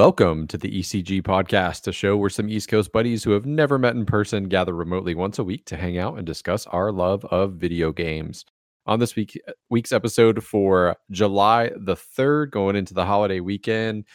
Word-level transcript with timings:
Welcome 0.00 0.46
to 0.46 0.56
the 0.56 0.80
ECG 0.80 1.20
podcast, 1.22 1.86
a 1.86 1.92
show 1.92 2.16
where 2.16 2.30
some 2.30 2.48
East 2.48 2.70
Coast 2.70 2.90
buddies 2.90 3.22
who 3.22 3.32
have 3.32 3.44
never 3.44 3.78
met 3.78 3.96
in 3.96 4.06
person 4.06 4.48
gather 4.48 4.74
remotely 4.74 5.14
once 5.14 5.38
a 5.38 5.44
week 5.44 5.66
to 5.66 5.76
hang 5.76 5.98
out 5.98 6.16
and 6.16 6.26
discuss 6.26 6.66
our 6.68 6.90
love 6.90 7.22
of 7.26 7.56
video 7.56 7.92
games. 7.92 8.46
On 8.86 8.98
this 8.98 9.14
week 9.14 9.38
week's 9.68 9.92
episode 9.92 10.42
for 10.42 10.96
July 11.10 11.70
the 11.76 11.96
3rd, 11.96 12.50
going 12.50 12.76
into 12.76 12.94
the 12.94 13.04
holiday 13.04 13.40
weekend, 13.40 14.06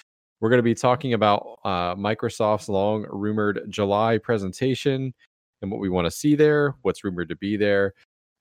we're 0.41 0.49
going 0.49 0.57
to 0.57 0.63
be 0.63 0.73
talking 0.73 1.13
about 1.13 1.59
uh, 1.63 1.93
Microsoft's 1.93 2.67
long 2.67 3.05
rumored 3.11 3.67
July 3.69 4.17
presentation 4.17 5.13
and 5.61 5.69
what 5.69 5.79
we 5.79 5.89
want 5.89 6.05
to 6.05 6.11
see 6.11 6.33
there, 6.33 6.73
what's 6.81 7.03
rumored 7.03 7.29
to 7.29 7.35
be 7.35 7.57
there. 7.57 7.93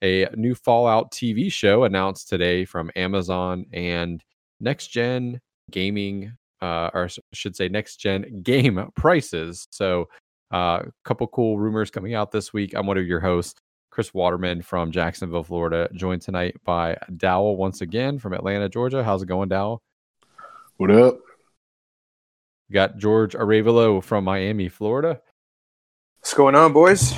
A 0.02 0.28
new 0.34 0.54
Fallout 0.54 1.12
TV 1.12 1.52
show 1.52 1.84
announced 1.84 2.26
today 2.26 2.64
from 2.64 2.90
Amazon 2.96 3.66
and 3.70 4.24
next 4.60 4.86
gen 4.86 5.42
gaming 5.70 6.32
uh, 6.64 6.90
or 6.94 7.04
I 7.04 7.08
should 7.34 7.54
say 7.54 7.68
next 7.68 7.96
gen 7.96 8.40
game 8.42 8.90
prices. 8.96 9.68
So, 9.70 10.08
a 10.50 10.56
uh, 10.56 10.82
couple 11.04 11.26
cool 11.26 11.58
rumors 11.58 11.90
coming 11.90 12.14
out 12.14 12.32
this 12.32 12.52
week. 12.52 12.74
I'm 12.74 12.86
one 12.86 12.96
of 12.96 13.06
your 13.06 13.20
hosts, 13.20 13.60
Chris 13.90 14.14
Waterman 14.14 14.62
from 14.62 14.90
Jacksonville, 14.90 15.42
Florida, 15.42 15.88
joined 15.94 16.22
tonight 16.22 16.56
by 16.64 16.96
Dowell 17.16 17.56
once 17.56 17.80
again 17.82 18.18
from 18.18 18.32
Atlanta, 18.32 18.68
Georgia. 18.68 19.04
How's 19.04 19.22
it 19.22 19.26
going, 19.26 19.48
Dowell? 19.50 19.82
What 20.78 20.90
up? 20.90 21.18
We 22.70 22.74
got 22.74 22.96
George 22.96 23.34
Arevalo 23.34 24.02
from 24.02 24.24
Miami, 24.24 24.68
Florida. 24.68 25.20
What's 26.20 26.32
going 26.32 26.54
on, 26.54 26.72
boys? 26.72 27.12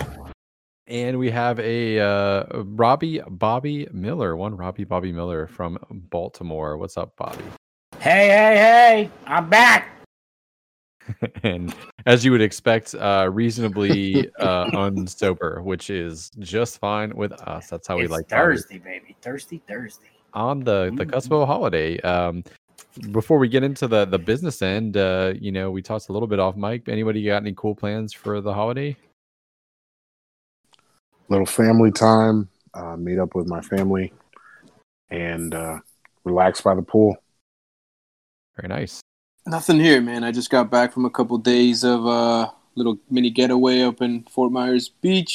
And 0.89 1.19
we 1.19 1.31
have 1.31 1.61
a 1.61 2.01
uh, 2.01 2.63
Robbie 2.65 3.21
Bobby 3.29 3.87
Miller, 3.93 4.37
one 4.37 4.57
Robbie 4.57 4.85
Bobby 4.85 5.13
Miller 5.13 5.47
from 5.47 5.79
Baltimore. 5.91 6.79
What's 6.79 6.97
up, 6.97 7.17
Bobby? 7.17 7.45
Hey, 8.01 8.29
hey, 8.29 8.57
hey, 8.57 9.11
I'm 9.27 9.49
back. 9.49 9.89
and 11.43 11.75
as 12.05 12.25
you 12.25 12.31
would 12.31 12.41
expect, 12.41 12.95
uh, 12.95 13.29
reasonably 13.33 14.31
uh, 14.39 14.67
unsober, 14.73 15.63
which 15.63 15.91
is 15.91 16.31
just 16.39 16.79
fine 16.79 17.15
with 17.17 17.33
us. 17.33 17.69
That's 17.69 17.87
how 17.89 17.99
it's 17.99 18.09
we 18.11 18.17
like 18.17 18.29
Thursday, 18.29 18.79
baby. 18.79 19.17
Thursday, 19.23 19.61
Thursday. 19.67 20.11
On 20.35 20.61
the 20.61 20.93
the 20.95 21.07
cusp 21.07 21.33
of 21.33 21.41
a 21.41 21.47
holiday. 21.47 21.99
Um, 22.01 22.45
before 23.13 23.39
we 23.39 23.49
get 23.49 23.63
into 23.63 23.89
the 23.89 24.05
the 24.05 24.19
business 24.19 24.63
end, 24.63 24.97
uh, 24.97 25.33
you 25.39 25.51
know, 25.51 25.71
we 25.71 25.83
talked 25.83 26.09
a 26.09 26.13
little 26.13 26.29
bit 26.29 26.39
off 26.39 26.57
mic. 26.57 26.89
Anybody 26.89 27.25
got 27.25 27.39
any 27.39 27.55
cool 27.57 27.75
plans 27.75 28.13
for 28.13 28.41
the 28.41 28.53
holiday? 28.53 28.97
Little 31.29 31.47
family 31.47 31.91
time. 31.91 32.49
Uh, 32.75 32.97
meet 32.97 33.19
up 33.19 33.35
with 33.35 33.49
my 33.49 33.63
family 33.63 34.13
and 35.11 35.55
uh, 35.55 35.79
relax 36.25 36.61
by 36.61 36.75
the 36.75 36.83
pool. 36.83 37.17
Very 38.57 38.69
nice. 38.69 39.01
Nothing 39.47 39.79
here, 39.79 40.01
man. 40.01 40.25
I 40.25 40.33
just 40.33 40.51
got 40.51 40.71
back 40.71 40.93
from 40.93 41.05
a 41.05 41.11
couple 41.11 41.39
days 41.39 41.85
of 41.85 42.05
a 42.05 42.09
uh, 42.09 42.51
little 42.75 42.99
mini 43.11 43.31
getaway 43.31 43.83
up 43.83 44.03
in 44.03 44.25
Fort 44.25 44.51
Myers 44.51 44.89
Beach. 44.89 45.35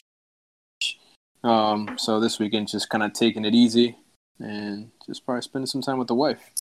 Um, 1.44 1.96
so 1.98 2.20
this 2.20 2.40
weekend, 2.40 2.68
just 2.68 2.90
kind 2.90 3.04
of 3.04 3.14
taking 3.14 3.46
it 3.46 3.56
easy 3.56 3.98
and 4.40 4.92
just 5.06 5.26
probably 5.26 5.42
spending 5.42 5.68
some 5.68 5.82
time 5.82 5.98
with 5.98 6.08
the 6.08 6.16
wife. 6.16 6.52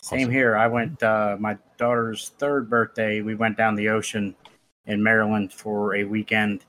Same 0.00 0.20
awesome. 0.20 0.32
here. 0.32 0.56
I 0.56 0.68
went 0.68 1.02
uh, 1.02 1.36
my 1.38 1.58
daughter's 1.78 2.30
third 2.38 2.70
birthday. 2.70 3.20
We 3.20 3.34
went 3.34 3.56
down 3.56 3.74
the 3.74 3.88
ocean 3.88 4.34
in 4.86 5.02
Maryland 5.02 5.52
for 5.52 5.96
a 5.96 6.04
weekend, 6.04 6.64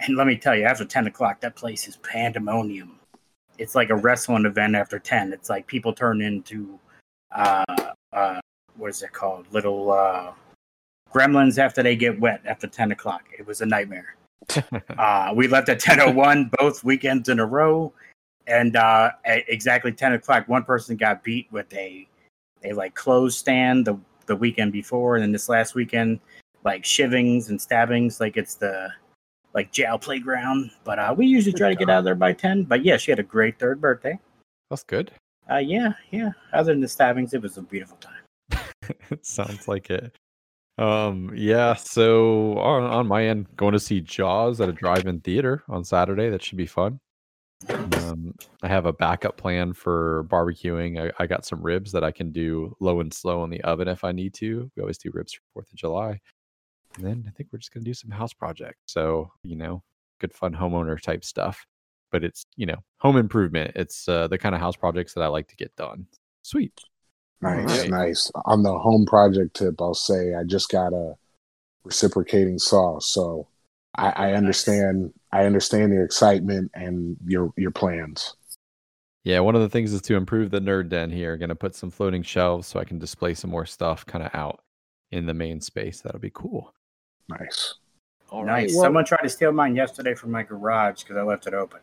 and 0.00 0.16
let 0.16 0.26
me 0.26 0.36
tell 0.36 0.54
you, 0.54 0.64
after 0.64 0.84
ten 0.84 1.06
o'clock, 1.06 1.40
that 1.40 1.56
place 1.56 1.88
is 1.88 1.96
pandemonium. 1.96 3.00
It's 3.58 3.74
like 3.74 3.90
a 3.90 3.96
wrestling 3.96 4.44
event 4.44 4.76
after 4.76 4.98
ten. 4.98 5.32
It's 5.32 5.48
like 5.48 5.66
people 5.66 5.92
turn 5.94 6.20
into 6.20 6.78
uh, 7.34 7.64
uh, 8.12 8.40
what 8.76 8.90
is 8.90 9.02
it 9.02 9.12
called? 9.12 9.46
Little 9.52 9.92
uh, 9.92 10.32
gremlins 11.12 11.58
after 11.58 11.82
they 11.82 11.96
get 11.96 12.18
wet 12.18 12.40
after 12.46 12.66
10 12.66 12.92
o'clock. 12.92 13.24
It 13.38 13.46
was 13.46 13.60
a 13.60 13.66
nightmare. 13.66 14.16
uh, 14.98 15.32
we 15.34 15.48
left 15.48 15.68
at 15.68 15.80
10.01 15.80 16.50
both 16.58 16.84
weekends 16.84 17.28
in 17.28 17.38
a 17.38 17.46
row. 17.46 17.92
And 18.46 18.76
uh, 18.76 19.12
at 19.24 19.44
exactly 19.48 19.92
10 19.92 20.14
o'clock, 20.14 20.48
one 20.48 20.64
person 20.64 20.96
got 20.96 21.22
beat 21.22 21.46
with 21.52 21.72
a, 21.74 22.08
a 22.64 22.72
like 22.72 22.94
clothes 22.94 23.36
stand 23.36 23.86
the, 23.86 23.96
the 24.26 24.34
weekend 24.34 24.72
before. 24.72 25.16
And 25.16 25.22
then 25.22 25.32
this 25.32 25.48
last 25.48 25.74
weekend, 25.74 26.20
like 26.64 26.84
shivings 26.84 27.50
and 27.50 27.60
stabbings, 27.60 28.20
like 28.20 28.36
it's 28.36 28.56
the 28.56 28.90
like 29.54 29.70
jail 29.70 29.98
playground. 29.98 30.70
But 30.82 30.98
uh, 30.98 31.14
we 31.16 31.26
usually 31.26 31.52
try 31.52 31.68
to 31.68 31.76
get 31.76 31.88
out 31.88 31.98
of 31.98 32.04
there 32.04 32.14
by 32.14 32.32
10. 32.32 32.64
But 32.64 32.84
yeah, 32.84 32.96
she 32.96 33.12
had 33.12 33.20
a 33.20 33.24
great 33.24 33.58
third 33.58 33.80
birthday. 33.80 34.18
That's 34.70 34.82
good. 34.82 35.12
Uh, 35.50 35.58
yeah, 35.58 35.92
yeah. 36.10 36.30
Other 36.52 36.72
than 36.72 36.80
the 36.80 36.88
stabbings, 36.88 37.34
it 37.34 37.42
was 37.42 37.58
a 37.58 37.62
beautiful 37.62 37.98
time. 37.98 38.64
Sounds 39.22 39.68
like 39.68 39.90
it. 39.90 40.16
Um, 40.78 41.30
yeah. 41.34 41.74
So 41.74 42.58
on 42.58 42.84
on 42.84 43.06
my 43.06 43.26
end, 43.26 43.54
going 43.56 43.72
to 43.72 43.80
see 43.80 44.00
Jaws 44.00 44.60
at 44.60 44.68
a 44.68 44.72
drive-in 44.72 45.20
theater 45.20 45.62
on 45.68 45.84
Saturday. 45.84 46.30
That 46.30 46.42
should 46.42 46.58
be 46.58 46.66
fun. 46.66 47.00
Um, 47.68 48.34
I 48.62 48.68
have 48.68 48.86
a 48.86 48.92
backup 48.92 49.36
plan 49.36 49.72
for 49.72 50.24
barbecuing. 50.24 51.00
I, 51.00 51.22
I 51.22 51.26
got 51.26 51.44
some 51.44 51.62
ribs 51.62 51.92
that 51.92 52.02
I 52.02 52.10
can 52.10 52.32
do 52.32 52.74
low 52.80 53.00
and 53.00 53.12
slow 53.12 53.44
in 53.44 53.50
the 53.50 53.60
oven 53.62 53.88
if 53.88 54.02
I 54.02 54.12
need 54.12 54.34
to. 54.34 54.70
We 54.76 54.80
always 54.80 54.98
do 54.98 55.10
ribs 55.12 55.32
for 55.32 55.42
Fourth 55.52 55.70
of 55.70 55.76
July, 55.76 56.20
and 56.96 57.04
then 57.04 57.24
I 57.28 57.30
think 57.30 57.50
we're 57.52 57.60
just 57.60 57.72
gonna 57.72 57.84
do 57.84 57.94
some 57.94 58.10
house 58.10 58.32
projects. 58.32 58.80
So 58.86 59.30
you 59.44 59.56
know, 59.56 59.82
good 60.20 60.32
fun 60.32 60.54
homeowner 60.54 61.00
type 61.00 61.24
stuff 61.24 61.64
but 62.12 62.22
it's 62.22 62.46
you 62.56 62.66
know 62.66 62.76
home 62.98 63.16
improvement. 63.16 63.72
It's 63.74 64.08
uh, 64.08 64.28
the 64.28 64.38
kind 64.38 64.54
of 64.54 64.60
house 64.60 64.76
projects 64.76 65.14
that 65.14 65.22
I 65.22 65.26
like 65.26 65.48
to 65.48 65.56
get 65.56 65.74
done. 65.74 66.06
Sweet. 66.42 66.78
Nice, 67.40 67.80
right. 67.80 67.90
nice. 67.90 68.30
On 68.44 68.62
the 68.62 68.78
home 68.78 69.04
project 69.04 69.56
tip, 69.56 69.80
I'll 69.80 69.94
say 69.94 70.34
I 70.34 70.44
just 70.44 70.70
got 70.70 70.92
a 70.92 71.14
reciprocating 71.82 72.60
saw, 72.60 73.00
so 73.00 73.48
I, 73.96 74.10
I 74.10 74.32
understand. 74.34 75.02
Nice. 75.02 75.12
I 75.32 75.46
understand 75.46 75.92
your 75.92 76.04
excitement 76.04 76.70
and 76.74 77.16
your 77.26 77.52
your 77.56 77.72
plans. 77.72 78.36
Yeah, 79.24 79.40
one 79.40 79.54
of 79.54 79.62
the 79.62 79.68
things 79.68 79.92
is 79.92 80.02
to 80.02 80.16
improve 80.16 80.50
the 80.50 80.60
nerd 80.60 80.88
den 80.88 81.10
here. 81.10 81.36
Going 81.36 81.48
to 81.48 81.54
put 81.54 81.74
some 81.74 81.90
floating 81.90 82.22
shelves 82.22 82.66
so 82.68 82.78
I 82.78 82.84
can 82.84 82.98
display 82.98 83.34
some 83.34 83.50
more 83.50 83.66
stuff 83.66 84.04
kind 84.04 84.24
of 84.24 84.34
out 84.34 84.62
in 85.10 85.26
the 85.26 85.34
main 85.34 85.60
space. 85.60 86.00
That'll 86.00 86.20
be 86.20 86.32
cool. 86.34 86.74
Nice. 87.28 87.74
All 88.30 88.44
nice. 88.44 88.48
Right, 88.48 88.70
well, 88.74 88.84
Someone 88.84 89.04
tried 89.04 89.22
to 89.22 89.28
steal 89.28 89.52
mine 89.52 89.76
yesterday 89.76 90.14
from 90.14 90.32
my 90.32 90.42
garage 90.42 91.02
because 91.02 91.16
I 91.16 91.22
left 91.22 91.46
it 91.46 91.54
open. 91.54 91.80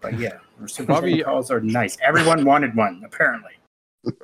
But 0.00 0.18
yeah, 0.18 0.38
reciprocating 0.58 1.22
calls 1.24 1.50
are 1.50 1.60
nice. 1.60 1.96
Everyone 2.02 2.44
wanted 2.44 2.74
one, 2.74 3.02
apparently. 3.04 3.52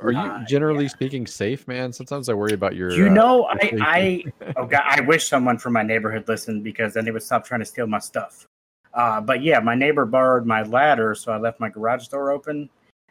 Are 0.01 0.11
you 0.11 0.19
uh, 0.19 0.45
generally 0.47 0.85
yeah. 0.85 0.91
speaking 0.91 1.27
safe, 1.27 1.69
man? 1.69 1.93
Sometimes 1.93 2.31
I 2.31 2.35
worry 2.35 2.55
about 2.55 2.75
your. 2.75 2.93
You 2.93 3.09
uh, 3.09 3.13
know, 3.13 3.47
I, 3.47 3.73
I, 3.81 4.25
oh 4.57 4.65
God, 4.65 4.83
I 4.85 5.03
wish 5.03 5.29
someone 5.29 5.59
from 5.59 5.75
my 5.75 5.83
neighborhood 5.83 6.27
listened 6.29 6.65
because 6.65 6.95
then 6.95 7.05
they 7.05 7.11
would 7.11 7.23
stop 7.23 7.45
trying 7.45 7.61
to 7.61 7.67
steal 7.67 7.87
my 7.87 7.99
stuff. 7.99 8.47
Uh, 8.95 9.21
but 9.21 9.43
yeah, 9.43 9.61
my 9.61 9.75
neighbor 9.75 10.07
borrowed 10.07 10.47
my 10.47 10.63
ladder, 10.63 11.15
so 11.15 11.31
I 11.31 11.37
left 11.37 11.61
my 11.61 11.69
garage 11.69 12.09
door 12.09 12.31
open, 12.31 12.71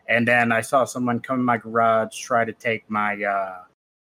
and 0.09 0.27
then 0.27 0.51
I 0.51 0.61
saw 0.61 0.85
someone 0.85 1.19
come 1.19 1.39
in 1.39 1.45
my 1.45 1.57
garage 1.57 2.17
try 2.17 2.43
to 2.43 2.53
take 2.53 2.89
my 2.89 3.23
uh, 3.23 3.57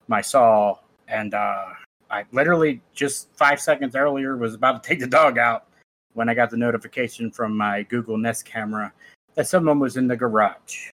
my 0.08 0.20
saw, 0.20 0.78
and 1.06 1.34
uh, 1.34 1.66
I 2.10 2.24
literally 2.32 2.82
just 2.92 3.28
five 3.36 3.60
seconds 3.60 3.94
earlier 3.94 4.36
was 4.36 4.54
about 4.54 4.82
to 4.82 4.88
take 4.88 4.98
the 4.98 5.06
dog 5.06 5.38
out, 5.38 5.66
when 6.14 6.28
I 6.28 6.34
got 6.34 6.50
the 6.50 6.56
notification 6.56 7.30
from 7.30 7.56
my 7.56 7.82
Google 7.84 8.18
Nest 8.18 8.44
camera 8.44 8.92
that 9.34 9.46
someone 9.46 9.78
was 9.78 9.96
in 9.96 10.08
the 10.08 10.16
garage. 10.16 10.90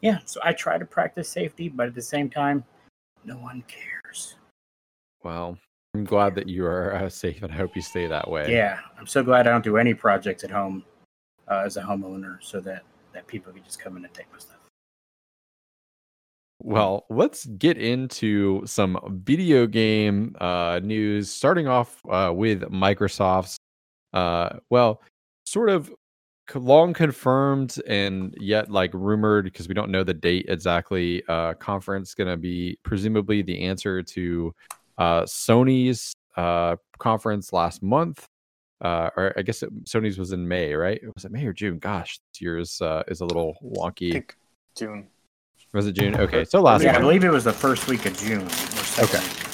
Yeah, 0.00 0.18
so 0.24 0.40
I 0.44 0.52
try 0.52 0.78
to 0.78 0.84
practice 0.84 1.28
safety, 1.28 1.68
but 1.68 1.88
at 1.88 1.94
the 1.94 2.02
same 2.02 2.30
time, 2.30 2.64
no 3.24 3.36
one 3.36 3.64
cares. 3.66 4.36
Well, 5.24 5.58
I'm 5.94 6.04
glad 6.04 6.34
that 6.36 6.48
you 6.48 6.64
are 6.64 6.94
uh, 6.94 7.08
safe, 7.08 7.42
and 7.42 7.52
I 7.52 7.56
hope 7.56 7.74
you 7.74 7.82
stay 7.82 8.06
that 8.06 8.30
way. 8.30 8.52
Yeah, 8.52 8.78
I'm 8.98 9.06
so 9.06 9.22
glad 9.22 9.46
I 9.46 9.50
don't 9.50 9.64
do 9.64 9.76
any 9.76 9.94
projects 9.94 10.44
at 10.44 10.50
home 10.50 10.84
uh, 11.48 11.62
as 11.64 11.76
a 11.76 11.82
homeowner, 11.82 12.38
so 12.40 12.60
that 12.60 12.84
that 13.12 13.26
people 13.26 13.52
can 13.52 13.64
just 13.64 13.80
come 13.80 13.96
in 13.96 14.04
and 14.04 14.14
take 14.14 14.30
my 14.32 14.38
stuff. 14.38 14.58
Well, 16.60 17.06
let's 17.08 17.46
get 17.46 17.78
into 17.78 18.66
some 18.66 18.98
video 19.24 19.66
game 19.66 20.36
uh, 20.40 20.80
news. 20.82 21.30
Starting 21.30 21.68
off 21.68 22.00
uh, 22.08 22.32
with 22.34 22.62
Microsoft's 22.62 23.57
uh, 24.12 24.58
well, 24.70 25.02
sort 25.44 25.70
of 25.70 25.92
long 26.54 26.94
confirmed 26.94 27.76
and 27.86 28.34
yet 28.40 28.70
like 28.70 28.92
rumored 28.94 29.44
because 29.44 29.68
we 29.68 29.74
don't 29.74 29.90
know 29.90 30.04
the 30.04 30.14
date 30.14 30.46
exactly. 30.48 31.22
Uh, 31.28 31.54
conference 31.54 32.14
going 32.14 32.28
to 32.28 32.36
be 32.36 32.78
presumably 32.82 33.42
the 33.42 33.60
answer 33.62 34.02
to 34.02 34.54
uh, 34.96 35.22
Sony's 35.22 36.14
uh, 36.36 36.76
conference 36.98 37.52
last 37.52 37.82
month. 37.82 38.26
Uh, 38.80 39.10
or 39.16 39.34
I 39.36 39.42
guess 39.42 39.62
it, 39.62 39.84
Sony's 39.84 40.18
was 40.18 40.32
in 40.32 40.46
May, 40.46 40.72
right? 40.74 41.00
Was 41.14 41.24
it 41.24 41.32
May 41.32 41.44
or 41.44 41.52
June? 41.52 41.78
Gosh, 41.78 42.20
this 42.32 42.40
year's 42.40 42.80
uh, 42.80 43.02
is 43.08 43.20
a 43.20 43.24
little 43.24 43.56
wonky. 43.62 44.24
June. 44.76 45.08
Was 45.72 45.86
it 45.86 45.92
June? 45.92 46.16
Okay, 46.16 46.44
so 46.44 46.62
last. 46.62 46.82
Yeah, 46.82 46.96
I 46.96 47.00
believe 47.00 47.24
it 47.24 47.30
was 47.30 47.44
the 47.44 47.52
first 47.52 47.88
week 47.88 48.06
of 48.06 48.16
June. 48.16 48.48
Okay. 48.98 49.47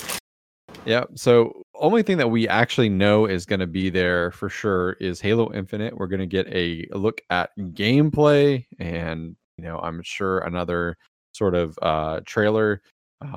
Yeah. 0.87 1.05
So 1.15 1.63
only 1.77 2.03
thing 2.03 2.19
that 2.19 2.29
we 2.29 2.47
actually 2.47 2.89
know 2.89 3.27
is 3.27 3.47
going 3.47 3.61
to 3.61 3.67
be 3.67 3.89
there 3.91 4.31
for 4.33 4.49
sure 4.49 4.93
is 5.01 5.21
Halo 5.21 5.53
Infinite. 5.53 5.97
We're 5.97 6.07
going 6.07 6.21
to 6.21 6.27
get 6.27 6.47
a 6.49 6.87
look 6.93 7.23
at 7.31 7.51
gameplay, 7.59 8.67
and 8.79 9.35
you 9.57 9.65
know, 9.65 9.79
I'm 9.79 10.03
sure 10.03 10.41
another 10.41 10.97
sort 11.33 11.55
of 11.55 11.79
uh, 11.81 12.21
trailer. 12.27 12.83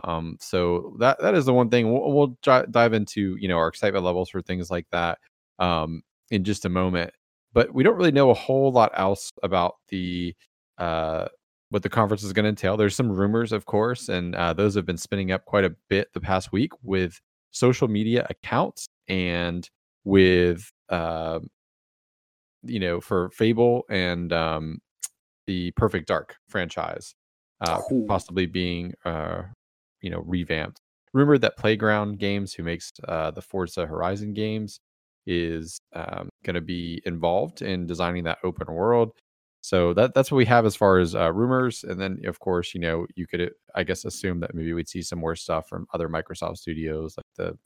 Um, 0.04 0.38
so 0.42 0.96
that 1.00 1.22
that 1.22 1.36
is 1.36 1.46
the 1.46 1.54
one 1.54 1.70
thing 1.70 1.92
we'll, 1.92 2.12
we'll 2.12 2.38
j- 2.42 2.66
dive 2.70 2.94
into. 2.94 3.38
You 3.40 3.48
know, 3.48 3.58
our 3.58 3.70
excitement 3.70 4.04
levels 4.04 4.30
for 4.30 4.42
things 4.42 4.70
like 4.70 4.88
that 4.92 5.20
um, 5.60 6.02
in 6.30 6.44
just 6.44 6.66
a 6.66 6.70
moment. 6.70 7.14
But 7.54 7.74
we 7.74 7.84
don't 7.84 7.96
really 7.96 8.12
know 8.12 8.30
a 8.30 8.36
whole 8.36 8.72
lot 8.72 8.92
else 8.94 9.32
about 9.42 9.76
the 9.88 10.36
uh, 10.78 11.28
what 11.70 11.84
the 11.84 11.90
conference 11.90 12.24
is 12.24 12.34
going 12.34 12.44
to 12.44 12.50
entail. 12.50 12.76
There's 12.78 12.96
some 12.96 13.12
rumors, 13.12 13.52
of 13.54 13.66
course, 13.66 14.10
and 14.10 14.36
uh, 14.36 14.54
those 14.54 14.76
have 14.76 14.86
been 14.86 14.98
spinning 14.98 15.32
up 15.32 15.46
quite 15.46 15.64
a 15.66 15.76
bit 15.90 16.10
the 16.14 16.22
past 16.22 16.52
week 16.52 16.72
with 16.84 17.20
social 17.58 17.88
media 17.88 18.26
accounts 18.30 18.88
and 19.08 19.70
with 20.04 20.72
uh, 20.90 21.40
you 22.64 22.80
know 22.80 23.02
for 23.02 23.30
Fable 23.32 23.84
and 23.90 24.32
um, 24.32 24.80
the 25.48 25.72
Perfect 25.72 26.08
Dark 26.08 26.36
franchise 26.48 27.14
uh, 27.62 27.82
possibly 28.08 28.46
being 28.46 28.94
uh, 29.06 29.44
you 30.02 30.10
know 30.10 30.22
revamped. 30.26 30.82
Rumored 31.14 31.42
that 31.42 31.58
Playground 31.58 32.20
Games, 32.20 32.54
who 32.54 32.64
makes 32.64 32.92
uh, 33.08 33.32
the 33.32 33.42
Forza 33.42 33.86
Horizon 33.86 34.34
games, 34.34 34.80
is 35.26 35.80
um, 35.94 36.30
going 36.44 36.56
to 36.56 36.62
be 36.62 37.02
involved 37.06 37.62
in 37.62 37.88
designing 37.88 38.26
that 38.26 38.38
open 38.44 38.72
world. 38.72 39.12
So 39.68 39.94
that 39.96 40.14
that's 40.14 40.32
what 40.32 40.38
we 40.38 40.46
have 40.46 40.66
as 40.66 40.78
far 40.78 40.98
as 40.98 41.14
uh, 41.14 41.30
rumors, 41.34 41.84
and 41.84 42.00
then 42.00 42.22
of 42.24 42.40
course, 42.40 42.74
you 42.74 42.80
know, 42.80 43.06
you 43.16 43.28
could 43.28 43.52
I 43.76 43.84
guess 43.84 44.06
assume 44.06 44.40
that 44.40 44.56
maybe 44.56 44.72
we'd 44.72 44.88
see 44.88 45.02
some 45.02 45.20
more 45.20 45.36
stuff 45.36 45.68
from 45.68 45.86
other 45.94 46.08
Microsoft 46.08 46.60
studios 46.60 47.18
like 47.18 47.26
the 47.36 47.58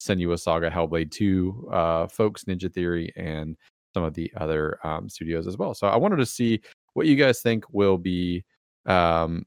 Senua 0.00 0.40
Saga, 0.40 0.70
Hellblade 0.70 1.10
Two 1.10 1.68
uh, 1.70 2.06
folks, 2.06 2.44
Ninja 2.44 2.72
Theory, 2.72 3.12
and 3.16 3.58
some 3.92 4.02
of 4.02 4.14
the 4.14 4.32
other 4.38 4.78
um, 4.82 5.10
studios 5.10 5.46
as 5.46 5.58
well. 5.58 5.74
So 5.74 5.88
I 5.88 5.96
wanted 5.96 6.16
to 6.16 6.24
see 6.24 6.62
what 6.94 7.06
you 7.06 7.16
guys 7.16 7.42
think 7.42 7.66
will 7.70 7.98
be, 7.98 8.44
um, 8.86 9.44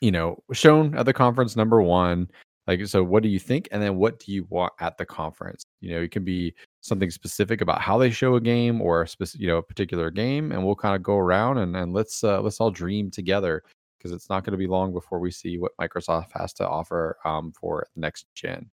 you 0.00 0.10
know, 0.10 0.42
shown 0.52 0.96
at 0.96 1.06
the 1.06 1.12
conference. 1.12 1.54
Number 1.54 1.80
one, 1.80 2.28
like, 2.66 2.86
so 2.86 3.02
what 3.02 3.22
do 3.22 3.28
you 3.28 3.40
think? 3.40 3.68
And 3.72 3.82
then 3.82 3.96
what 3.96 4.20
do 4.20 4.32
you 4.32 4.46
want 4.48 4.72
at 4.80 4.96
the 4.96 5.04
conference? 5.04 5.64
You 5.80 5.94
know, 5.94 6.02
it 6.02 6.12
can 6.12 6.24
be 6.24 6.54
something 6.80 7.10
specific 7.10 7.60
about 7.60 7.80
how 7.80 7.98
they 7.98 8.10
show 8.10 8.36
a 8.36 8.40
game 8.40 8.80
or 8.80 9.02
a 9.02 9.08
specific, 9.08 9.40
you 9.40 9.48
know, 9.48 9.58
a 9.58 9.62
particular 9.62 10.10
game, 10.10 10.52
and 10.52 10.64
we'll 10.64 10.76
kind 10.76 10.94
of 10.94 11.02
go 11.02 11.16
around 11.16 11.58
and, 11.58 11.76
and 11.76 11.92
let's 11.92 12.22
uh, 12.22 12.40
let's 12.40 12.60
all 12.60 12.70
dream 12.70 13.10
together 13.10 13.62
because 13.98 14.12
it's 14.12 14.28
not 14.28 14.44
going 14.44 14.52
to 14.52 14.58
be 14.58 14.66
long 14.66 14.92
before 14.92 15.18
we 15.18 15.30
see 15.30 15.58
what 15.58 15.72
Microsoft 15.80 16.30
has 16.32 16.52
to 16.52 16.68
offer 16.68 17.18
um, 17.24 17.52
for 17.52 17.86
next 17.96 18.26
gen. 18.34 18.70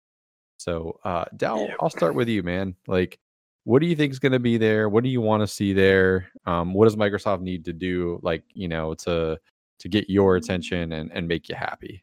So, 0.58 1.00
uh, 1.04 1.26
Dal. 1.36 1.70
I'll 1.82 1.90
start 1.90 2.16
with 2.16 2.30
you, 2.30 2.44
man. 2.44 2.76
Like, 2.88 3.20
what 3.66 3.80
do 3.80 3.88
you 3.88 3.96
think 3.96 4.12
is 4.12 4.20
going 4.20 4.34
to 4.34 4.40
be 4.40 4.58
there? 4.58 4.90
What 4.90 5.04
do 5.04 5.10
you 5.10 5.22
want 5.22 5.42
to 5.42 5.48
see 5.48 5.74
there? 5.74 6.30
Um, 6.46 6.74
what 6.74 6.86
does 6.86 6.96
Microsoft 6.96 7.42
need 7.42 7.66
to 7.66 7.74
do, 7.74 8.20
like 8.22 8.44
you 8.54 8.68
know, 8.68 8.94
to 8.96 9.40
to 9.80 9.90
get 9.90 10.10
your 10.10 10.36
attention 10.36 10.94
and 10.94 11.12
and 11.14 11.28
make 11.28 11.50
you 11.50 11.56
happy? 11.56 12.03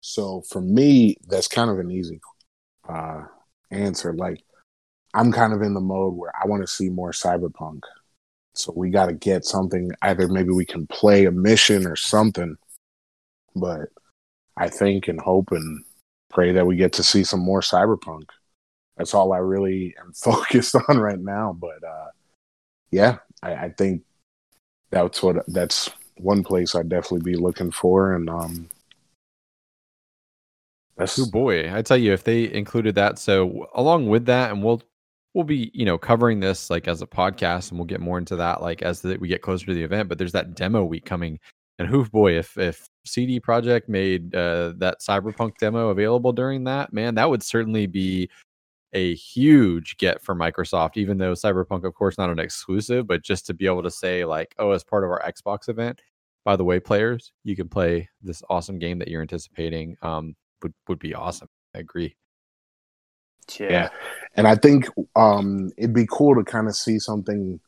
So 0.00 0.42
for 0.42 0.60
me, 0.60 1.16
that's 1.28 1.48
kind 1.48 1.70
of 1.70 1.78
an 1.78 1.90
easy 1.90 2.20
uh, 2.88 3.22
answer. 3.70 4.12
Like, 4.12 4.42
I'm 5.14 5.32
kind 5.32 5.52
of 5.52 5.62
in 5.62 5.74
the 5.74 5.80
mode 5.80 6.14
where 6.14 6.32
I 6.34 6.46
want 6.46 6.62
to 6.62 6.66
see 6.66 6.88
more 6.88 7.12
cyberpunk. 7.12 7.80
So 8.54 8.72
we 8.74 8.90
got 8.90 9.06
to 9.06 9.12
get 9.12 9.44
something. 9.44 9.90
Either 10.02 10.28
maybe 10.28 10.50
we 10.50 10.64
can 10.64 10.86
play 10.86 11.24
a 11.26 11.30
mission 11.30 11.86
or 11.86 11.96
something. 11.96 12.56
But 13.54 13.88
I 14.56 14.68
think 14.68 15.08
and 15.08 15.20
hope 15.20 15.52
and 15.52 15.84
pray 16.30 16.52
that 16.52 16.66
we 16.66 16.76
get 16.76 16.92
to 16.94 17.02
see 17.02 17.24
some 17.24 17.40
more 17.40 17.60
cyberpunk. 17.60 18.24
That's 18.96 19.14
all 19.14 19.32
I 19.32 19.38
really 19.38 19.94
am 20.00 20.12
focused 20.14 20.76
on 20.88 20.98
right 20.98 21.18
now. 21.18 21.56
But 21.58 21.82
uh, 21.84 22.08
yeah, 22.90 23.18
I, 23.42 23.54
I 23.54 23.68
think 23.76 24.02
that's 24.90 25.22
what 25.22 25.44
that's 25.48 25.90
one 26.16 26.42
place 26.42 26.74
I'd 26.74 26.88
definitely 26.88 27.32
be 27.32 27.38
looking 27.38 27.70
for. 27.70 28.14
And 28.14 28.28
um, 28.28 28.68
that's 31.00 31.18
oh 31.18 31.26
boy, 31.30 31.74
I 31.74 31.82
tell 31.82 31.96
you, 31.96 32.12
if 32.12 32.24
they 32.24 32.52
included 32.52 32.94
that, 32.96 33.18
so 33.18 33.66
along 33.74 34.08
with 34.08 34.26
that, 34.26 34.50
and 34.50 34.62
we'll 34.62 34.82
we'll 35.34 35.44
be 35.44 35.70
you 35.72 35.84
know 35.86 35.96
covering 35.96 36.40
this 36.40 36.68
like 36.68 36.86
as 36.88 37.00
a 37.00 37.06
podcast, 37.06 37.70
and 37.70 37.78
we'll 37.78 37.86
get 37.86 38.00
more 38.00 38.18
into 38.18 38.36
that 38.36 38.60
like 38.60 38.82
as 38.82 39.00
the, 39.00 39.16
we 39.16 39.28
get 39.28 39.42
closer 39.42 39.66
to 39.66 39.74
the 39.74 39.82
event. 39.82 40.08
But 40.08 40.18
there's 40.18 40.32
that 40.32 40.54
demo 40.54 40.84
week 40.84 41.06
coming, 41.06 41.38
and 41.78 41.88
hoof 41.88 42.10
boy, 42.12 42.36
if 42.38 42.56
if 42.58 42.86
CD 43.06 43.40
Projekt 43.40 43.88
made 43.88 44.34
uh, 44.34 44.74
that 44.76 45.00
Cyberpunk 45.00 45.56
demo 45.58 45.88
available 45.88 46.32
during 46.32 46.64
that, 46.64 46.92
man, 46.92 47.14
that 47.14 47.30
would 47.30 47.42
certainly 47.42 47.86
be 47.86 48.28
a 48.92 49.14
huge 49.14 49.96
get 49.96 50.20
for 50.22 50.34
Microsoft. 50.34 50.98
Even 50.98 51.16
though 51.16 51.32
Cyberpunk, 51.32 51.84
of 51.84 51.94
course, 51.94 52.18
not 52.18 52.28
an 52.30 52.38
exclusive, 52.38 53.06
but 53.06 53.22
just 53.22 53.46
to 53.46 53.54
be 53.54 53.66
able 53.66 53.82
to 53.82 53.90
say 53.90 54.24
like, 54.26 54.54
oh, 54.58 54.72
as 54.72 54.84
part 54.84 55.04
of 55.04 55.10
our 55.10 55.22
Xbox 55.22 55.70
event, 55.70 56.02
by 56.44 56.56
the 56.56 56.64
way, 56.64 56.78
players, 56.78 57.32
you 57.44 57.56
can 57.56 57.68
play 57.70 58.08
this 58.22 58.42
awesome 58.50 58.78
game 58.78 58.98
that 58.98 59.08
you're 59.08 59.22
anticipating. 59.22 59.96
Um, 60.02 60.34
would 60.62 60.74
would 60.88 60.98
be 60.98 61.14
awesome. 61.14 61.48
I 61.74 61.78
agree. 61.78 62.16
Yeah. 63.58 63.70
yeah. 63.70 63.88
And 64.34 64.46
I 64.46 64.54
think 64.54 64.86
um 65.16 65.70
it'd 65.76 65.94
be 65.94 66.06
cool 66.10 66.34
to 66.36 66.44
kind 66.44 66.68
of 66.68 66.76
see 66.76 66.98
something 66.98 67.60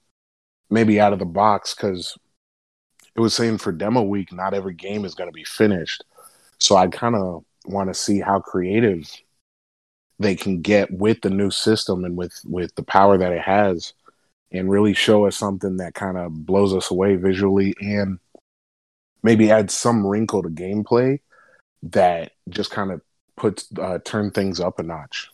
maybe 0.71 1.01
out 1.01 1.13
of 1.13 1.19
the 1.19 1.25
box 1.25 1.75
because 1.75 2.17
it 3.15 3.21
was 3.21 3.35
saying 3.35 3.59
for 3.59 3.73
demo 3.73 4.03
week, 4.03 4.33
not 4.33 4.55
every 4.55 4.75
game 4.75 5.05
is 5.05 5.15
going 5.15 5.29
to 5.29 5.35
be 5.35 5.45
finished. 5.45 6.03
So 6.59 6.77
I 6.77 6.87
kind 6.87 7.15
of 7.15 7.45
want 7.67 7.91
to 7.91 7.95
see 7.95 8.21
how 8.21 8.41
creative 8.41 9.11
they 10.19 10.35
can 10.35 10.63
get 10.63 10.91
with 10.91 11.21
the 11.21 11.31
new 11.31 11.51
system 11.51 12.05
and 12.05 12.17
with 12.17 12.35
with 12.45 12.75
the 12.77 12.83
power 12.83 13.19
that 13.19 13.33
it 13.33 13.43
has 13.43 13.93
and 14.53 14.71
really 14.71 14.95
show 14.95 15.27
us 15.27 15.37
something 15.37 15.79
that 15.79 15.95
kind 15.95 16.17
of 16.17 16.47
blows 16.47 16.75
us 16.75 16.91
away 16.91 17.17
visually 17.17 17.75
and 17.81 18.19
maybe 19.23 19.51
add 19.51 19.71
some 19.71 20.07
wrinkle 20.07 20.43
to 20.43 20.49
gameplay 20.49 21.19
that 21.83 22.33
just 22.49 22.71
kind 22.71 22.91
of 22.91 23.01
puts 23.37 23.67
uh, 23.79 23.99
turn 24.05 24.31
things 24.31 24.61
up 24.61 24.79
a 24.79 24.83
notch. 24.83 25.29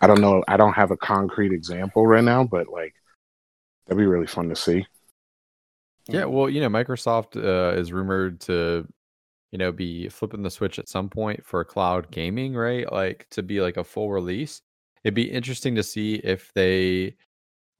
I 0.00 0.06
don't 0.06 0.20
know. 0.20 0.42
I 0.48 0.56
don't 0.56 0.72
have 0.72 0.90
a 0.90 0.96
concrete 0.96 1.52
example 1.52 2.06
right 2.06 2.24
now, 2.24 2.44
but 2.44 2.68
like 2.68 2.94
that'd 3.86 3.98
be 3.98 4.06
really 4.06 4.26
fun 4.26 4.48
to 4.48 4.56
see. 4.56 4.86
Yeah, 6.08 6.24
well, 6.24 6.48
you 6.48 6.60
know, 6.60 6.68
Microsoft 6.68 7.36
uh, 7.36 7.78
is 7.78 7.92
rumored 7.92 8.40
to, 8.42 8.86
you 9.52 9.58
know, 9.58 9.70
be 9.70 10.08
flipping 10.08 10.42
the 10.42 10.50
switch 10.50 10.78
at 10.78 10.88
some 10.88 11.08
point 11.08 11.44
for 11.44 11.64
cloud 11.64 12.10
gaming, 12.10 12.54
right? 12.54 12.90
Like 12.90 13.26
to 13.30 13.42
be 13.42 13.60
like 13.60 13.76
a 13.76 13.84
full 13.84 14.10
release. 14.10 14.62
It'd 15.04 15.14
be 15.14 15.30
interesting 15.30 15.74
to 15.76 15.82
see 15.82 16.14
if 16.14 16.52
they 16.54 17.16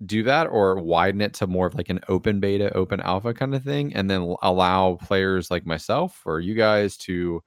do 0.07 0.23
that 0.23 0.47
or 0.47 0.77
widen 0.77 1.21
it 1.21 1.35
to 1.35 1.47
more 1.47 1.67
of 1.67 1.75
like 1.75 1.91
an 1.91 2.01
open 2.09 2.41
beta, 2.41 2.73
open 2.75 3.01
alpha 3.01 3.35
kind 3.35 3.55
of 3.55 3.63
thing, 3.63 3.95
and 3.95 4.11
then 4.11 4.35
allow 4.43 4.97
players 4.97 5.51
like 5.51 5.67
myself 5.67 6.23
or 6.25 6.41
you 6.41 6.55
guys 6.55 6.97
to, 6.97 7.43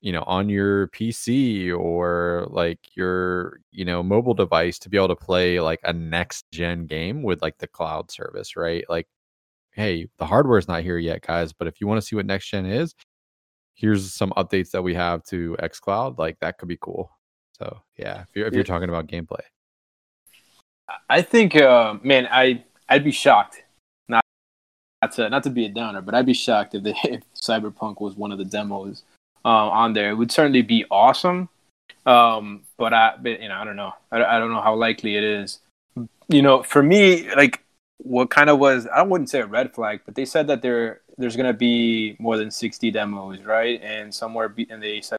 you 0.00 0.12
know, 0.12 0.22
on 0.22 0.48
your 0.48 0.88
PC 0.88 1.72
or 1.76 2.46
like 2.50 2.78
your, 2.96 3.60
you 3.70 3.84
know, 3.84 4.02
mobile 4.02 4.34
device 4.34 4.78
to 4.78 4.88
be 4.88 4.96
able 4.96 5.08
to 5.08 5.16
play 5.16 5.60
like 5.60 5.80
a 5.84 5.92
next 5.92 6.50
gen 6.50 6.86
game 6.86 7.22
with 7.22 7.42
like 7.42 7.58
the 7.58 7.66
cloud 7.68 8.10
service, 8.10 8.56
right? 8.56 8.84
Like, 8.88 9.06
hey, 9.72 10.08
the 10.18 10.26
hardware 10.26 10.58
is 10.58 10.68
not 10.68 10.82
here 10.82 10.98
yet, 10.98 11.26
guys, 11.26 11.52
but 11.52 11.68
if 11.68 11.80
you 11.80 11.86
want 11.86 12.00
to 12.00 12.06
see 12.06 12.16
what 12.16 12.26
next 12.26 12.48
gen 12.48 12.66
is, 12.66 12.94
here's 13.74 14.12
some 14.12 14.32
updates 14.36 14.70
that 14.70 14.82
we 14.82 14.94
have 14.94 15.22
to 15.24 15.56
xCloud. 15.62 16.18
Like 16.18 16.38
that 16.40 16.58
could 16.58 16.68
be 16.68 16.78
cool. 16.80 17.10
So 17.58 17.80
yeah, 17.98 18.22
if 18.22 18.28
you're 18.34 18.46
if 18.46 18.54
you're 18.54 18.64
talking 18.64 18.88
about 18.88 19.06
gameplay. 19.06 19.42
I 21.08 21.22
think, 21.22 21.56
uh, 21.56 21.94
man, 22.02 22.28
I 22.30 22.64
I'd 22.88 23.04
be 23.04 23.12
shocked. 23.12 23.62
Not 24.08 24.24
not 25.02 25.12
to 25.12 25.28
not 25.30 25.42
to 25.44 25.50
be 25.50 25.64
a 25.66 25.68
downer, 25.68 26.00
but 26.00 26.14
I'd 26.14 26.26
be 26.26 26.34
shocked 26.34 26.74
if 26.74 26.82
the 26.82 26.94
if 27.04 27.22
Cyberpunk 27.34 28.00
was 28.00 28.16
one 28.16 28.32
of 28.32 28.38
the 28.38 28.44
demos 28.44 29.02
uh, 29.44 29.48
on 29.48 29.92
there. 29.92 30.10
It 30.10 30.14
would 30.14 30.32
certainly 30.32 30.62
be 30.62 30.84
awesome. 30.90 31.48
Um, 32.06 32.62
but 32.78 32.94
I, 32.94 33.14
but, 33.20 33.42
you 33.42 33.48
know, 33.48 33.56
I 33.56 33.64
don't 33.64 33.76
know. 33.76 33.92
I, 34.10 34.22
I 34.24 34.38
don't 34.38 34.50
know 34.50 34.62
how 34.62 34.74
likely 34.74 35.16
it 35.16 35.24
is. 35.24 35.60
You 36.28 36.42
know, 36.42 36.62
for 36.62 36.82
me, 36.82 37.32
like 37.34 37.62
what 37.98 38.30
kind 38.30 38.48
of 38.48 38.58
was 38.58 38.86
I 38.86 39.02
wouldn't 39.02 39.30
say 39.30 39.40
a 39.40 39.46
red 39.46 39.74
flag, 39.74 40.00
but 40.04 40.14
they 40.14 40.24
said 40.24 40.46
that 40.46 40.62
there 40.62 41.00
there's 41.18 41.36
gonna 41.36 41.52
be 41.52 42.16
more 42.18 42.36
than 42.36 42.50
sixty 42.50 42.90
demos, 42.90 43.42
right? 43.42 43.80
And 43.82 44.14
somewhere 44.14 44.48
be, 44.48 44.66
and 44.70 44.82
they 44.82 45.00
said 45.00 45.18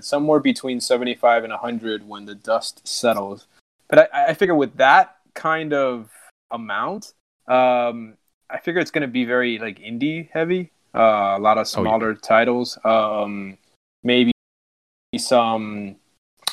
somewhere 0.00 0.40
between 0.40 0.80
seventy 0.80 1.14
five 1.14 1.44
and 1.44 1.52
hundred 1.52 2.06
when 2.08 2.24
the 2.24 2.34
dust 2.34 2.86
settles. 2.86 3.46
But 3.94 4.10
I, 4.12 4.30
I 4.30 4.34
figure 4.34 4.56
with 4.56 4.76
that 4.78 5.18
kind 5.34 5.72
of 5.72 6.10
amount, 6.50 7.12
um, 7.46 8.16
I 8.50 8.58
figure 8.58 8.80
it's 8.80 8.90
going 8.90 9.02
to 9.02 9.08
be 9.08 9.24
very 9.24 9.60
like 9.60 9.78
indie 9.78 10.28
heavy. 10.32 10.72
Uh, 10.92 11.36
a 11.36 11.38
lot 11.38 11.58
of 11.58 11.68
smaller 11.68 12.08
oh, 12.08 12.10
yeah. 12.10 12.18
titles. 12.20 12.76
Um, 12.84 13.56
maybe 14.02 14.32
some 15.16 15.94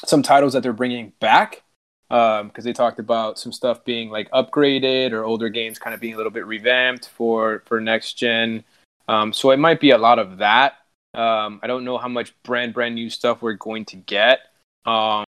some 0.05 0.21
titles 0.21 0.53
that 0.53 0.61
they're 0.61 0.71
bringing 0.71 1.13
back 1.19 1.63
because 2.09 2.41
um, 2.41 2.51
they 2.57 2.73
talked 2.73 2.99
about 2.99 3.39
some 3.39 3.51
stuff 3.51 3.83
being 3.85 4.11
like 4.11 4.29
upgraded 4.29 5.11
or 5.11 5.23
older 5.23 5.49
games 5.49 5.79
kind 5.79 5.95
of 5.95 5.99
being 5.99 6.13
a 6.13 6.17
little 6.17 6.31
bit 6.31 6.45
revamped 6.45 7.09
for 7.09 7.63
for 7.65 7.81
next 7.81 8.13
gen. 8.13 8.63
Um, 9.07 9.33
so 9.33 9.49
it 9.49 9.57
might 9.57 9.79
be 9.79 9.89
a 9.89 9.97
lot 9.97 10.19
of 10.19 10.37
that. 10.37 10.73
Um, 11.15 11.59
I 11.63 11.67
don't 11.67 11.85
know 11.85 11.97
how 11.97 12.07
much 12.07 12.35
brand 12.43 12.75
brand 12.75 12.93
new 12.93 13.09
stuff 13.09 13.41
we're 13.41 13.53
going 13.53 13.85
to 13.85 13.95
get. 13.95 14.41
Um, 14.85 15.25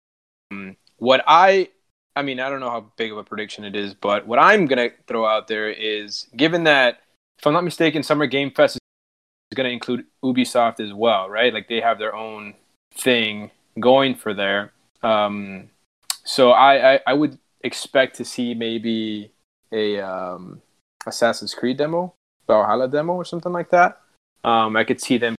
what 0.96 1.22
I 1.26 1.68
I 2.18 2.22
mean, 2.22 2.40
I 2.40 2.50
don't 2.50 2.60
know 2.60 2.70
how 2.70 2.90
big 2.96 3.12
of 3.12 3.18
a 3.18 3.24
prediction 3.24 3.64
it 3.64 3.76
is, 3.76 3.94
but 3.94 4.26
what 4.26 4.38
I'm 4.38 4.66
gonna 4.66 4.90
throw 5.06 5.24
out 5.24 5.46
there 5.46 5.70
is, 5.70 6.26
given 6.36 6.64
that, 6.64 7.00
if 7.38 7.46
I'm 7.46 7.52
not 7.52 7.64
mistaken, 7.64 8.02
Summer 8.02 8.26
Game 8.26 8.50
Fest 8.50 8.76
is 8.76 9.56
going 9.56 9.68
to 9.68 9.72
include 9.72 10.04
Ubisoft 10.24 10.80
as 10.80 10.92
well, 10.92 11.28
right? 11.30 11.54
Like 11.54 11.68
they 11.68 11.80
have 11.80 11.98
their 11.98 12.14
own 12.14 12.54
thing 12.92 13.50
going 13.78 14.14
for 14.14 14.34
there. 14.34 14.72
Um, 15.02 15.70
so 16.24 16.50
I, 16.50 16.94
I, 16.94 17.00
I 17.06 17.14
would 17.14 17.38
expect 17.62 18.16
to 18.16 18.24
see 18.24 18.54
maybe 18.54 19.30
a 19.72 20.00
um, 20.00 20.60
Assassin's 21.06 21.54
Creed 21.54 21.76
demo, 21.76 22.12
Valhalla 22.46 22.88
demo, 22.88 23.14
or 23.14 23.24
something 23.24 23.52
like 23.52 23.70
that. 23.70 24.00
Um, 24.44 24.76
I 24.76 24.84
could 24.84 25.00
see 25.00 25.16
them 25.16 25.36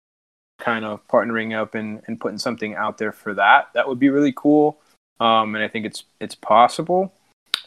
kind 0.61 0.85
of 0.85 1.07
partnering 1.09 1.57
up 1.61 1.75
and, 1.75 2.03
and 2.07 2.21
putting 2.21 2.39
something 2.39 2.75
out 2.75 2.99
there 2.99 3.13
for 3.13 3.35
that. 3.35 3.69
That 3.75 3.89
would 3.89 3.99
be 3.99 4.09
really 4.09 4.33
cool. 4.37 4.79
Um, 5.21 5.55
and 5.55 5.65
I 5.65 5.69
think 5.69 5.87
it's 5.87 6.05
it's 6.21 6.35
possible. 6.35 7.13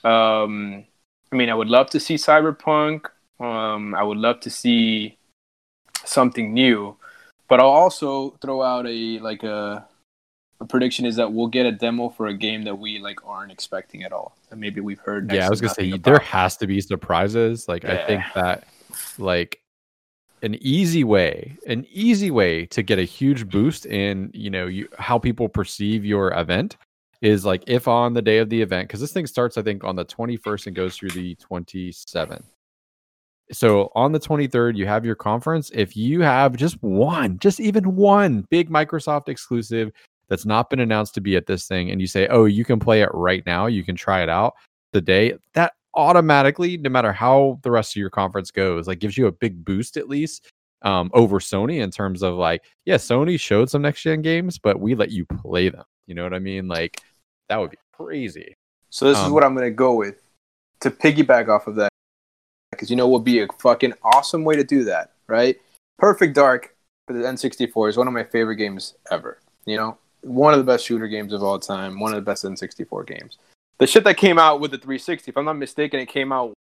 Um, 0.03 0.86
I 1.31 1.36
mean, 1.36 1.50
I 1.50 1.53
would 1.53 1.67
love 1.67 1.89
to 1.91 2.00
see 2.00 2.15
Cyberpunk. 2.15 3.05
Um, 3.39 3.96
I 3.96 4.03
would 4.03 4.17
love 4.17 4.39
to 4.41 4.50
see 4.50 5.17
something 6.05 6.53
new, 6.53 6.98
but 7.48 7.60
I'll 7.60 7.67
also 7.67 8.31
throw 8.41 8.62
out 8.62 8.88
a 8.88 9.20
like 9.20 9.43
a 9.43 9.86
a 10.60 10.65
prediction 10.65 11.05
is 11.05 11.15
that 11.15 11.34
we'll 11.34 11.48
get 11.48 11.65
a 11.65 11.72
demo 11.72 12.10
for 12.10 12.27
a 12.27 12.34
game 12.34 12.63
that 12.63 12.75
we 12.75 13.00
like 13.00 13.25
aren't 13.25 13.51
expecting 13.51 14.03
at 14.03 14.13
all, 14.13 14.36
and 14.51 14.60
maybe 14.60 14.79
we've 14.79 15.00
heard. 15.00 15.31
Yeah, 15.31 15.48
I 15.48 15.50
was 15.50 15.60
gonna 15.60 15.74
say 15.74 15.98
there 15.98 16.20
has 16.20 16.58
to 16.58 16.67
be 16.67 16.79
surprises. 16.81 17.67
Like 17.67 17.84
yeah. 17.84 17.93
I 17.93 17.98
think 18.05 18.24
that 18.36 18.63
like 19.17 19.60
an 20.43 20.55
easy 20.62 21.03
way, 21.03 21.58
an 21.67 21.86
easy 21.91 22.31
way 22.31 22.65
to 22.67 22.84
get 22.84 23.00
a 23.00 23.03
huge 23.03 23.50
boost 23.50 23.86
in 23.86 24.29
you 24.34 24.50
know 24.50 24.67
you, 24.67 24.88
how 24.98 25.17
people 25.17 25.50
perceive 25.50 26.05
your 26.05 26.31
event 26.34 26.77
is 27.21 27.45
like 27.45 27.63
if 27.67 27.87
on 27.87 28.13
the 28.13 28.21
day 28.21 28.39
of 28.39 28.49
the 28.49 28.61
event 28.61 28.87
because 28.87 28.99
this 28.99 29.13
thing 29.13 29.27
starts 29.27 29.57
I 29.57 29.61
think 29.61 29.83
on 29.83 29.95
the 29.95 30.05
21st 30.05 30.67
and 30.67 30.75
goes 30.75 30.97
through 30.97 31.11
the 31.11 31.35
27th. 31.35 32.43
So 33.51 33.91
on 33.95 34.13
the 34.13 34.19
23rd, 34.19 34.77
you 34.77 34.87
have 34.87 35.05
your 35.05 35.15
conference. 35.15 35.71
If 35.73 35.97
you 35.97 36.21
have 36.21 36.55
just 36.55 36.81
one, 36.81 37.37
just 37.39 37.59
even 37.59 37.95
one 37.95 38.45
big 38.49 38.69
Microsoft 38.69 39.27
exclusive 39.27 39.91
that's 40.29 40.45
not 40.45 40.69
been 40.69 40.79
announced 40.79 41.13
to 41.15 41.21
be 41.21 41.35
at 41.35 41.47
this 41.47 41.67
thing, 41.67 41.91
and 41.91 41.99
you 41.99 42.07
say, 42.07 42.27
oh, 42.27 42.45
you 42.45 42.63
can 42.63 42.79
play 42.79 43.01
it 43.01 43.09
right 43.13 43.45
now, 43.45 43.65
you 43.65 43.83
can 43.83 43.97
try 43.97 44.23
it 44.23 44.29
out 44.29 44.53
the 44.93 45.01
day, 45.01 45.33
that 45.53 45.73
automatically, 45.93 46.77
no 46.77 46.89
matter 46.89 47.11
how 47.11 47.59
the 47.63 47.71
rest 47.71 47.91
of 47.91 47.99
your 47.99 48.09
conference 48.09 48.51
goes, 48.51 48.87
like 48.87 48.99
gives 48.99 49.17
you 49.17 49.27
a 49.27 49.31
big 49.31 49.65
boost 49.65 49.97
at 49.97 50.07
least 50.07 50.49
um, 50.83 51.11
over 51.13 51.39
Sony 51.39 51.81
in 51.81 51.91
terms 51.91 52.23
of 52.23 52.35
like, 52.35 52.63
yeah, 52.85 52.95
Sony 52.95 53.37
showed 53.37 53.69
some 53.69 53.81
next 53.81 54.01
gen 54.01 54.21
games, 54.21 54.57
but 54.57 54.79
we 54.79 54.95
let 54.95 55.11
you 55.11 55.25
play 55.25 55.67
them. 55.67 55.83
You 56.07 56.15
know 56.15 56.23
what 56.23 56.33
I 56.33 56.39
mean? 56.39 56.67
Like 56.69 57.01
that 57.51 57.60
would 57.60 57.72
be 57.72 57.77
crazy. 57.93 58.55
So 58.89 59.08
this 59.08 59.17
um, 59.17 59.27
is 59.27 59.31
what 59.31 59.43
I'm 59.43 59.53
gonna 59.53 59.72
go 59.72 59.93
with 59.93 60.22
to 60.81 60.89
piggyback 60.89 61.48
off 61.48 61.67
of 61.67 61.75
that, 61.75 61.91
because 62.72 62.89
you 62.89 62.96
know 62.96 63.08
what 63.08 63.20
would 63.20 63.25
be 63.25 63.41
a 63.41 63.48
fucking 63.60 63.93
awesome 64.03 64.43
way 64.43 64.55
to 64.55 64.63
do 64.63 64.84
that, 64.86 65.12
right? 65.27 65.60
Perfect 66.00 66.34
Dark 66.34 66.75
for 67.08 67.13
the 67.13 67.24
N64 67.24 67.89
is 67.89 67.98
one 67.98 68.08
of 68.08 68.13
my 68.13 68.24
favorite 68.24 68.55
games 68.55 68.96
ever. 69.12 69.39
You 69.65 69.77
know, 69.77 69.98
one 70.22 70.53
of 70.53 70.60
the 70.60 70.63
best 70.63 70.86
shooter 70.86 71.08
games 71.08 71.34
of 71.34 71.43
all 71.43 71.60
time, 71.60 72.00
one 72.00 72.12
of 72.12 72.15
the 72.15 72.22
best 72.22 72.43
N64 72.43 73.05
games 73.05 73.38
the 73.81 73.88
shit 73.88 74.03
that 74.03 74.15
came 74.15 74.38
out 74.38 74.60
with 74.60 74.70
the 74.70 74.77
360, 74.77 75.31
if 75.31 75.36
I'm 75.36 75.46
not 75.46 75.58
mistaken, 75.58 76.00
it 76.00 76.05
came 76.05 76.31
out 76.31 76.53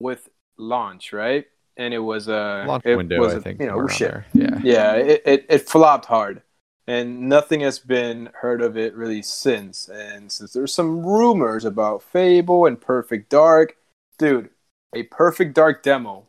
with 0.00 0.30
launch, 0.56 1.12
right? 1.12 1.44
And 1.76 1.92
it 1.92 1.98
was 1.98 2.28
a 2.28 2.64
launch 2.66 2.86
it 2.86 2.96
window, 2.96 3.20
was 3.20 3.34
a, 3.34 3.36
I 3.36 3.40
think. 3.40 3.60
You 3.60 3.66
know, 3.66 3.86
shit. 3.86 4.08
There. 4.08 4.26
Yeah, 4.32 4.60
yeah, 4.64 4.92
it, 4.94 5.22
it 5.26 5.46
it 5.50 5.68
flopped 5.68 6.06
hard, 6.06 6.40
and 6.86 7.28
nothing 7.28 7.60
has 7.60 7.78
been 7.78 8.30
heard 8.40 8.62
of 8.62 8.76
it 8.76 8.94
really 8.94 9.22
since. 9.22 9.88
And 9.88 10.30
since 10.30 10.52
there's 10.52 10.74
some 10.74 11.04
rumors 11.04 11.64
about 11.64 12.02
Fable 12.02 12.66
and 12.66 12.80
Perfect 12.80 13.28
Dark, 13.28 13.76
dude, 14.18 14.50
a 14.94 15.04
Perfect 15.04 15.54
Dark 15.54 15.82
demo, 15.82 16.26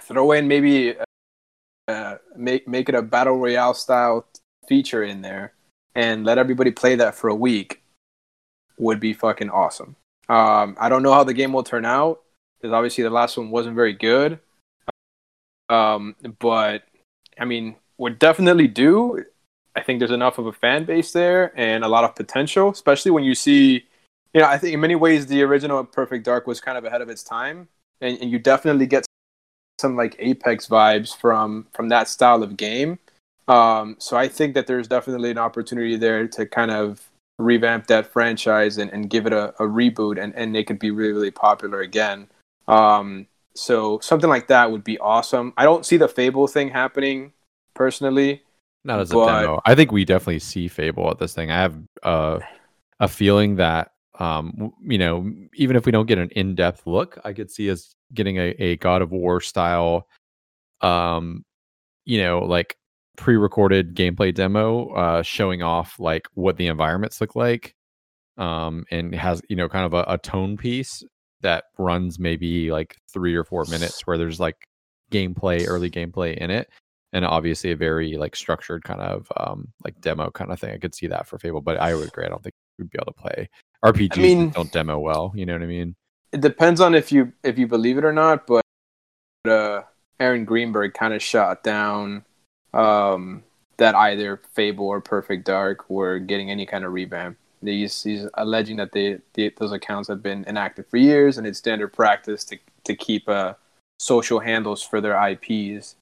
throw 0.00 0.32
in 0.32 0.48
maybe 0.48 0.94
uh, 1.88 2.16
make 2.36 2.68
make 2.68 2.88
it 2.88 2.94
a 2.94 3.02
battle 3.02 3.36
royale 3.36 3.74
style 3.74 4.26
feature 4.68 5.02
in 5.02 5.22
there, 5.22 5.54
and 5.94 6.24
let 6.24 6.38
everybody 6.38 6.70
play 6.70 6.94
that 6.96 7.14
for 7.14 7.28
a 7.28 7.34
week 7.34 7.82
would 8.78 9.00
be 9.00 9.12
fucking 9.12 9.50
awesome. 9.50 9.96
Um, 10.28 10.76
I 10.78 10.88
don't 10.88 11.02
know 11.02 11.12
how 11.12 11.24
the 11.24 11.34
game 11.34 11.52
will 11.52 11.64
turn 11.64 11.84
out 11.84 12.22
because 12.60 12.72
obviously 12.72 13.02
the 13.02 13.10
last 13.10 13.36
one 13.36 13.50
wasn't 13.50 13.74
very 13.74 13.92
good. 13.92 14.38
Um, 15.68 16.16
but 16.38 16.84
I 17.38 17.44
mean, 17.44 17.76
would 17.98 18.18
definitely 18.18 18.68
do. 18.68 19.24
I 19.76 19.82
think 19.82 19.98
there's 19.98 20.10
enough 20.10 20.38
of 20.38 20.46
a 20.46 20.52
fan 20.52 20.84
base 20.84 21.12
there 21.12 21.52
and 21.58 21.84
a 21.84 21.88
lot 21.88 22.04
of 22.04 22.14
potential, 22.14 22.70
especially 22.70 23.10
when 23.12 23.24
you 23.24 23.34
see, 23.34 23.84
you 24.34 24.40
know, 24.40 24.46
I 24.46 24.58
think 24.58 24.74
in 24.74 24.80
many 24.80 24.96
ways 24.96 25.26
the 25.26 25.42
original 25.42 25.84
Perfect 25.84 26.24
Dark 26.24 26.46
was 26.46 26.60
kind 26.60 26.76
of 26.76 26.84
ahead 26.84 27.02
of 27.02 27.08
its 27.08 27.22
time, 27.22 27.68
and, 28.00 28.18
and 28.20 28.30
you 28.30 28.38
definitely 28.38 28.86
get 28.86 29.06
some 29.80 29.96
like 29.96 30.16
Apex 30.18 30.66
vibes 30.66 31.16
from 31.16 31.66
from 31.72 31.88
that 31.88 32.08
style 32.08 32.42
of 32.42 32.56
game. 32.56 32.98
Um, 33.48 33.96
so 33.98 34.16
I 34.16 34.28
think 34.28 34.54
that 34.54 34.66
there's 34.66 34.86
definitely 34.86 35.30
an 35.30 35.38
opportunity 35.38 35.96
there 35.96 36.28
to 36.28 36.46
kind 36.46 36.70
of 36.70 37.10
revamp 37.38 37.86
that 37.88 38.06
franchise 38.06 38.78
and, 38.78 38.90
and 38.92 39.10
give 39.10 39.26
it 39.26 39.32
a, 39.32 39.48
a 39.58 39.66
reboot 39.66 40.22
and, 40.22 40.34
and 40.36 40.56
it 40.56 40.66
could 40.66 40.78
be 40.78 40.90
really, 40.90 41.12
really 41.12 41.30
popular 41.30 41.80
again. 41.80 42.28
Um, 42.68 43.26
so 43.54 43.98
something 44.00 44.30
like 44.30 44.46
that 44.48 44.70
would 44.70 44.84
be 44.84 44.98
awesome. 44.98 45.52
I 45.56 45.64
don't 45.64 45.84
see 45.84 45.96
the 45.96 46.06
Fable 46.06 46.46
thing 46.46 46.68
happening 46.68 47.32
personally. 47.74 48.42
Not 48.84 49.00
as 49.00 49.10
but... 49.10 49.22
a 49.22 49.42
demo. 49.42 49.60
I 49.64 49.74
think 49.74 49.92
we 49.92 50.04
definitely 50.04 50.38
see 50.38 50.68
Fable 50.68 51.10
at 51.10 51.18
this 51.18 51.34
thing. 51.34 51.50
I 51.50 51.56
have 51.56 51.78
uh, 52.02 52.40
a 52.98 53.08
feeling 53.08 53.56
that 53.56 53.92
um, 54.18 54.72
you 54.82 54.98
know, 54.98 55.32
even 55.54 55.76
if 55.76 55.86
we 55.86 55.92
don't 55.92 56.06
get 56.06 56.18
an 56.18 56.28
in-depth 56.36 56.86
look, 56.86 57.18
I 57.24 57.32
could 57.32 57.50
see 57.50 57.70
us 57.70 57.94
getting 58.12 58.36
a, 58.36 58.54
a 58.58 58.76
God 58.76 59.00
of 59.00 59.12
War 59.12 59.40
style 59.40 60.06
um, 60.82 61.44
you 62.04 62.20
know, 62.20 62.40
like 62.40 62.76
pre-recorded 63.16 63.94
gameplay 63.94 64.34
demo 64.34 64.88
uh, 64.94 65.22
showing 65.22 65.62
off 65.62 65.98
like 65.98 66.26
what 66.34 66.56
the 66.56 66.66
environments 66.66 67.20
look 67.20 67.36
like 67.36 67.74
um, 68.38 68.84
and 68.90 69.14
has 69.14 69.42
you 69.48 69.56
know 69.56 69.68
kind 69.68 69.84
of 69.84 69.92
a, 69.92 70.04
a, 70.08 70.16
tone 70.16 70.56
piece 70.56 71.04
that 71.42 71.64
runs 71.76 72.18
maybe 72.18 72.70
like 72.70 72.96
three 73.12 73.34
or 73.34 73.44
four 73.44 73.64
minutes 73.66 74.06
where 74.06 74.16
there's 74.16 74.40
like 74.40 74.56
gameplay 75.10 75.66
early 75.68 75.90
gameplay 75.90 76.34
in 76.38 76.50
it 76.50 76.70
and 77.12 77.24
obviously 77.24 77.72
a 77.72 77.76
very 77.76 78.16
like 78.16 78.36
structured 78.36 78.84
kind 78.84 79.00
of 79.00 79.26
um, 79.36 79.68
like 79.84 80.00
demo 80.00 80.30
kind 80.30 80.50
of 80.52 80.60
thing 80.60 80.72
i 80.72 80.78
could 80.78 80.94
see 80.94 81.06
that 81.06 81.26
for 81.26 81.38
fable 81.38 81.60
but 81.60 81.76
i 81.78 81.94
would 81.94 82.08
agree 82.08 82.24
i 82.24 82.28
don't 82.28 82.42
think 82.42 82.54
we'd 82.78 82.90
be 82.90 82.98
able 82.98 83.12
to 83.12 83.20
play 83.20 83.48
rpgs 83.84 84.18
I 84.18 84.22
mean, 84.22 84.50
don't 84.50 84.72
demo 84.72 84.98
well 84.98 85.32
you 85.34 85.46
know 85.46 85.54
what 85.54 85.62
i 85.62 85.66
mean 85.66 85.94
it 86.32 86.40
depends 86.40 86.80
on 86.80 86.94
if 86.94 87.10
you 87.10 87.32
if 87.42 87.58
you 87.58 87.66
believe 87.66 87.98
it 87.98 88.04
or 88.04 88.12
not 88.12 88.46
but 88.46 88.64
uh 89.48 89.82
aaron 90.18 90.44
greenberg 90.44 90.94
kind 90.94 91.14
of 91.14 91.22
shot 91.22 91.62
down 91.64 92.24
um, 92.72 93.42
that 93.76 93.94
either 93.94 94.40
Fable 94.52 94.86
or 94.86 95.00
Perfect 95.00 95.46
Dark 95.46 95.88
were 95.88 96.18
getting 96.18 96.50
any 96.50 96.66
kind 96.66 96.84
of 96.84 96.92
revamp. 96.92 97.36
He's, 97.62 98.02
he's 98.02 98.26
alleging 98.34 98.76
that 98.76 98.92
they, 98.92 99.18
they, 99.34 99.50
those 99.56 99.72
accounts 99.72 100.08
have 100.08 100.22
been 100.22 100.44
inactive 100.46 100.86
for 100.86 100.96
years, 100.96 101.38
and 101.38 101.46
it's 101.46 101.58
standard 101.58 101.92
practice 101.92 102.44
to 102.44 102.58
to 102.84 102.94
keep 102.94 103.28
uh, 103.28 103.52
social 103.98 104.40
handles 104.40 104.82
for 104.82 105.02
their 105.02 105.14
IPs. 105.28 105.96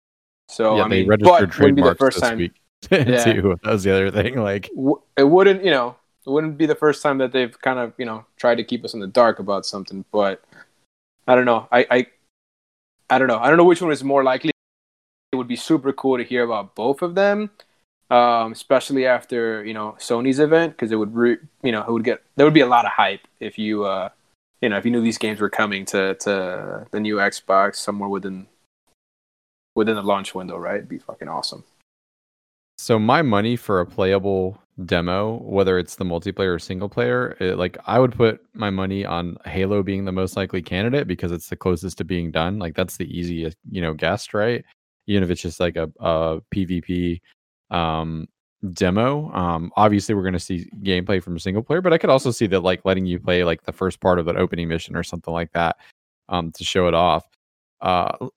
So 0.49 0.77
yeah, 0.77 0.85
I 0.85 0.89
they 0.89 1.01
mean, 1.01 1.09
registered 1.09 1.53
trademarks 1.53 2.01
this 2.01 2.21
time, 2.21 2.39
week 2.39 2.53
yeah, 2.91 3.25
too. 3.25 3.59
That 3.63 3.73
was 3.73 3.85
the 3.85 3.93
other 3.93 4.11
thing. 4.11 4.41
Like 4.41 4.71
it 5.17 5.25
wouldn't, 5.25 5.65
you 5.65 5.71
know, 5.71 5.97
it 6.27 6.31
wouldn't 6.31 6.57
be 6.59 6.67
the 6.67 6.75
first 6.75 7.03
time 7.03 7.19
that 7.19 7.33
they've 7.33 7.59
kind 7.61 7.79
of, 7.79 7.93
you 7.99 8.07
know, 8.07 8.25
tried 8.37 8.57
to 8.57 8.65
keep 8.65 8.85
us 8.85 8.95
in 8.95 9.01
the 9.01 9.07
dark 9.07 9.39
about 9.39 9.67
something. 9.67 10.05
But 10.11 10.43
I 11.27 11.35
don't 11.35 11.45
know. 11.45 11.69
I 11.71 11.87
I, 11.91 12.07
I 13.11 13.19
don't 13.19 13.29
know. 13.29 13.39
I 13.39 13.49
don't 13.49 13.59
know 13.59 13.65
which 13.65 13.83
one 13.83 13.93
is 13.93 14.03
more 14.03 14.25
likely 14.25 14.53
it 15.33 15.37
would 15.37 15.49
be 15.49 15.57
super 15.57 15.93
cool 15.93 16.17
to 16.17 16.25
hear 16.25 16.43
about 16.43 16.75
both 16.75 17.03
of 17.03 17.15
them, 17.15 17.51
um, 18.11 18.53
especially 18.53 19.07
after 19.07 19.65
you 19.65 19.75
know 19.75 19.97
Sony's 19.99 20.39
event 20.39 20.73
because 20.73 20.93
it 20.93 20.97
would 20.97 21.15
re- 21.15 21.39
you 21.63 21.73
know 21.73 21.83
it 21.83 21.91
would 21.91 22.05
get 22.05 22.23
there 22.37 22.47
would 22.47 22.55
be 22.55 22.61
a 22.61 22.67
lot 22.67 22.87
of 22.87 22.93
hype 22.93 23.27
if 23.39 23.59
you 23.59 23.85
uh, 23.85 24.09
you 24.63 24.71
know 24.71 24.79
if 24.79 24.87
you 24.87 24.91
knew 24.91 25.03
these 25.03 25.19
games 25.19 25.41
were 25.41 25.51
coming 25.51 25.85
to 25.87 26.15
to 26.15 26.87
the 26.91 27.01
new 27.01 27.17
Xbox 27.17 27.77
somewhere 27.77 28.09
within 28.09 28.47
within 29.79 29.97
the 29.97 30.03
launch 30.03 30.35
window, 30.35 30.57
right? 30.59 30.77
It'd 30.77 30.89
be 30.89 30.99
fucking 30.99 31.29
awesome. 31.29 31.65
So 32.77 32.99
my 32.99 33.23
money 33.23 33.57
for 33.57 33.81
a 33.81 33.87
playable 33.87 34.61
demo, 34.85 35.39
whether 35.43 35.79
it's 35.79 35.97
the 35.97 36.05
multiplayer 36.05 36.55
or 36.55 36.59
single 36.59 36.89
player, 36.89 37.37
it, 37.41 37.57
like 37.57 37.77
I 37.87 37.99
would 37.99 38.15
put 38.15 38.45
my 38.55 38.71
money 38.71 39.05
on 39.05 39.37
Halo 39.45 39.83
being 39.83 40.05
the 40.05 40.13
most 40.13 40.37
likely 40.37 40.63
candidate 40.63 41.09
because 41.09 41.33
it's 41.33 41.49
the 41.49 41.57
closest 41.57 41.99
to 41.99 42.05
being 42.05 42.31
done. 42.31 42.59
Like 42.59 42.77
that's 42.77 42.97
the 42.97 43.07
easiest, 43.07 43.57
you 43.71 43.81
know, 43.81 43.95
guess, 43.95 44.33
right? 44.33 44.65
even 45.09 45.23
if 45.23 45.31
it's 45.31 45.43
just 45.43 45.59
like 45.59 45.77
a, 45.77 45.91
a 45.99 46.41
PvP 46.55 47.21
um, 47.71 48.29
demo. 48.75 49.33
Um, 49.33 49.73
obviously, 49.75 50.15
we're 50.15 50.23
going 50.23 50.35
to 50.35 50.39
see 50.39 50.71
gameplay 50.83 51.21
from 51.23 51.39
single 51.39 51.63
player, 51.63 51.81
but 51.81 51.93
I 51.93 51.99
could 51.99 52.11
also 52.11 52.31
see 52.31 52.47
that 52.49 52.61
like 52.61 52.85
letting 52.85 53.07
you 53.07 53.19
play 53.19 53.43
like 53.43 53.65
the 53.65 53.73
first 53.73 54.01
part 54.01 54.19
of 54.19 54.27
that 54.27 54.37
opening 54.37 54.69
mission 54.69 54.95
or 54.95 55.03
something 55.03 55.33
like 55.33 55.53
that 55.55 55.77
um, 56.29 56.53
to 56.53 56.63
show 56.63 56.87
it 56.87 56.95
off. 56.95 57.27
Uh, 57.81 58.29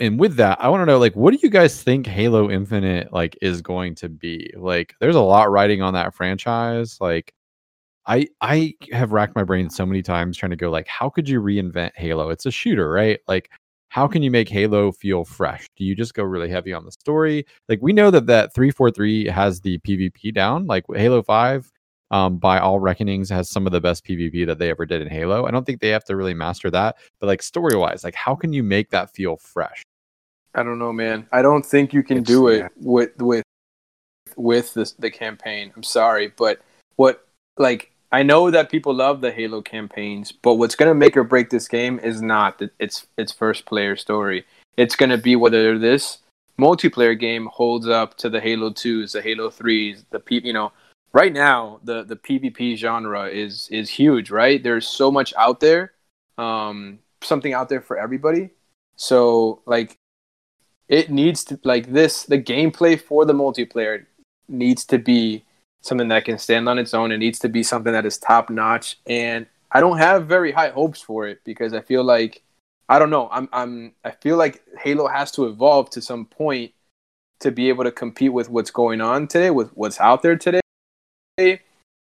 and 0.00 0.18
with 0.18 0.36
that, 0.36 0.58
I 0.60 0.68
want 0.68 0.82
to 0.82 0.86
know 0.86 0.98
like 0.98 1.14
what 1.14 1.32
do 1.32 1.38
you 1.42 1.50
guys 1.50 1.82
think 1.82 2.06
Halo 2.06 2.50
Infinite 2.50 3.12
like 3.12 3.36
is 3.42 3.62
going 3.62 3.94
to 3.96 4.08
be? 4.08 4.52
Like, 4.56 4.94
there's 5.00 5.16
a 5.16 5.20
lot 5.20 5.50
riding 5.50 5.82
on 5.82 5.94
that 5.94 6.14
franchise. 6.14 6.98
Like, 7.00 7.32
I 8.06 8.28
I 8.40 8.74
have 8.92 9.12
racked 9.12 9.36
my 9.36 9.44
brain 9.44 9.70
so 9.70 9.86
many 9.86 10.02
times 10.02 10.36
trying 10.36 10.50
to 10.50 10.56
go 10.56 10.70
like, 10.70 10.88
how 10.88 11.10
could 11.10 11.28
you 11.28 11.40
reinvent 11.42 11.92
Halo? 11.96 12.30
It's 12.30 12.46
a 12.46 12.50
shooter, 12.50 12.90
right? 12.90 13.20
Like 13.28 13.50
how 13.90 14.06
can 14.06 14.22
you 14.22 14.30
make 14.30 14.48
Halo 14.48 14.92
feel 14.92 15.24
fresh? 15.24 15.66
Do 15.76 15.84
you 15.84 15.96
just 15.96 16.14
go 16.14 16.22
really 16.22 16.48
heavy 16.48 16.72
on 16.72 16.84
the 16.84 16.92
story? 16.92 17.44
Like 17.68 17.80
we 17.82 17.92
know 17.92 18.10
that 18.12 18.26
that 18.26 18.54
343 18.54 19.26
has 19.26 19.60
the 19.60 19.78
PvP 19.78 20.32
down. 20.32 20.66
Like 20.66 20.84
Halo 20.94 21.22
5 21.22 21.70
um, 22.12 22.38
by 22.38 22.58
all 22.60 22.78
reckonings 22.80 23.28
has 23.30 23.50
some 23.50 23.66
of 23.66 23.72
the 23.72 23.80
best 23.80 24.04
PvP 24.04 24.46
that 24.46 24.58
they 24.58 24.70
ever 24.70 24.86
did 24.86 25.02
in 25.02 25.08
Halo. 25.08 25.44
I 25.44 25.50
don't 25.50 25.64
think 25.64 25.80
they 25.80 25.88
have 25.88 26.04
to 26.04 26.16
really 26.16 26.34
master 26.34 26.70
that, 26.70 26.96
but 27.20 27.26
like 27.26 27.42
story-wise, 27.42 28.04
like 28.04 28.14
how 28.14 28.34
can 28.36 28.52
you 28.52 28.62
make 28.62 28.90
that 28.90 29.10
feel 29.12 29.36
fresh? 29.36 29.82
I 30.54 30.62
don't 30.62 30.78
know, 30.78 30.92
man. 30.92 31.26
I 31.32 31.42
don't 31.42 31.64
think 31.64 31.92
you 31.92 32.02
can 32.02 32.18
it's, 32.18 32.26
do 32.26 32.48
it 32.48 32.58
yeah. 32.58 32.68
with 32.76 33.16
with 33.18 33.44
with 34.36 34.74
this, 34.74 34.92
the 34.92 35.10
campaign. 35.10 35.72
I'm 35.76 35.82
sorry, 35.82 36.32
but 36.36 36.60
what 36.96 37.26
like 37.56 37.92
I 38.12 38.22
know 38.22 38.50
that 38.50 38.70
people 38.70 38.94
love 38.94 39.20
the 39.20 39.30
Halo 39.30 39.62
campaigns, 39.62 40.32
but 40.32 40.54
what's 40.54 40.74
going 40.74 40.90
to 40.90 40.94
make 40.94 41.16
or 41.16 41.24
break 41.24 41.50
this 41.50 41.68
game 41.68 42.00
is 42.00 42.20
not 42.20 42.58
that 42.58 42.72
its 42.78 43.06
its 43.16 43.32
first 43.32 43.66
player 43.66 43.96
story. 43.96 44.44
It's 44.76 44.96
going 44.96 45.10
to 45.10 45.18
be 45.18 45.36
whether 45.36 45.78
this 45.78 46.18
multiplayer 46.58 47.18
game 47.18 47.48
holds 47.52 47.88
up 47.88 48.16
to 48.18 48.28
the 48.28 48.40
Halo 48.40 48.70
2s, 48.70 49.12
the 49.12 49.22
Halo 49.22 49.48
3s, 49.48 50.04
the 50.10 50.20
P, 50.20 50.40
you 50.44 50.52
know, 50.52 50.72
right 51.12 51.32
now 51.32 51.80
the 51.84 52.02
the 52.02 52.16
PvP 52.16 52.76
genre 52.76 53.26
is 53.26 53.68
is 53.70 53.88
huge, 53.88 54.30
right? 54.30 54.62
There's 54.62 54.88
so 54.88 55.10
much 55.10 55.32
out 55.36 55.60
there. 55.60 55.92
Um 56.38 56.98
something 57.22 57.52
out 57.52 57.68
there 57.68 57.80
for 57.80 57.98
everybody. 57.98 58.50
So 58.96 59.62
like 59.66 59.96
it 60.90 61.08
needs 61.08 61.44
to 61.44 61.58
like 61.62 61.92
this 61.92 62.24
the 62.24 62.38
gameplay 62.38 63.00
for 63.00 63.24
the 63.24 63.32
multiplayer 63.32 64.04
needs 64.48 64.84
to 64.84 64.98
be 64.98 65.44
something 65.80 66.08
that 66.08 66.24
can 66.24 66.36
stand 66.36 66.68
on 66.68 66.78
its 66.78 66.92
own. 66.92 67.12
It 67.12 67.18
needs 67.18 67.38
to 67.38 67.48
be 67.48 67.62
something 67.62 67.92
that 67.92 68.04
is 68.04 68.18
top 68.18 68.50
notch. 68.50 68.98
And 69.06 69.46
I 69.72 69.80
don't 69.80 69.98
have 69.98 70.26
very 70.26 70.52
high 70.52 70.70
hopes 70.70 71.00
for 71.00 71.26
it 71.26 71.40
because 71.44 71.72
I 71.72 71.80
feel 71.80 72.02
like 72.02 72.42
I 72.88 72.98
don't 72.98 73.08
know. 73.08 73.28
I'm 73.30 73.48
I'm 73.52 73.94
I 74.04 74.10
feel 74.10 74.36
like 74.36 74.62
Halo 74.82 75.06
has 75.06 75.30
to 75.32 75.46
evolve 75.46 75.90
to 75.90 76.02
some 76.02 76.26
point 76.26 76.72
to 77.38 77.52
be 77.52 77.68
able 77.68 77.84
to 77.84 77.92
compete 77.92 78.32
with 78.32 78.50
what's 78.50 78.72
going 78.72 79.00
on 79.00 79.28
today, 79.28 79.50
with 79.50 79.70
what's 79.76 80.00
out 80.00 80.22
there 80.22 80.36
today. 80.36 80.60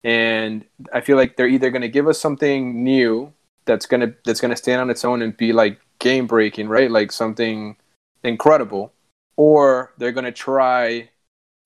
And 0.03 0.65
I 0.91 1.01
feel 1.01 1.15
like 1.15 1.37
they're 1.37 1.47
either 1.47 1.69
going 1.69 1.83
to 1.83 1.89
give 1.89 2.07
us 2.07 2.19
something 2.19 2.83
new 2.83 3.33
that's 3.65 3.85
going 3.85 4.01
to 4.01 4.15
that's 4.25 4.41
going 4.41 4.51
to 4.51 4.57
stand 4.57 4.81
on 4.81 4.89
its 4.89 5.05
own 5.05 5.21
and 5.21 5.37
be 5.37 5.53
like 5.53 5.79
game 5.99 6.25
breaking, 6.25 6.67
right? 6.67 6.89
Like 6.89 7.11
something 7.11 7.77
incredible, 8.23 8.93
or 9.35 9.93
they're 9.97 10.11
going 10.11 10.25
to 10.25 10.31
try 10.31 11.09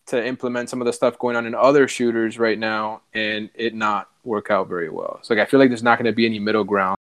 to 0.05 0.25
implement 0.25 0.69
some 0.69 0.81
of 0.81 0.85
the 0.85 0.93
stuff 0.93 1.17
going 1.17 1.35
on 1.35 1.45
in 1.45 1.55
other 1.55 1.87
shooters 1.87 2.37
right 2.37 2.59
now 2.59 3.01
and 3.13 3.49
it 3.55 3.73
not 3.73 4.09
work 4.23 4.51
out 4.51 4.67
very 4.67 4.89
well. 4.89 5.19
So 5.21 5.33
like, 5.33 5.41
I 5.41 5.49
feel 5.49 5.59
like 5.59 5.69
there's 5.69 5.83
not 5.83 5.97
going 5.97 6.11
to 6.11 6.15
be 6.15 6.25
any 6.25 6.39
middle 6.39 6.63
ground. 6.63 6.97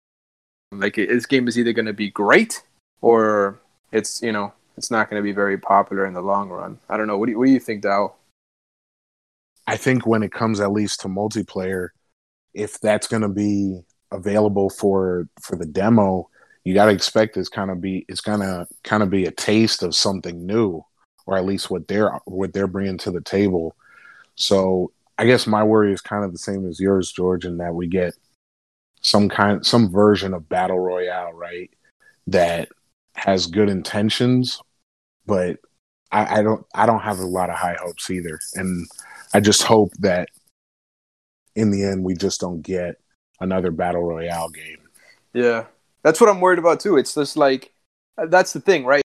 Like 0.72 0.96
this 0.96 1.26
game 1.26 1.48
is 1.48 1.58
either 1.58 1.72
going 1.72 1.86
to 1.86 1.92
be 1.92 2.10
great 2.10 2.62
or 3.00 3.60
it's 3.92 4.20
you 4.22 4.32
know 4.32 4.52
it's 4.76 4.90
not 4.90 5.08
going 5.08 5.20
to 5.20 5.24
be 5.24 5.32
very 5.32 5.58
popular 5.58 6.06
in 6.06 6.12
the 6.12 6.20
long 6.20 6.50
run. 6.50 6.78
I 6.88 6.96
don't 6.96 7.06
know. 7.06 7.16
What 7.16 7.26
do 7.26 7.32
you, 7.32 7.38
what 7.38 7.46
do 7.46 7.52
you 7.52 7.60
think, 7.60 7.82
Dow? 7.82 8.14
I 9.66 9.76
think 9.76 10.06
when 10.06 10.22
it 10.22 10.32
comes 10.32 10.60
at 10.60 10.72
least 10.72 11.00
to 11.00 11.08
multiplayer, 11.08 11.88
if 12.54 12.80
that's 12.80 13.08
going 13.08 13.22
to 13.22 13.28
be 13.28 13.80
available 14.10 14.70
for 14.70 15.28
for 15.40 15.56
the 15.56 15.66
demo, 15.66 16.28
you 16.68 16.74
got 16.74 16.84
to 16.84 16.92
expect 16.92 17.38
it's 17.38 17.48
kind 17.48 17.70
of 17.70 17.80
be 17.80 18.04
it's 18.10 18.20
to 18.20 18.66
kind 18.84 19.02
of 19.02 19.08
be 19.08 19.24
a 19.24 19.30
taste 19.30 19.82
of 19.82 19.94
something 19.94 20.44
new 20.44 20.84
or 21.24 21.38
at 21.38 21.46
least 21.46 21.70
what 21.70 21.88
they're 21.88 22.20
what 22.26 22.52
they're 22.52 22.66
bringing 22.66 22.98
to 22.98 23.10
the 23.10 23.22
table. 23.22 23.74
So 24.34 24.92
I 25.16 25.24
guess 25.24 25.46
my 25.46 25.64
worry 25.64 25.94
is 25.94 26.02
kind 26.02 26.26
of 26.26 26.32
the 26.32 26.38
same 26.38 26.68
as 26.68 26.78
yours, 26.78 27.10
George, 27.10 27.46
in 27.46 27.56
that 27.56 27.74
we 27.74 27.86
get 27.86 28.12
some 29.00 29.30
kind 29.30 29.64
some 29.64 29.90
version 29.90 30.34
of 30.34 30.50
battle 30.50 30.78
royale, 30.78 31.32
right? 31.32 31.70
That 32.26 32.68
has 33.14 33.46
good 33.46 33.70
intentions, 33.70 34.60
but 35.24 35.56
I, 36.12 36.40
I 36.40 36.42
don't 36.42 36.66
I 36.74 36.84
don't 36.84 37.00
have 37.00 37.18
a 37.18 37.24
lot 37.24 37.48
of 37.48 37.56
high 37.56 37.78
hopes 37.80 38.10
either. 38.10 38.38
And 38.56 38.86
I 39.32 39.40
just 39.40 39.62
hope 39.62 39.92
that 40.00 40.28
in 41.56 41.70
the 41.70 41.82
end 41.82 42.04
we 42.04 42.12
just 42.12 42.42
don't 42.42 42.60
get 42.60 42.96
another 43.40 43.70
battle 43.70 44.02
royale 44.02 44.50
game. 44.50 44.80
Yeah. 45.32 45.64
That's 46.02 46.20
what 46.20 46.30
I'm 46.30 46.40
worried 46.40 46.58
about 46.58 46.80
too. 46.80 46.96
It's 46.96 47.14
just 47.14 47.36
like 47.36 47.72
that's 48.16 48.52
the 48.52 48.60
thing, 48.60 48.84
right? 48.84 49.02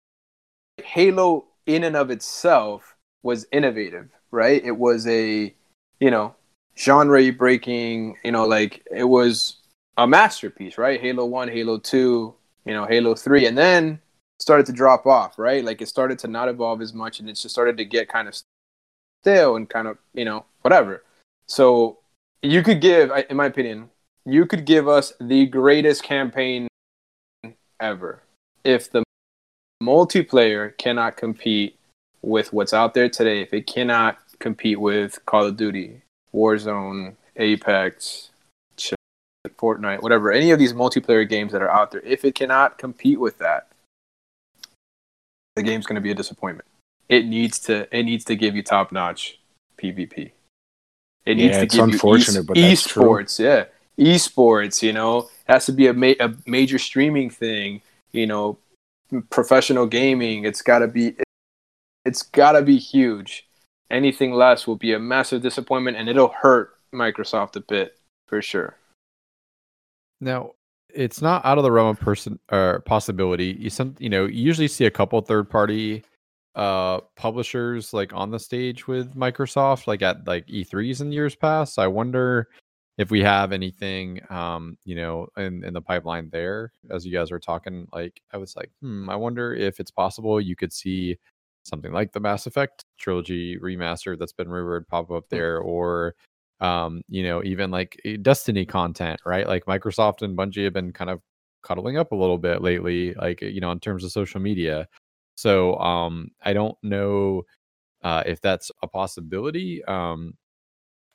Halo 0.84 1.45
in 1.65 1.84
and 1.84 1.95
of 1.95 2.12
itself 2.12 2.95
was 3.23 3.45
innovative, 3.51 4.10
right? 4.32 4.63
It 4.63 4.77
was 4.77 5.08
a, 5.08 5.53
you 5.99 6.12
know, 6.12 6.36
genre 6.77 7.32
breaking, 7.32 8.17
you 8.23 8.32
know, 8.32 8.45
like 8.45 8.86
it 8.91 9.06
was 9.06 9.58
a 9.97 10.08
masterpiece, 10.08 10.77
right? 10.77 10.99
Halo 10.99 11.25
1, 11.25 11.47
Halo 11.49 11.77
2, 11.77 12.34
you 12.65 12.73
know, 12.73 12.86
Halo 12.86 13.15
3, 13.15 13.45
and 13.45 13.58
then 13.58 13.99
started 14.39 14.65
to 14.65 14.73
drop 14.73 15.06
off, 15.06 15.39
right? 15.39 15.63
Like 15.63 15.82
it 15.82 15.88
started 15.88 16.19
to 16.19 16.27
not 16.27 16.49
evolve 16.49 16.82
as 16.82 16.93
much 16.93 17.19
and 17.19 17.29
it 17.29 17.34
just 17.34 17.49
started 17.49 17.77
to 17.77 17.86
get 17.86 18.10
kind 18.10 18.27
of 18.27 18.36
stale 19.21 19.56
and 19.56 19.69
kind 19.69 19.88
of, 19.88 19.97
you 20.13 20.25
know, 20.25 20.45
whatever. 20.62 21.03
So 21.47 21.99
you 22.41 22.62
could 22.63 22.82
give, 22.82 23.12
in 23.29 23.38
my 23.38 23.45
opinion, 23.45 23.89
you 24.25 24.45
could 24.45 24.65
give 24.65 24.88
us 24.88 25.13
the 25.21 25.45
greatest 25.45 26.03
campaign 26.03 26.67
ever 27.84 28.24
if 28.63 28.89
the 28.89 29.04
multiplayer 29.82 30.76
cannot 30.78 31.17
compete 31.17 31.76
with 32.22 32.54
what's 32.54 32.74
out 32.74 32.93
there 32.93 33.10
today, 33.10 33.41
if 33.41 33.54
it 33.54 33.67
cannot 33.67 34.17
compete 34.39 34.80
with 34.80 35.24
Call 35.26 35.46
of 35.46 35.58
Duty, 35.58 36.02
Warzone, 36.34 37.15
Apex, 37.36 38.30
Fortnite, 39.58 40.02
whatever, 40.02 40.32
any 40.32 40.52
of 40.52 40.60
these 40.60 40.74
multiplayer 40.74 41.28
games 41.28 41.52
that 41.52 41.62
are 41.62 41.69
out 41.69 41.91
there, 41.91 42.02
if 42.02 42.24
it 42.24 42.34
cannot 42.34 42.78
compete 42.78 43.19
with 43.19 43.38
that, 43.39 43.67
the 45.56 45.63
game's 45.63 45.86
going 45.86 45.96
to 45.96 46.02
be 46.02 46.12
a 46.12 46.15
disappointment. 46.15 46.67
It 47.10 47.26
needs 47.26 47.60
to 47.60 47.93
it 47.96 48.04
needs 48.04 48.24
to 48.26 48.36
give 48.36 48.56
you 48.56 48.63
top 48.63 48.91
notch 48.91 49.39
PvP. 49.78 50.32
It 51.26 51.36
needs 51.36 51.56
yeah, 51.56 51.60
to 51.60 51.65
give 51.67 51.84
unfortunate, 51.84 52.39
you 52.39 52.43
but 52.43 52.58
esports, 52.58 53.39
yeah, 53.39 53.65
esports. 54.00 54.82
You 54.82 54.93
know, 54.93 55.30
has 55.45 55.65
to 55.65 55.71
be 55.71 55.88
a, 55.88 55.93
ma- 55.93 56.13
a 56.19 56.34
major 56.45 56.79
streaming 56.79 57.29
thing. 57.29 57.82
You 58.12 58.27
know, 58.27 58.58
professional 59.29 59.86
gaming. 59.86 60.45
It's 60.45 60.62
got 60.62 60.79
to 60.79 60.88
be 60.88 61.15
it's 62.06 62.21
got 62.21 62.53
to 62.53 62.62
be 62.62 62.77
huge. 62.77 63.47
Anything 63.89 64.34
less 64.34 64.67
will 64.67 64.75
be 64.75 64.93
a 64.93 64.99
massive 64.99 65.41
disappointment 65.41 65.97
and 65.97 66.10
it'll 66.10 66.34
hurt 66.41 66.75
Microsoft 66.93 67.56
a 67.56 67.62
bit 67.62 67.97
for 68.27 68.41
sure. 68.41 68.77
Now, 70.19 70.51
it's 70.89 71.21
not 71.21 71.43
out 71.45 71.58
of 71.58 71.63
the 71.63 71.71
realm 71.71 71.89
of 71.89 71.99
person 71.99 72.39
or 72.51 72.82
possibility. 72.82 73.58
You 73.60 73.69
some 73.69 73.95
you 73.99 74.10
know, 74.10 74.25
you 74.25 74.43
usually 74.43 74.67
see 74.67 74.86
a 74.86 74.91
couple 74.91 75.19
third 75.21 75.49
party 75.49 76.03
uh 76.56 76.99
publishers 77.15 77.93
like 77.93 78.13
on 78.13 78.29
the 78.29 78.38
stage 78.38 78.88
with 78.88 79.15
Microsoft 79.15 79.88
like 79.88 80.03
at 80.03 80.27
like 80.27 80.45
E3s 80.47 81.01
in 81.01 81.12
years 81.12 81.36
past. 81.36 81.79
I 81.79 81.88
wonder 81.88 82.47
if 82.97 83.10
we 83.10 83.21
have 83.21 83.51
anything 83.51 84.21
um 84.29 84.77
you 84.86 84.95
know 84.95 85.27
in 85.38 85.63
in 85.63 85.73
the 85.73 85.82
pipeline 85.82 86.29
there 86.32 86.71
as 86.91 87.06
you 87.06 87.12
guys 87.12 87.32
were 87.32 87.39
talking 87.39 87.88
like 87.91 88.21
i 88.32 88.38
was 88.38 88.56
like 88.56 88.69
hmm 88.82 89.10
i 89.10 89.15
wonder 89.15 89.53
if 89.53 89.79
it's 89.79 89.91
possible 89.91 90.39
you 90.39 90.56
could 90.56 90.71
see 90.71 91.17
something 91.63 91.91
like 91.91 92.12
the 92.12 92.19
mass 92.19 92.45
effect 92.45 92.86
trilogy 92.97 93.58
remaster 93.58 94.17
that's 94.17 94.34
been 94.34 94.49
rumored 94.49 94.88
pop 94.88 95.10
up 95.12 95.25
hmm. 95.29 95.36
there 95.36 95.60
or 95.60 96.15
um 96.60 97.01
you 97.08 97.23
know 97.23 97.43
even 97.43 97.71
like 97.71 97.99
eh, 98.06 98.17
destiny 98.21 98.65
content 98.65 99.19
right 99.25 99.47
like 99.47 99.65
microsoft 99.65 100.21
and 100.21 100.38
bungie 100.38 100.63
have 100.63 100.73
been 100.73 100.93
kind 100.93 101.10
of 101.10 101.19
cuddling 101.63 101.97
up 101.97 102.12
a 102.12 102.15
little 102.15 102.38
bit 102.38 102.62
lately 102.62 103.13
like 103.15 103.41
you 103.41 103.62
know 103.62 103.71
in 103.71 103.79
terms 103.79 104.03
of 104.03 104.12
social 104.12 104.39
media 104.39 104.88
so 105.36 105.75
um 105.77 106.29
i 106.43 106.53
don't 106.53 106.77
know 106.84 107.43
uh 108.03 108.21
if 108.25 108.39
that's 108.41 108.69
a 108.84 108.88
possibility 108.88 109.84
um 109.86 110.34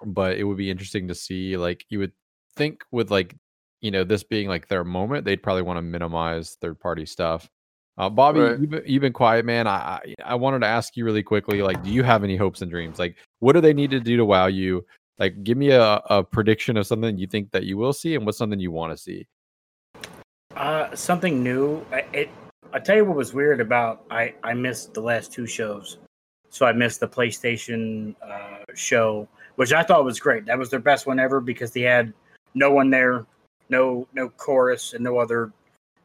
but 0.04 0.36
it 0.36 0.44
would 0.44 0.56
be 0.56 0.70
interesting 0.70 1.08
to 1.08 1.14
see 1.14 1.56
like 1.56 1.84
you 1.88 1.98
would 1.98 2.12
think 2.56 2.84
with 2.90 3.10
like 3.10 3.34
you 3.80 3.90
know 3.90 4.04
this 4.04 4.22
being 4.22 4.48
like 4.48 4.68
their 4.68 4.84
moment 4.84 5.24
they'd 5.24 5.42
probably 5.42 5.62
want 5.62 5.76
to 5.76 5.82
minimize 5.82 6.56
third 6.60 6.78
party 6.78 7.06
stuff. 7.06 7.48
Uh, 7.96 8.08
bobby 8.08 8.38
right. 8.38 8.60
you've, 8.60 8.70
been, 8.70 8.82
you've 8.86 9.00
been 9.00 9.12
quiet 9.12 9.44
man. 9.44 9.66
I, 9.66 9.72
I 9.76 10.14
i 10.24 10.34
wanted 10.34 10.60
to 10.60 10.66
ask 10.66 10.96
you 10.96 11.04
really 11.04 11.22
quickly 11.22 11.62
like 11.62 11.82
do 11.82 11.90
you 11.90 12.02
have 12.02 12.24
any 12.24 12.36
hopes 12.36 12.62
and 12.62 12.70
dreams? 12.70 12.98
Like 12.98 13.16
what 13.40 13.52
do 13.52 13.60
they 13.60 13.72
need 13.72 13.90
to 13.90 14.00
do 14.00 14.16
to 14.16 14.24
wow 14.24 14.46
you? 14.46 14.84
Like 15.18 15.42
give 15.42 15.58
me 15.58 15.70
a, 15.70 16.00
a 16.10 16.22
prediction 16.22 16.76
of 16.76 16.86
something 16.86 17.18
you 17.18 17.26
think 17.26 17.50
that 17.52 17.64
you 17.64 17.76
will 17.76 17.92
see 17.92 18.14
and 18.14 18.24
what's 18.24 18.38
something 18.38 18.60
you 18.60 18.70
want 18.70 18.92
to 18.92 18.98
see. 18.98 19.26
Uh 20.56 20.94
something 20.94 21.42
new 21.42 21.84
it 22.12 22.30
i 22.72 22.78
tell 22.78 22.96
you 22.96 23.04
what 23.04 23.16
was 23.16 23.32
weird 23.32 23.60
about 23.60 24.04
i 24.10 24.34
i 24.42 24.52
missed 24.54 24.94
the 24.94 25.00
last 25.00 25.32
two 25.32 25.46
shows. 25.46 25.98
So 26.50 26.66
i 26.66 26.72
missed 26.72 27.00
the 27.00 27.08
playstation 27.08 28.14
uh 28.22 28.64
show 28.74 29.28
which 29.58 29.72
I 29.72 29.82
thought 29.82 30.04
was 30.04 30.20
great. 30.20 30.46
That 30.46 30.56
was 30.56 30.70
their 30.70 30.78
best 30.78 31.08
one 31.08 31.18
ever 31.18 31.40
because 31.40 31.72
they 31.72 31.80
had 31.80 32.12
no 32.54 32.70
one 32.70 32.90
there, 32.90 33.26
no 33.68 34.06
no 34.12 34.28
chorus, 34.28 34.92
and 34.92 35.02
no 35.02 35.18
other 35.18 35.52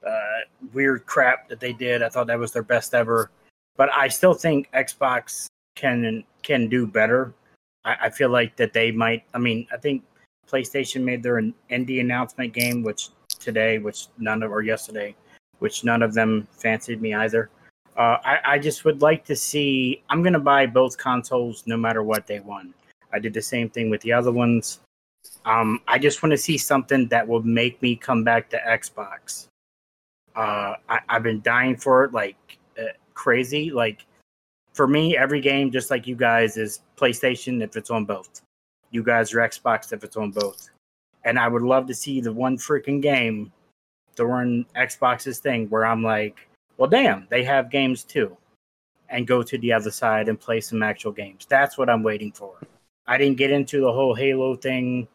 uh, 0.03 0.39
weird 0.73 1.05
crap 1.05 1.47
that 1.49 1.59
they 1.59 1.71
did. 1.71 2.01
I 2.01 2.09
thought 2.09 2.25
that 2.27 2.39
was 2.39 2.51
their 2.51 2.63
best 2.63 2.95
ever. 2.95 3.29
But 3.77 3.93
I 3.93 4.07
still 4.07 4.33
think 4.33 4.71
Xbox 4.71 5.45
can 5.75 6.23
can 6.41 6.67
do 6.67 6.87
better. 6.87 7.31
I, 7.85 7.95
I 8.05 8.09
feel 8.09 8.29
like 8.29 8.55
that 8.55 8.73
they 8.73 8.91
might. 8.91 9.23
I 9.35 9.37
mean, 9.37 9.67
I 9.71 9.77
think 9.77 10.03
PlayStation 10.51 11.03
made 11.03 11.21
their 11.21 11.39
indie 11.69 12.01
announcement 12.01 12.53
game, 12.53 12.81
which 12.81 13.09
today, 13.37 13.77
which 13.77 14.07
none 14.17 14.41
of 14.41 14.51
or 14.51 14.63
yesterday, 14.63 15.15
which 15.59 15.83
none 15.83 16.01
of 16.01 16.15
them 16.15 16.47
fancied 16.57 17.03
me 17.03 17.13
either. 17.13 17.51
Uh, 17.95 18.17
I, 18.25 18.39
I 18.45 18.57
just 18.57 18.83
would 18.83 19.03
like 19.03 19.23
to 19.25 19.35
see. 19.35 20.01
I'm 20.09 20.23
gonna 20.23 20.39
buy 20.39 20.65
both 20.65 20.97
consoles 20.97 21.61
no 21.67 21.77
matter 21.77 22.01
what 22.01 22.25
they 22.25 22.39
want. 22.39 22.73
I 23.13 23.19
did 23.19 23.33
the 23.33 23.41
same 23.41 23.69
thing 23.69 23.89
with 23.89 24.01
the 24.01 24.11
other 24.13 24.31
ones. 24.31 24.79
Um, 25.45 25.81
I 25.87 25.99
just 25.99 26.23
want 26.23 26.31
to 26.31 26.37
see 26.37 26.57
something 26.57 27.07
that 27.09 27.27
will 27.27 27.43
make 27.43 27.81
me 27.81 27.95
come 27.95 28.23
back 28.23 28.49
to 28.49 28.57
Xbox. 28.57 29.47
Uh, 30.35 30.75
I, 30.89 30.99
I've 31.09 31.23
been 31.23 31.41
dying 31.41 31.77
for 31.77 32.05
it 32.05 32.13
like 32.13 32.57
uh, 32.77 32.93
crazy. 33.13 33.69
Like 33.71 34.05
for 34.73 34.87
me, 34.87 35.15
every 35.15 35.41
game, 35.41 35.71
just 35.71 35.91
like 35.91 36.07
you 36.07 36.15
guys, 36.15 36.57
is 36.57 36.81
PlayStation 36.97 37.61
if 37.63 37.75
it's 37.75 37.91
on 37.91 38.05
both. 38.05 38.41
You 38.91 39.03
guys 39.03 39.33
are 39.33 39.39
Xbox 39.39 39.93
if 39.93 40.03
it's 40.03 40.17
on 40.17 40.31
both. 40.31 40.69
And 41.23 41.39
I 41.39 41.47
would 41.47 41.61
love 41.61 41.87
to 41.87 41.93
see 41.93 42.19
the 42.19 42.33
one 42.33 42.57
freaking 42.57 43.01
game 43.01 43.51
during 44.15 44.65
Xbox's 44.75 45.39
thing 45.39 45.69
where 45.69 45.85
I'm 45.85 46.03
like, 46.03 46.47
well, 46.77 46.89
damn, 46.89 47.27
they 47.29 47.43
have 47.43 47.69
games 47.69 48.03
too, 48.03 48.35
and 49.09 49.27
go 49.27 49.43
to 49.43 49.57
the 49.59 49.71
other 49.71 49.91
side 49.91 50.27
and 50.27 50.39
play 50.39 50.59
some 50.59 50.83
actual 50.83 51.11
games. 51.11 51.45
That's 51.47 51.77
what 51.77 51.89
I'm 51.89 52.03
waiting 52.03 52.31
for. 52.31 52.55
I 53.07 53.17
didn't 53.17 53.37
get 53.37 53.51
into 53.51 53.81
the 53.81 53.91
whole 53.91 54.13
Halo 54.13 54.55
thing. 54.55 55.07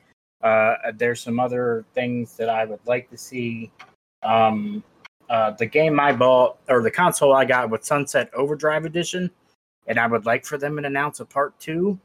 Uh, 0.42 0.74
there's 0.94 1.20
some 1.20 1.40
other 1.40 1.84
things 1.94 2.36
that 2.36 2.48
I 2.48 2.64
would 2.64 2.80
like 2.86 3.10
to 3.10 3.18
see. 3.18 3.70
Um, 4.22 4.82
uh, 5.30 5.50
the 5.52 5.66
game 5.66 6.00
I 6.00 6.12
bought 6.12 6.58
or 6.68 6.82
the 6.82 6.90
console 6.90 7.34
I 7.34 7.44
got 7.44 7.70
with 7.70 7.84
Sunset 7.84 8.30
Overdrive 8.34 8.84
Edition, 8.84 9.30
and 9.86 9.98
I 9.98 10.06
would 10.06 10.26
like 10.26 10.44
for 10.44 10.58
them 10.58 10.76
to 10.76 10.86
announce 10.86 11.20
a 11.20 11.24
part 11.24 11.58
two. 11.58 11.98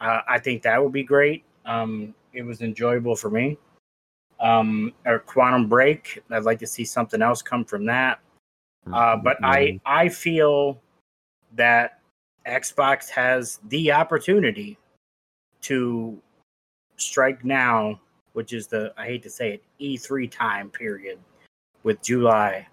Uh, 0.00 0.20
I 0.28 0.38
think 0.38 0.62
that 0.62 0.82
would 0.82 0.92
be 0.92 1.02
great. 1.02 1.44
Um, 1.66 2.14
it 2.32 2.42
was 2.42 2.62
enjoyable 2.62 3.16
for 3.16 3.30
me. 3.30 3.58
Um, 4.40 4.94
or 5.04 5.18
Quantum 5.18 5.68
Break, 5.68 6.22
I'd 6.30 6.44
like 6.44 6.58
to 6.60 6.66
see 6.66 6.84
something 6.84 7.20
else 7.20 7.42
come 7.42 7.64
from 7.64 7.84
that. 7.86 8.20
Uh, 8.90 9.16
but 9.16 9.36
I 9.44 9.58
Mm-hmm. 9.58 9.76
I 9.84 10.08
feel 10.08 10.80
that 11.54 12.00
Xbox 12.46 13.10
has 13.10 13.60
the 13.68 13.92
opportunity 13.92 14.78
to 15.62 16.20
strike 16.96 17.44
now, 17.44 18.00
which 18.32 18.52
is 18.52 18.66
the 18.66 18.92
I 18.96 19.06
hate 19.06 19.22
to 19.24 19.30
say 19.30 19.54
it 19.54 19.62
E3 19.80 20.30
time 20.30 20.70
period 20.70 21.18
with 21.82 22.02
July. 22.02 22.66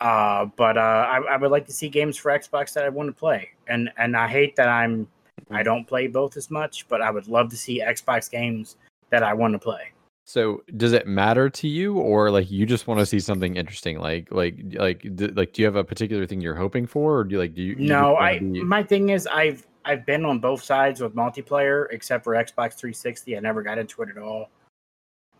Uh, 0.00 0.44
but 0.56 0.76
uh, 0.76 0.80
I, 1.08 1.18
I 1.30 1.36
would 1.38 1.50
like 1.50 1.66
to 1.66 1.72
see 1.72 1.88
games 1.88 2.18
for 2.18 2.30
Xbox 2.30 2.74
that 2.74 2.84
I 2.84 2.90
want 2.90 3.08
to 3.08 3.12
play, 3.14 3.50
and 3.66 3.90
and 3.96 4.14
I 4.16 4.28
hate 4.28 4.54
that 4.56 4.68
I'm 4.68 5.08
I 5.50 5.62
don't 5.62 5.86
play 5.86 6.06
both 6.06 6.36
as 6.36 6.50
much, 6.50 6.86
but 6.88 7.00
I 7.00 7.10
would 7.10 7.28
love 7.28 7.48
to 7.50 7.56
see 7.56 7.80
Xbox 7.80 8.30
games 8.30 8.76
that 9.10 9.22
I 9.22 9.32
want 9.32 9.54
to 9.54 9.58
play. 9.58 9.92
So 10.26 10.62
does 10.76 10.92
it 10.92 11.06
matter 11.06 11.48
to 11.48 11.68
you, 11.68 11.98
or 11.98 12.30
like 12.30 12.50
you 12.50 12.66
just 12.66 12.88
want 12.88 13.00
to 13.00 13.06
see 13.06 13.20
something 13.20 13.56
interesting? 13.56 13.98
Like 13.98 14.28
like 14.30 14.56
like 14.74 15.00
d- 15.16 15.28
like 15.28 15.52
do 15.54 15.62
you 15.62 15.66
have 15.66 15.76
a 15.76 15.84
particular 15.84 16.26
thing 16.26 16.40
you're 16.42 16.56
hoping 16.56 16.86
for, 16.86 17.18
or 17.18 17.24
do 17.24 17.34
you 17.34 17.38
like 17.38 17.54
do 17.54 17.62
you? 17.62 17.76
you 17.76 17.86
No, 17.88 18.12
wanna 18.14 18.26
I 18.26 18.38
be- 18.40 18.62
my 18.64 18.82
thing 18.82 19.10
is 19.10 19.26
I've 19.28 19.66
I've 19.86 20.04
been 20.04 20.24
on 20.24 20.40
both 20.40 20.62
sides 20.64 21.00
with 21.00 21.14
multiplayer 21.14 21.86
except 21.92 22.24
for 22.24 22.34
Xbox 22.34 22.74
360. 22.74 23.36
I 23.36 23.40
never 23.40 23.62
got 23.62 23.78
into 23.78 24.02
it 24.02 24.10
at 24.10 24.18
all. 24.18 24.50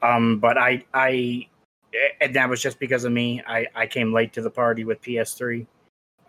Um, 0.02 0.38
but 0.38 0.56
I 0.56 0.84
I 0.94 1.48
and 2.20 2.34
that 2.34 2.48
was 2.48 2.62
just 2.62 2.78
because 2.78 3.04
of 3.04 3.12
me. 3.12 3.42
I 3.46 3.66
I 3.74 3.86
came 3.86 4.12
late 4.12 4.32
to 4.34 4.42
the 4.42 4.50
party 4.50 4.84
with 4.84 5.02
PS3. 5.02 5.66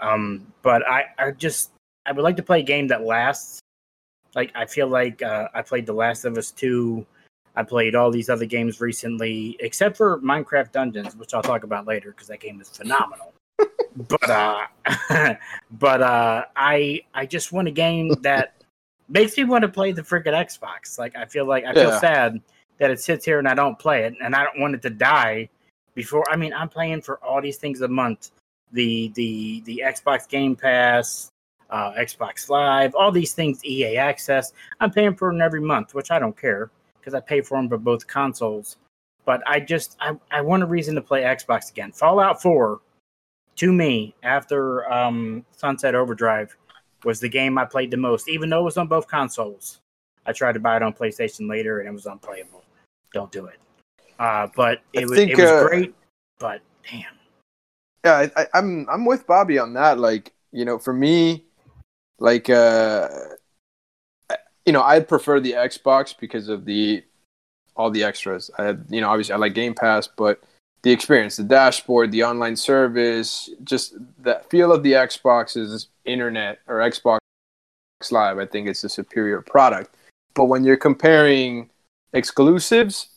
Um, 0.01 0.51
but 0.63 0.86
I 0.88 1.06
I 1.19 1.32
just 1.32 1.71
I 2.06 2.12
would 2.12 2.23
like 2.23 2.38
to 2.38 2.43
play 2.43 2.62
a 2.62 2.63
game 2.63 2.88
that 2.88 3.03
lasts. 3.03 3.60
Like 4.36 4.51
I 4.56 4.65
feel 4.65 4.88
like 4.88 5.21
uh, 5.21 5.49
I 5.53 5.62
played 5.62 5.86
The 5.86 5.93
Last 5.93 6.25
of 6.25 6.38
Us 6.38 6.51
2. 6.51 7.06
I 7.56 7.63
played 7.63 7.95
all 7.95 8.12
these 8.12 8.30
other 8.30 8.45
games 8.45 8.82
recently, 8.82 9.58
except 9.60 9.97
for 9.97 10.19
Minecraft 10.21 10.71
Dungeons, 10.71 11.15
which 11.15 11.34
I'll 11.34 11.41
talk 11.41 11.63
about 11.63 11.88
later 11.88 12.12
because 12.12 12.27
that 12.27 12.39
game 12.39 12.62
is 12.62 12.69
phenomenal. 12.69 13.34
But 13.95 14.29
uh, 14.29 14.65
but 15.71 16.01
uh, 16.01 16.45
I 16.55 17.01
I 17.13 17.25
just 17.25 17.51
want 17.51 17.67
a 17.67 17.71
game 17.71 18.09
that 18.21 18.53
makes 19.09 19.37
me 19.37 19.43
want 19.43 19.63
to 19.63 19.67
play 19.69 19.91
the 19.91 20.01
freaking 20.01 20.33
Xbox. 20.33 20.97
Like 20.97 21.15
I 21.15 21.25
feel 21.25 21.45
like 21.45 21.65
I 21.65 21.73
feel 21.73 21.89
Yeah. 21.89 21.99
sad 21.99 22.41
that 22.79 22.91
it 22.91 22.99
sits 22.99 23.25
here 23.25 23.39
and 23.39 23.47
I 23.47 23.55
don't 23.55 23.77
play 23.79 24.03
it, 24.03 24.13
and 24.21 24.35
I 24.35 24.43
don't 24.43 24.59
want 24.59 24.75
it 24.75 24.81
to 24.83 24.89
die 24.89 25.49
before. 25.95 26.29
I 26.29 26.35
mean, 26.35 26.53
I'm 26.53 26.69
playing 26.69 27.01
for 27.01 27.17
all 27.23 27.41
these 27.41 27.57
things 27.57 27.81
a 27.81 27.87
month. 27.87 28.31
The 28.71 29.09
the 29.15 29.61
the 29.61 29.81
Xbox 29.85 30.27
Game 30.27 30.55
Pass, 30.55 31.29
uh, 31.69 31.93
Xbox 31.93 32.49
Live, 32.49 32.93
all 32.95 33.11
these 33.11 33.33
things, 33.33 33.63
EA 33.65 33.97
Access. 33.97 34.51
I'm 34.79 34.91
paying 34.91 35.15
for 35.15 35.31
them 35.31 35.41
every 35.41 35.61
month, 35.61 35.93
which 35.95 36.11
I 36.11 36.19
don't 36.19 36.37
care 36.39 36.69
because 36.99 37.13
I 37.13 37.19
pay 37.21 37.41
for 37.41 37.57
them 37.57 37.69
for 37.69 37.77
both 37.77 38.05
consoles. 38.05 38.77
But 39.25 39.41
I 39.47 39.59
just 39.61 39.97
I, 39.99 40.17
I 40.31 40.41
want 40.41 40.63
a 40.63 40.65
reason 40.65 40.95
to 40.95 41.01
play 41.01 41.23
Xbox 41.23 41.71
again. 41.71 41.91
Fallout 41.93 42.41
4 42.41 42.79
to 43.57 43.73
me 43.73 44.15
after 44.23 44.91
um, 44.91 45.45
Sunset 45.51 45.95
Overdrive 45.95 46.55
was 47.03 47.19
the 47.19 47.29
game 47.29 47.57
I 47.57 47.65
played 47.65 47.91
the 47.91 47.97
most, 47.97 48.29
even 48.29 48.49
though 48.49 48.61
it 48.61 48.65
was 48.65 48.77
on 48.77 48.87
both 48.87 49.07
consoles. 49.07 49.81
I 50.25 50.33
tried 50.33 50.53
to 50.53 50.59
buy 50.59 50.77
it 50.77 50.83
on 50.83 50.93
PlayStation 50.93 51.49
later 51.49 51.79
and 51.79 51.87
it 51.87 51.91
was 51.91 52.05
unplayable. 52.05 52.63
Don't 53.13 53.31
do 53.31 53.45
it. 53.45 53.59
Uh, 54.19 54.47
but 54.55 54.81
it 54.93 55.07
was 55.07 55.17
think, 55.17 55.31
it 55.31 55.37
was 55.37 55.51
uh, 55.51 55.67
great. 55.67 55.95
But 56.39 56.61
damn, 56.89 57.17
yeah 58.07 58.29
I, 58.35 58.41
I, 58.41 58.47
i'm 58.53 58.87
i'm 58.89 59.05
with 59.05 59.27
bobby 59.27 59.59
on 59.59 59.73
that 59.73 59.99
like 59.99 60.33
you 60.51 60.65
know 60.65 60.79
for 60.79 60.93
me 60.93 61.45
like 62.19 62.49
uh 62.49 63.09
you 64.65 64.73
know 64.73 64.83
i 64.83 64.99
prefer 64.99 65.39
the 65.39 65.53
xbox 65.53 66.15
because 66.17 66.49
of 66.49 66.65
the 66.65 67.03
all 67.75 67.91
the 67.91 68.03
extras 68.03 68.49
i 68.57 68.63
had 68.63 68.85
you 68.89 69.01
know 69.01 69.09
obviously 69.09 69.33
i 69.33 69.37
like 69.37 69.53
game 69.53 69.73
pass 69.73 70.07
but 70.07 70.41
the 70.83 70.91
experience 70.91 71.37
the 71.37 71.43
dashboard 71.43 72.11
the 72.11 72.23
online 72.23 72.55
service 72.55 73.49
just 73.63 73.95
the 74.23 74.41
feel 74.49 74.71
of 74.71 74.83
the 74.83 74.93
xbox's 74.93 75.87
internet 76.05 76.59
or 76.67 76.77
xbox 76.77 77.19
live 78.11 78.37
i 78.37 78.45
think 78.45 78.67
it's 78.67 78.83
a 78.83 78.89
superior 78.89 79.41
product 79.41 79.95
but 80.35 80.45
when 80.45 80.63
you're 80.63 80.77
comparing 80.77 81.69
exclusives 82.13 83.09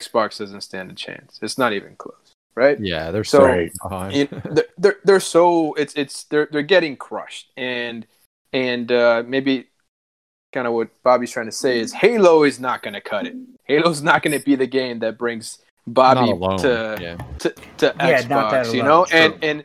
xbox 0.00 0.38
doesn't 0.38 0.62
stand 0.62 0.90
a 0.90 0.94
chance 0.94 1.38
it's 1.42 1.58
not 1.58 1.72
even 1.72 1.94
close 1.96 2.32
right 2.54 2.80
yeah, 2.80 3.10
they're 3.10 3.24
So, 3.24 3.38
so 3.38 3.44
Right. 3.44 3.72
behind. 3.82 4.16
you 4.16 4.28
know, 4.32 4.40
they're, 4.50 4.64
they're 4.78 4.96
they're 5.04 5.20
so 5.20 5.74
it's 5.74 5.94
it's 5.94 6.24
they're 6.24 6.48
they're 6.50 6.62
getting 6.62 6.96
crushed 6.96 7.50
and 7.56 8.06
and 8.52 8.90
uh, 8.90 9.22
maybe 9.26 9.68
kind 10.52 10.66
of 10.66 10.72
what 10.72 10.90
Bobby's 11.02 11.30
trying 11.30 11.46
to 11.46 11.52
say 11.52 11.78
is 11.78 11.92
Halo 11.92 12.42
is 12.42 12.58
not 12.58 12.82
going 12.82 12.94
to 12.94 13.00
cut 13.00 13.26
it. 13.26 13.36
Halo's 13.64 14.02
not 14.02 14.22
going 14.22 14.36
to 14.36 14.44
be 14.44 14.56
the 14.56 14.66
game 14.66 14.98
that 15.00 15.16
brings 15.16 15.58
Bobby 15.92 16.32
to 16.62 16.98
yeah. 17.00 17.16
to, 17.38 17.54
to 17.78 17.94
Yeah, 17.98 18.22
not 18.28 18.50
that 18.50 18.66
Xbox, 18.66 18.74
you 18.74 18.82
know, 18.82 19.04
true. 19.04 19.18
and 19.18 19.44
and 19.44 19.64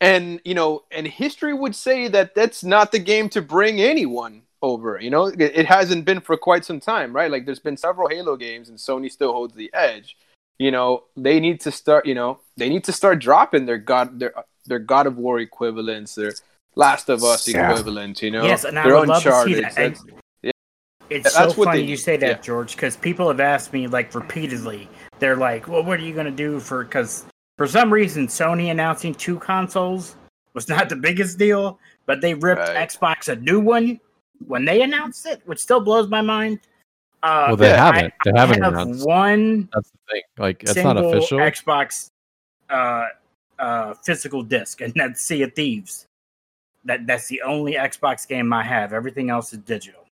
and 0.00 0.40
you 0.44 0.54
know, 0.54 0.84
and 0.90 1.06
history 1.06 1.54
would 1.54 1.74
say 1.74 2.08
that 2.08 2.34
that's 2.34 2.62
not 2.62 2.92
the 2.92 2.98
game 2.98 3.28
to 3.30 3.42
bring 3.42 3.80
anyone 3.80 4.42
over. 4.62 4.98
You 5.00 5.10
know, 5.10 5.26
it, 5.26 5.40
it 5.40 5.66
hasn't 5.66 6.04
been 6.04 6.20
for 6.20 6.36
quite 6.36 6.64
some 6.64 6.80
time, 6.80 7.14
right? 7.14 7.30
Like 7.30 7.46
there's 7.46 7.58
been 7.58 7.76
several 7.76 8.08
Halo 8.08 8.36
games, 8.36 8.68
and 8.68 8.78
Sony 8.78 9.10
still 9.10 9.32
holds 9.32 9.54
the 9.54 9.70
edge. 9.72 10.16
You 10.58 10.70
know, 10.70 11.04
they 11.16 11.40
need 11.40 11.60
to 11.62 11.72
start. 11.72 12.06
You 12.06 12.14
know, 12.14 12.40
they 12.56 12.68
need 12.68 12.84
to 12.84 12.92
start 12.92 13.18
dropping 13.18 13.66
their 13.66 13.78
God 13.78 14.18
their 14.18 14.34
their 14.66 14.78
God 14.78 15.06
of 15.06 15.16
War 15.16 15.38
equivalents, 15.38 16.14
their 16.14 16.32
Last 16.74 17.08
of 17.08 17.22
Us 17.24 17.48
Yeah. 17.48 17.70
equivalents. 17.70 18.22
You 18.22 18.30
know, 18.30 18.44
yes, 18.44 18.64
and 18.64 18.78
I 18.78 18.84
their 18.84 18.98
would 18.98 19.08
love 19.08 19.22
to 19.22 19.44
see 19.44 19.60
that. 19.60 19.98
That's- 21.08 21.10
And 21.10 21.10
yeah. 21.10 21.16
It's 21.16 21.34
That's 21.36 21.52
so 21.54 21.58
what 21.58 21.64
funny 21.66 21.82
they- 21.82 21.88
you 21.88 21.96
say 21.96 22.16
that, 22.16 22.26
yeah. 22.28 22.38
George, 22.42 22.74
because 22.76 22.96
people 22.96 23.28
have 23.28 23.40
asked 23.40 23.72
me 23.72 23.86
like 23.86 24.14
repeatedly. 24.14 24.88
They're 25.18 25.36
like, 25.36 25.66
"Well, 25.68 25.82
what 25.82 25.98
are 26.00 26.02
you 26.02 26.12
going 26.12 26.26
to 26.26 26.30
do 26.32 26.60
for?" 26.60 26.84
Because 26.84 27.24
for 27.56 27.66
some 27.66 27.92
reason, 27.92 28.26
Sony 28.26 28.70
announcing 28.70 29.14
two 29.14 29.38
consoles 29.38 30.16
was 30.54 30.68
not 30.70 30.88
the 30.88 30.96
biggest 30.96 31.38
deal, 31.38 31.78
but 32.06 32.20
they 32.20 32.34
ripped 32.34 32.60
Right. 32.60 32.88
Xbox 32.88 33.28
a 33.28 33.36
new 33.36 33.60
one 33.60 33.98
when 34.46 34.64
they 34.64 34.82
announced 34.82 35.26
it, 35.26 35.40
which 35.46 35.58
still 35.60 35.80
blows 35.80 36.08
my 36.08 36.20
mind. 36.20 36.60
Uh, 37.22 37.46
Well, 37.48 37.56
they 37.56 37.68
yeah, 37.70 37.84
haven't. 37.92 38.14
they 38.24 38.32
I 38.32 38.40
haven't 38.40 38.62
have 38.62 38.72
announced. 38.74 39.06
one 39.06 39.68
That's 39.72 39.90
the 39.90 39.98
thing. 40.12 40.22
Like, 40.38 40.62
it's 40.62 40.76
not 40.76 40.96
official. 40.98 41.38
Xbox 41.38 42.10
uh, 42.68 43.06
uh, 43.58 43.94
physical 44.04 44.42
disc, 44.42 44.80
and 44.82 44.92
that's 44.94 45.22
Sea 45.22 45.42
of 45.42 45.54
Thieves. 45.54 46.06
That 46.84 47.06
that's 47.06 47.26
the 47.26 47.40
only 47.42 47.74
Xbox 47.74 48.28
game 48.28 48.52
I 48.52 48.62
have. 48.62 48.92
Everything 48.92 49.30
else 49.30 49.52
is 49.52 49.60
digital. 49.60 50.05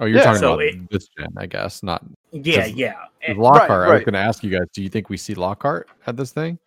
Oh, 0.00 0.04
you're 0.06 0.18
Yeah. 0.18 0.24
talking 0.24 0.40
So 0.40 0.54
about 0.54 0.64
it- 0.64 0.90
this 0.90 1.08
gen, 1.16 1.28
I 1.36 1.46
guess, 1.46 1.82
not 1.82 2.04
Yeah, 2.32 2.62
Does- 2.64 2.72
yeah. 2.72 3.04
And- 3.22 3.38
Lockhart. 3.38 3.88
I 3.88 3.94
was 3.94 4.04
going 4.04 4.14
to 4.14 4.18
ask 4.18 4.42
you 4.44 4.50
guys. 4.50 4.66
Do 4.72 4.82
you 4.82 4.88
think 4.88 5.08
we 5.08 5.16
see 5.16 5.34
Lockhart 5.34 5.88
at 6.06 6.16
this 6.16 6.32
thing? 6.32 6.58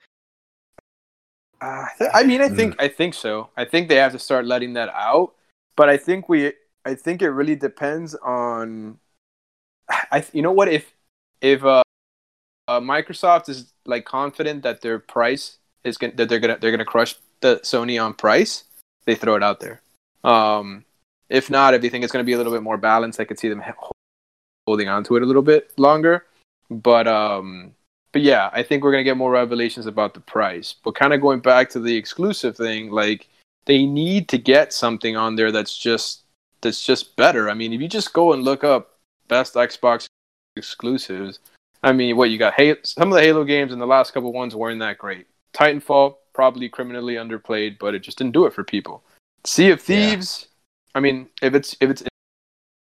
Uh, 1.60 1.86
I 2.14 2.24
mean, 2.24 2.42
I 2.42 2.50
think 2.50 2.76
I 2.80 2.88
think 2.88 3.14
so. 3.16 3.50
I 3.58 3.66
think 3.66 3.90
they 3.90 3.96
have 3.96 4.12
to 4.12 4.20
start 4.20 4.46
letting 4.46 4.74
that 4.74 4.90
out. 4.90 5.34
But 5.76 5.90
I 5.90 5.98
think 5.98 6.30
we, 6.30 6.54
I 6.86 6.94
think 6.94 7.22
it 7.22 7.30
really 7.32 7.56
depends 7.56 8.14
on. 8.16 9.00
I 10.12 10.24
you 10.34 10.42
know 10.44 10.52
what 10.52 10.68
if 10.68 10.94
if 11.42 11.64
uh, 11.64 11.82
uh, 12.68 12.80
Microsoft 12.80 13.50
is 13.50 13.74
like 13.86 14.06
confident 14.06 14.62
that 14.64 14.82
their 14.82 15.00
price 15.00 15.58
is 15.84 15.98
gonna, 15.98 16.14
that 16.16 16.30
they're 16.30 16.40
gonna 16.40 16.58
they're 16.60 16.72
gonna 16.72 16.86
crush 16.86 17.16
the 17.42 17.60
Sony 17.64 18.04
on 18.04 18.14
price, 18.14 18.64
they 19.06 19.16
throw 19.16 19.36
it 19.36 19.42
out 19.44 19.60
there. 19.60 19.82
Um, 20.24 20.86
if 21.30 21.50
not, 21.50 21.74
if 21.74 21.84
you 21.84 21.90
think 21.90 22.04
it's 22.04 22.14
gonna 22.14 22.24
be 22.24 22.34
a 22.34 22.38
little 22.38 22.54
bit 22.54 22.64
more 22.64 22.78
balanced, 22.78 23.20
I 23.20 23.26
could 23.26 23.40
see 23.40 23.50
them 23.50 23.64
holding 24.66 24.88
on 24.88 25.04
to 25.06 25.16
it 25.16 25.24
a 25.24 25.26
little 25.26 25.42
bit 25.42 25.72
longer. 25.78 26.26
But 26.70 27.08
um, 27.08 27.74
but 28.12 28.22
yeah, 28.22 28.50
I 28.54 28.64
think 28.64 28.84
we're 28.84 28.92
gonna 28.92 29.04
get 29.04 29.18
more 29.18 29.32
revelations 29.32 29.86
about 29.86 30.14
the 30.14 30.20
price. 30.20 30.76
But 30.84 30.96
kind 30.96 31.14
of 31.14 31.22
going 31.22 31.40
back 31.40 31.70
to 31.72 31.80
the 31.80 31.96
exclusive 31.96 32.56
thing, 32.58 32.92
like 32.92 33.28
they 33.66 33.86
need 33.86 34.28
to 34.30 34.38
get 34.38 34.74
something 34.74 35.16
on 35.16 35.36
there 35.36 35.52
that's 35.52 35.78
just 35.78 36.24
that's 36.62 36.86
just 36.86 37.16
better. 37.16 37.50
I 37.50 37.54
mean, 37.54 37.74
if 37.74 37.82
you 37.82 37.88
just 37.88 38.14
go 38.14 38.34
and 38.34 38.44
look 38.44 38.64
up 38.64 38.98
best 39.28 39.56
Xbox 39.56 40.08
exclusives, 40.56 41.40
I 41.84 41.92
mean, 41.92 42.18
what 42.18 42.30
you 42.30 42.38
got? 42.38 42.54
Hey, 42.54 42.76
some 42.84 43.12
of 43.12 43.16
the 43.16 43.22
Halo 43.22 43.44
games 43.44 43.72
in 43.72 43.80
the 43.80 43.88
last 43.88 44.14
couple 44.14 44.34
ones 44.34 44.56
weren't 44.56 44.80
that 44.80 44.98
great. 44.98 45.28
Titanfall 45.54 46.16
probably 46.34 46.70
criminally 46.70 47.16
underplayed, 47.16 47.78
but 47.80 47.96
it 47.96 48.00
just 48.00 48.18
didn't 48.18 48.34
do 48.34 48.46
it 48.46 48.54
for 48.54 48.64
people. 48.64 49.04
Sea 49.44 49.72
of 49.72 49.82
Thieves. 49.82 50.48
I 50.98 51.00
mean, 51.00 51.30
if 51.44 51.54
it's 51.54 51.78
if 51.80 51.92
it's 51.92 52.04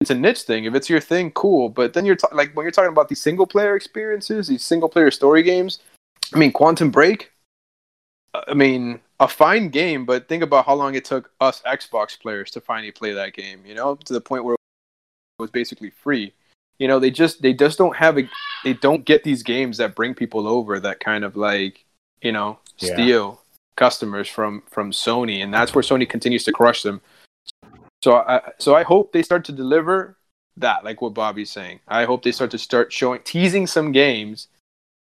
it's 0.04 0.10
a 0.10 0.14
niche 0.14 0.42
thing. 0.42 0.66
If 0.66 0.74
it's 0.74 0.90
your 0.90 1.00
thing, 1.00 1.30
cool. 1.30 1.70
But 1.70 1.94
then 1.94 2.04
you're 2.04 2.16
ta- 2.16 2.28
like 2.32 2.54
when 2.54 2.64
you're 2.64 2.70
talking 2.70 2.92
about 2.92 3.08
these 3.08 3.22
single 3.22 3.46
player 3.46 3.74
experiences, 3.74 4.48
these 4.48 4.62
single 4.62 4.90
player 4.90 5.10
story 5.10 5.42
games. 5.42 5.78
I 6.34 6.38
mean, 6.38 6.52
Quantum 6.52 6.90
Break. 6.90 7.32
Uh, 8.34 8.42
I 8.48 8.52
mean, 8.52 9.00
a 9.18 9.26
fine 9.26 9.70
game, 9.70 10.04
but 10.04 10.28
think 10.28 10.42
about 10.42 10.66
how 10.66 10.74
long 10.74 10.94
it 10.94 11.06
took 11.06 11.30
us 11.40 11.62
Xbox 11.62 12.20
players 12.20 12.50
to 12.50 12.60
finally 12.60 12.90
play 12.90 13.14
that 13.14 13.32
game. 13.32 13.62
You 13.64 13.74
know, 13.74 13.94
to 13.94 14.12
the 14.12 14.20
point 14.20 14.44
where 14.44 14.54
it 14.54 14.60
was 15.38 15.50
basically 15.50 15.88
free. 15.88 16.34
You 16.78 16.86
know, 16.86 16.98
they 16.98 17.10
just 17.10 17.40
they 17.40 17.54
just 17.54 17.78
don't 17.78 17.96
have 17.96 18.18
a 18.18 18.28
they 18.62 18.74
don't 18.74 19.06
get 19.06 19.24
these 19.24 19.42
games 19.42 19.78
that 19.78 19.94
bring 19.94 20.12
people 20.12 20.46
over 20.46 20.78
that 20.80 21.00
kind 21.00 21.24
of 21.24 21.34
like 21.34 21.82
you 22.20 22.32
know 22.32 22.58
steal 22.76 23.40
yeah. 23.40 23.56
customers 23.76 24.28
from 24.28 24.62
from 24.68 24.90
Sony, 24.90 25.42
and 25.42 25.54
that's 25.54 25.74
where 25.74 25.82
Sony 25.82 26.06
continues 26.06 26.44
to 26.44 26.52
crush 26.52 26.82
them. 26.82 27.00
So 28.04 28.16
I 28.16 28.52
so 28.58 28.74
I 28.74 28.82
hope 28.82 29.12
they 29.12 29.22
start 29.22 29.46
to 29.46 29.52
deliver 29.52 30.18
that, 30.58 30.84
like 30.84 31.00
what 31.00 31.14
Bobby's 31.14 31.50
saying. 31.50 31.80
I 31.88 32.04
hope 32.04 32.22
they 32.22 32.32
start 32.32 32.50
to 32.50 32.58
start 32.58 32.92
showing 32.92 33.22
teasing 33.24 33.66
some 33.66 33.92
games 33.92 34.48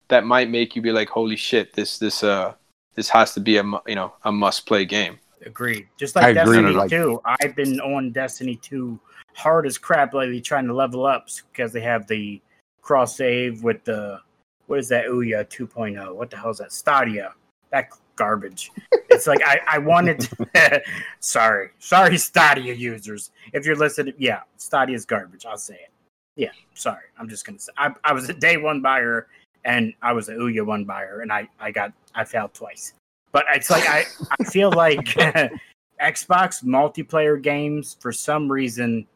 that 0.07 0.25
might 0.25 0.49
make 0.49 0.77
you 0.77 0.81
be 0.81 0.93
like, 0.93 1.09
holy 1.09 1.35
shit, 1.35 1.73
this 1.73 1.99
this 1.99 2.23
uh 2.23 2.55
this 2.95 3.09
has 3.09 3.35
to 3.35 3.41
be 3.41 3.57
a 3.57 3.65
you 3.89 3.97
know 3.97 4.13
a 4.23 4.31
must 4.31 4.67
play 4.67 4.85
game. 4.85 5.19
Agreed. 5.45 5.89
Just 5.99 6.15
like 6.15 6.25
I 6.27 6.33
Destiny 6.35 6.71
agree, 6.71 6.89
2, 6.89 7.21
I've 7.25 7.57
been 7.57 7.81
on 7.81 8.13
Destiny 8.13 8.55
2 8.55 8.97
hard 9.35 9.67
as 9.67 9.77
crap 9.77 10.15
lately 10.15 10.41
trying 10.41 10.69
to 10.69 10.73
level 10.73 11.05
up 11.05 11.27
because 11.51 11.73
they 11.73 11.81
have 11.81 12.07
the 12.07 12.41
cross 12.81 13.17
save 13.17 13.65
with 13.65 13.83
the 13.83 14.21
what 14.69 14.79
is 14.79 14.89
that 14.91 15.07
Ouya 15.07 15.45
2.0? 15.49 16.15
What 16.15 16.31
the 16.31 16.37
hell 16.37 16.51
is 16.51 16.59
that? 16.59 16.73
Stadia. 16.73 17.35
That 17.71 17.89
garbage. 18.17 18.71
it's 19.11 19.27
like 19.27 19.41
I, 19.45 19.61
I 19.69 19.79
wanted 19.79 20.21
to, 20.21 20.83
sorry. 21.21 21.71
Sorry, 21.79 22.19
Stadia 22.19 22.75
users. 22.75 23.31
If 23.53 23.67
you're 23.67 23.77
listening, 23.77 24.15
yeah, 24.19 24.41
Stadia 24.57 24.97
is 24.97 25.05
garbage. 25.05 25.47
I'll 25.47 25.57
say 25.57 25.75
it. 25.75 25.91
Yeah, 26.37 26.51
sorry. 26.75 27.05
I'm 27.19 27.29
just 27.29 27.47
gonna 27.47 27.59
say 27.59 27.73
I, 27.77 27.93
I 28.03 28.13
was 28.13 28.29
a 28.29 28.35
day 28.35 28.57
one 28.57 28.81
buyer 28.81 29.29
and 29.65 29.95
I 30.03 30.13
was 30.13 30.29
a 30.29 30.33
Ouya 30.33 30.67
one 30.67 30.85
buyer 30.85 31.21
and 31.21 31.33
I, 31.33 31.49
I 31.61 31.71
got 31.71 31.93
I 32.15 32.25
failed 32.25 32.55
twice. 32.55 32.95
But 33.33 33.45
it's 33.53 33.71
like 33.71 33.89
I, 33.89 34.05
I 34.39 34.45
feel 34.45 34.71
like 34.73 35.05
Xbox 36.01 36.65
multiplayer 36.65 37.41
games 37.41 37.97
for 38.01 38.13
some 38.13 38.51
reason 38.51 39.07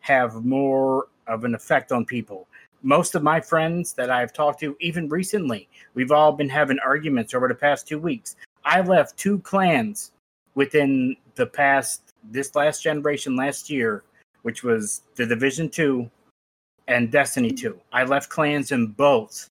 have 0.00 0.44
more 0.44 1.06
of 1.26 1.44
an 1.44 1.54
effect 1.54 1.92
on 1.92 2.04
people 2.04 2.46
most 2.84 3.14
of 3.14 3.22
my 3.22 3.40
friends 3.40 3.94
that 3.94 4.10
I've 4.10 4.32
talked 4.32 4.60
to, 4.60 4.76
even 4.78 5.08
recently, 5.08 5.68
we've 5.94 6.12
all 6.12 6.32
been 6.32 6.50
having 6.50 6.78
arguments 6.80 7.32
over 7.32 7.48
the 7.48 7.54
past 7.54 7.88
two 7.88 7.98
weeks. 7.98 8.36
I 8.64 8.82
left 8.82 9.16
two 9.16 9.38
clans 9.40 10.12
within 10.54 11.16
the 11.34 11.46
past 11.46 12.12
this 12.30 12.54
last 12.54 12.82
generation 12.82 13.36
last 13.36 13.70
year, 13.70 14.04
which 14.42 14.62
was 14.62 15.02
the 15.16 15.26
Division 15.26 15.70
Two 15.70 16.10
and 16.86 17.10
Destiny 17.10 17.50
Two. 17.50 17.80
I 17.90 18.04
left 18.04 18.28
clans 18.28 18.70
in 18.70 18.88
both, 18.88 19.48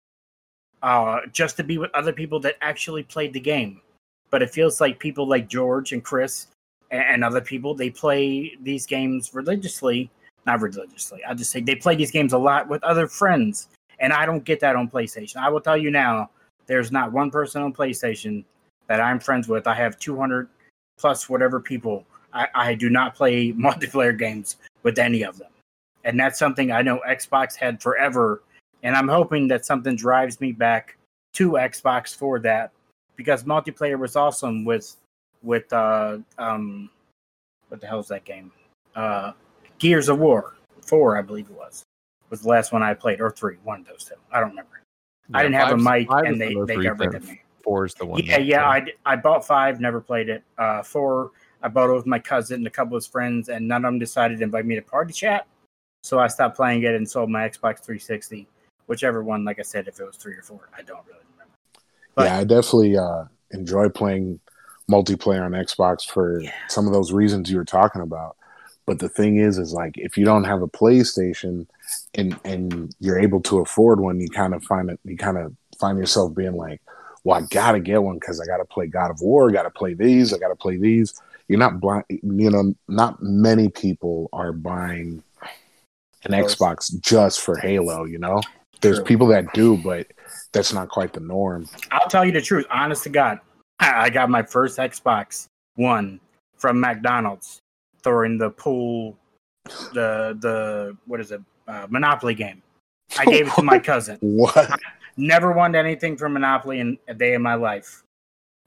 uh, 0.83 1.21
just 1.31 1.57
to 1.57 1.63
be 1.63 1.79
with 1.79 1.91
other 1.95 2.13
people 2.13 2.39
that 2.41 2.57
actually 2.61 3.03
played 3.03 3.33
the 3.33 3.39
game. 3.39 3.81
But 4.29 4.43
it 4.43 4.51
feels 4.51 4.79
like 4.79 4.99
people 4.99 5.27
like 5.27 5.49
George 5.49 5.91
and 5.91 6.03
Chris 6.03 6.47
and, 6.91 7.01
and 7.01 7.23
other 7.23 7.41
people 7.41 7.73
they 7.73 7.89
play 7.89 8.55
these 8.61 8.85
games 8.85 9.33
religiously 9.33 10.11
not 10.45 10.61
religiously. 10.61 11.21
I 11.27 11.33
just 11.33 11.51
say 11.51 11.61
they 11.61 11.75
play 11.75 11.95
these 11.95 12.11
games 12.11 12.33
a 12.33 12.37
lot 12.37 12.67
with 12.67 12.83
other 12.83 13.07
friends, 13.07 13.67
and 13.99 14.11
I 14.11 14.25
don't 14.25 14.43
get 14.43 14.59
that 14.61 14.75
on 14.75 14.89
PlayStation. 14.89 15.37
I 15.37 15.49
will 15.49 15.61
tell 15.61 15.77
you 15.77 15.91
now, 15.91 16.29
there's 16.65 16.91
not 16.91 17.11
one 17.11 17.31
person 17.31 17.61
on 17.61 17.73
PlayStation 17.73 18.43
that 18.87 18.99
I'm 18.99 19.19
friends 19.19 19.47
with. 19.47 19.67
I 19.67 19.73
have 19.75 19.99
200 19.99 20.47
plus 20.97 21.29
whatever 21.29 21.59
people. 21.59 22.05
I, 22.33 22.47
I 22.53 22.73
do 22.73 22.89
not 22.89 23.15
play 23.15 23.51
multiplayer 23.53 24.17
games 24.17 24.57
with 24.83 24.99
any 24.99 25.23
of 25.23 25.37
them, 25.37 25.51
and 26.03 26.19
that's 26.19 26.39
something 26.39 26.71
I 26.71 26.81
know 26.81 27.01
Xbox 27.07 27.55
had 27.55 27.81
forever. 27.81 28.41
And 28.83 28.97
I'm 28.97 29.07
hoping 29.07 29.47
that 29.47 29.65
something 29.65 29.95
drives 29.95 30.41
me 30.41 30.51
back 30.51 30.97
to 31.33 31.51
Xbox 31.51 32.13
for 32.15 32.37
that 32.39 32.71
because 33.15 33.43
multiplayer 33.43 33.97
was 33.97 34.15
awesome 34.15 34.65
with 34.65 34.95
with 35.41 35.71
uh 35.73 36.17
um 36.37 36.89
what 37.69 37.81
the 37.81 37.87
hell 37.87 37.99
is 37.99 38.07
that 38.07 38.25
game? 38.25 38.51
Uh 38.95 39.31
Gears 39.83 40.09
of 40.09 40.19
War 40.19 40.53
four, 40.85 41.17
I 41.17 41.21
believe 41.21 41.49
it 41.49 41.55
was, 41.55 41.83
was 42.29 42.41
the 42.41 42.49
last 42.49 42.71
one 42.71 42.83
I 42.83 42.93
played, 42.93 43.21
or 43.21 43.31
three, 43.31 43.57
one 43.63 43.81
of 43.81 43.87
those 43.87 44.05
two. 44.05 44.15
I 44.31 44.39
don't 44.39 44.49
remember. 44.49 44.81
Yeah, 45.29 45.37
I 45.37 45.43
didn't 45.43 45.55
have 45.55 45.71
a 45.71 45.77
mic, 45.77 46.07
and 46.09 46.39
they 46.39 46.55
they 46.65 46.83
got 46.83 46.99
rid 46.99 47.15
of 47.15 47.27
me. 47.27 47.41
Four 47.63 47.85
is 47.85 47.93
the 47.93 48.05
one. 48.05 48.23
Yeah, 48.23 48.37
yeah. 48.39 48.67
I, 48.67 48.85
I 49.05 49.15
bought 49.15 49.45
five, 49.47 49.79
never 49.79 50.01
played 50.01 50.29
it. 50.29 50.43
Uh, 50.57 50.83
four, 50.83 51.31
I 51.61 51.69
bought 51.69 51.89
it 51.89 51.93
with 51.93 52.05
my 52.05 52.19
cousin 52.19 52.57
and 52.57 52.67
a 52.67 52.69
couple 52.69 52.97
of 52.97 53.03
his 53.03 53.07
friends, 53.07 53.49
and 53.49 53.67
none 53.67 53.85
of 53.85 53.89
them 53.89 53.99
decided 53.99 54.39
to 54.39 54.43
invite 54.43 54.65
me 54.65 54.75
to 54.75 54.81
party 54.81 55.13
chat. 55.13 55.47
So 56.03 56.19
I 56.19 56.27
stopped 56.27 56.57
playing 56.57 56.83
it 56.83 56.93
and 56.93 57.09
sold 57.09 57.29
my 57.29 57.47
Xbox 57.47 57.79
360, 57.79 58.47
whichever 58.87 59.23
one. 59.23 59.45
Like 59.45 59.59
I 59.59 59.63
said, 59.63 59.87
if 59.87 59.99
it 59.99 60.05
was 60.05 60.17
three 60.17 60.33
or 60.33 60.41
four, 60.41 60.69
I 60.77 60.81
don't 60.81 61.05
really 61.07 61.23
remember. 61.31 61.53
But, 62.15 62.25
yeah, 62.25 62.39
I 62.39 62.43
definitely 62.43 62.97
uh, 62.97 63.23
enjoy 63.51 63.87
playing 63.87 64.41
multiplayer 64.91 65.45
on 65.45 65.51
Xbox 65.51 66.05
for 66.05 66.41
yeah. 66.41 66.51
some 66.67 66.85
of 66.85 66.91
those 66.91 67.13
reasons 67.13 67.49
you 67.49 67.55
were 67.55 67.63
talking 67.63 68.01
about. 68.01 68.35
But 68.85 68.99
the 68.99 69.09
thing 69.09 69.37
is, 69.37 69.57
is 69.57 69.73
like 69.73 69.93
if 69.97 70.17
you 70.17 70.25
don't 70.25 70.43
have 70.43 70.61
a 70.61 70.67
PlayStation 70.67 71.67
and 72.15 72.37
and 72.43 72.93
you're 72.99 73.19
able 73.19 73.41
to 73.43 73.59
afford 73.59 73.99
one, 73.99 74.19
you 74.19 74.29
kind 74.29 74.53
of 74.53 74.63
find 74.63 74.89
it. 74.89 74.99
You 75.05 75.17
kind 75.17 75.37
of 75.37 75.55
find 75.79 75.97
yourself 75.97 76.35
being 76.35 76.55
like, 76.55 76.81
"Well, 77.23 77.37
I 77.37 77.45
gotta 77.49 77.79
get 77.79 78.03
one 78.03 78.15
because 78.15 78.41
I 78.41 78.45
gotta 78.45 78.65
play 78.65 78.87
God 78.87 79.11
of 79.11 79.21
War, 79.21 79.51
got 79.51 79.63
to 79.63 79.69
play 79.69 79.93
these, 79.93 80.33
I 80.33 80.37
gotta 80.37 80.55
play 80.55 80.77
these." 80.77 81.13
You're 81.47 81.59
not 81.59 81.79
blind. 81.79 82.05
You 82.09 82.49
know, 82.49 82.73
not 82.87 83.21
many 83.21 83.69
people 83.69 84.29
are 84.33 84.51
buying 84.51 85.23
an 86.23 86.31
Xbox 86.31 86.99
just 87.01 87.41
for 87.41 87.57
Halo. 87.57 88.05
You 88.05 88.19
know, 88.19 88.41
there's 88.81 88.97
True. 88.97 89.05
people 89.05 89.27
that 89.27 89.53
do, 89.53 89.77
but 89.77 90.07
that's 90.51 90.73
not 90.73 90.89
quite 90.89 91.13
the 91.13 91.19
norm. 91.19 91.67
I'll 91.91 92.09
tell 92.09 92.25
you 92.25 92.31
the 92.31 92.41
truth, 92.41 92.65
honest 92.69 93.03
to 93.03 93.09
God. 93.09 93.39
I 93.79 94.09
got 94.09 94.29
my 94.29 94.43
first 94.43 94.77
Xbox 94.77 95.47
One 95.75 96.19
from 96.57 96.79
McDonald's 96.79 97.61
during 98.03 98.37
the 98.37 98.51
pool, 98.51 99.17
the 99.93 100.37
the 100.39 100.97
what 101.07 101.19
is 101.19 101.31
it, 101.31 101.41
uh, 101.67 101.87
Monopoly 101.89 102.35
game. 102.35 102.61
I 103.17 103.25
gave 103.25 103.47
it 103.47 103.53
to 103.55 103.63
my 103.63 103.79
cousin. 103.91 104.17
What? 104.21 104.55
I 104.57 104.77
never 105.17 105.51
won 105.51 105.75
anything 105.75 106.17
from 106.17 106.33
Monopoly 106.33 106.79
in 106.79 106.97
a 107.07 107.13
day 107.13 107.33
in 107.33 107.41
my 107.41 107.55
life. 107.55 108.03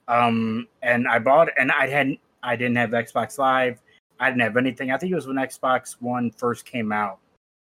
Um, 0.08 0.68
and 0.82 1.08
I 1.08 1.18
bought, 1.18 1.48
and 1.58 1.72
I 1.72 1.88
hadn't, 1.88 2.20
I 2.42 2.54
didn't 2.54 2.76
have 2.76 2.90
Xbox 2.90 3.38
Live. 3.38 3.80
I 4.20 4.30
didn't 4.30 4.42
have 4.42 4.56
anything. 4.56 4.90
I 4.90 4.96
think 4.96 5.12
it 5.12 5.16
was 5.16 5.26
when 5.26 5.36
Xbox 5.36 5.96
One 6.00 6.30
first 6.30 6.64
came 6.64 6.92
out, 6.92 7.18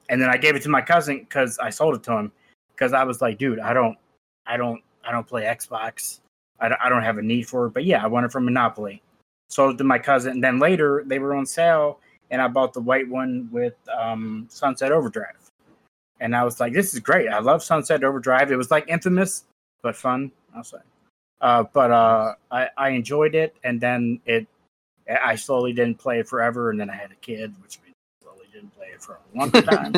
and 0.10 0.22
then 0.22 0.30
I 0.30 0.38
gave 0.38 0.56
it 0.56 0.62
to 0.63 0.70
my 0.70 0.82
cousin 0.82 1.20
because 1.20 1.58
I 1.60 1.70
sold 1.70 1.96
it 1.96 2.04
to 2.04 2.13
him 2.13 2.32
because 2.76 2.93
I 2.93 3.04
was 3.04 3.22
like, 3.22 3.38
dude, 3.38 3.60
I 3.60 3.74
don't, 3.74 3.98
I 4.46 4.58
don't, 4.58 4.82
I 5.04 5.12
don't 5.12 5.26
play 5.26 5.43
Xbox. 5.43 6.20
I 6.60 6.70
don't, 6.70 6.82
I 6.84 6.89
don't 6.89 7.04
have 7.04 7.17
a 7.17 7.22
need 7.22 7.48
for 7.48 7.67
it. 7.67 7.74
But 7.74 7.86
yeah, 7.86 8.04
I 8.04 8.08
won 8.08 8.26
it 8.26 8.32
from 8.32 8.46
Monopoly 8.46 9.02
sold 9.47 9.77
to 9.77 9.83
my 9.83 9.99
cousin. 9.99 10.33
And 10.33 10.43
then 10.43 10.60
later 10.60 11.03
they 11.05 11.19
were 11.19 11.33
on 11.33 11.45
sale, 11.45 11.99
and 12.31 12.41
I 12.41 12.47
bought 12.47 12.73
the 12.73 12.81
white 12.81 13.07
one 13.07 13.49
with 13.51 13.75
um, 13.97 14.47
Sunset 14.49 14.91
Overdrive. 14.91 15.36
And 16.19 16.36
I 16.36 16.43
was 16.43 16.60
like, 16.60 16.73
this 16.73 16.93
is 16.93 16.99
great. 16.99 17.29
I 17.29 17.39
love 17.39 17.63
Sunset 17.63 18.03
Overdrive. 18.03 18.51
It 18.51 18.55
was 18.55 18.71
like 18.71 18.88
infamous, 18.88 19.45
but 19.81 19.95
fun, 19.95 20.31
I'll 20.55 20.63
say. 20.63 20.79
Uh, 21.39 21.63
but 21.71 21.91
uh, 21.91 22.33
I, 22.51 22.69
I 22.77 22.89
enjoyed 22.89 23.36
it, 23.36 23.55
and 23.63 23.79
then 23.79 24.19
it. 24.25 24.47
I 25.23 25.36
slowly 25.36 25.71
didn't 25.71 25.99
play 25.99 26.19
it 26.19 26.27
forever, 26.27 26.69
and 26.69 26.79
then 26.79 26.89
I 26.89 26.95
had 26.95 27.12
a 27.12 27.15
kid, 27.15 27.53
which 27.62 27.79
means 27.83 27.95
I 28.19 28.25
slowly 28.25 28.47
didn't 28.51 28.75
play 28.75 28.88
it 28.88 29.01
for 29.01 29.13
a 29.13 29.38
long 29.38 29.51
time. 29.51 29.93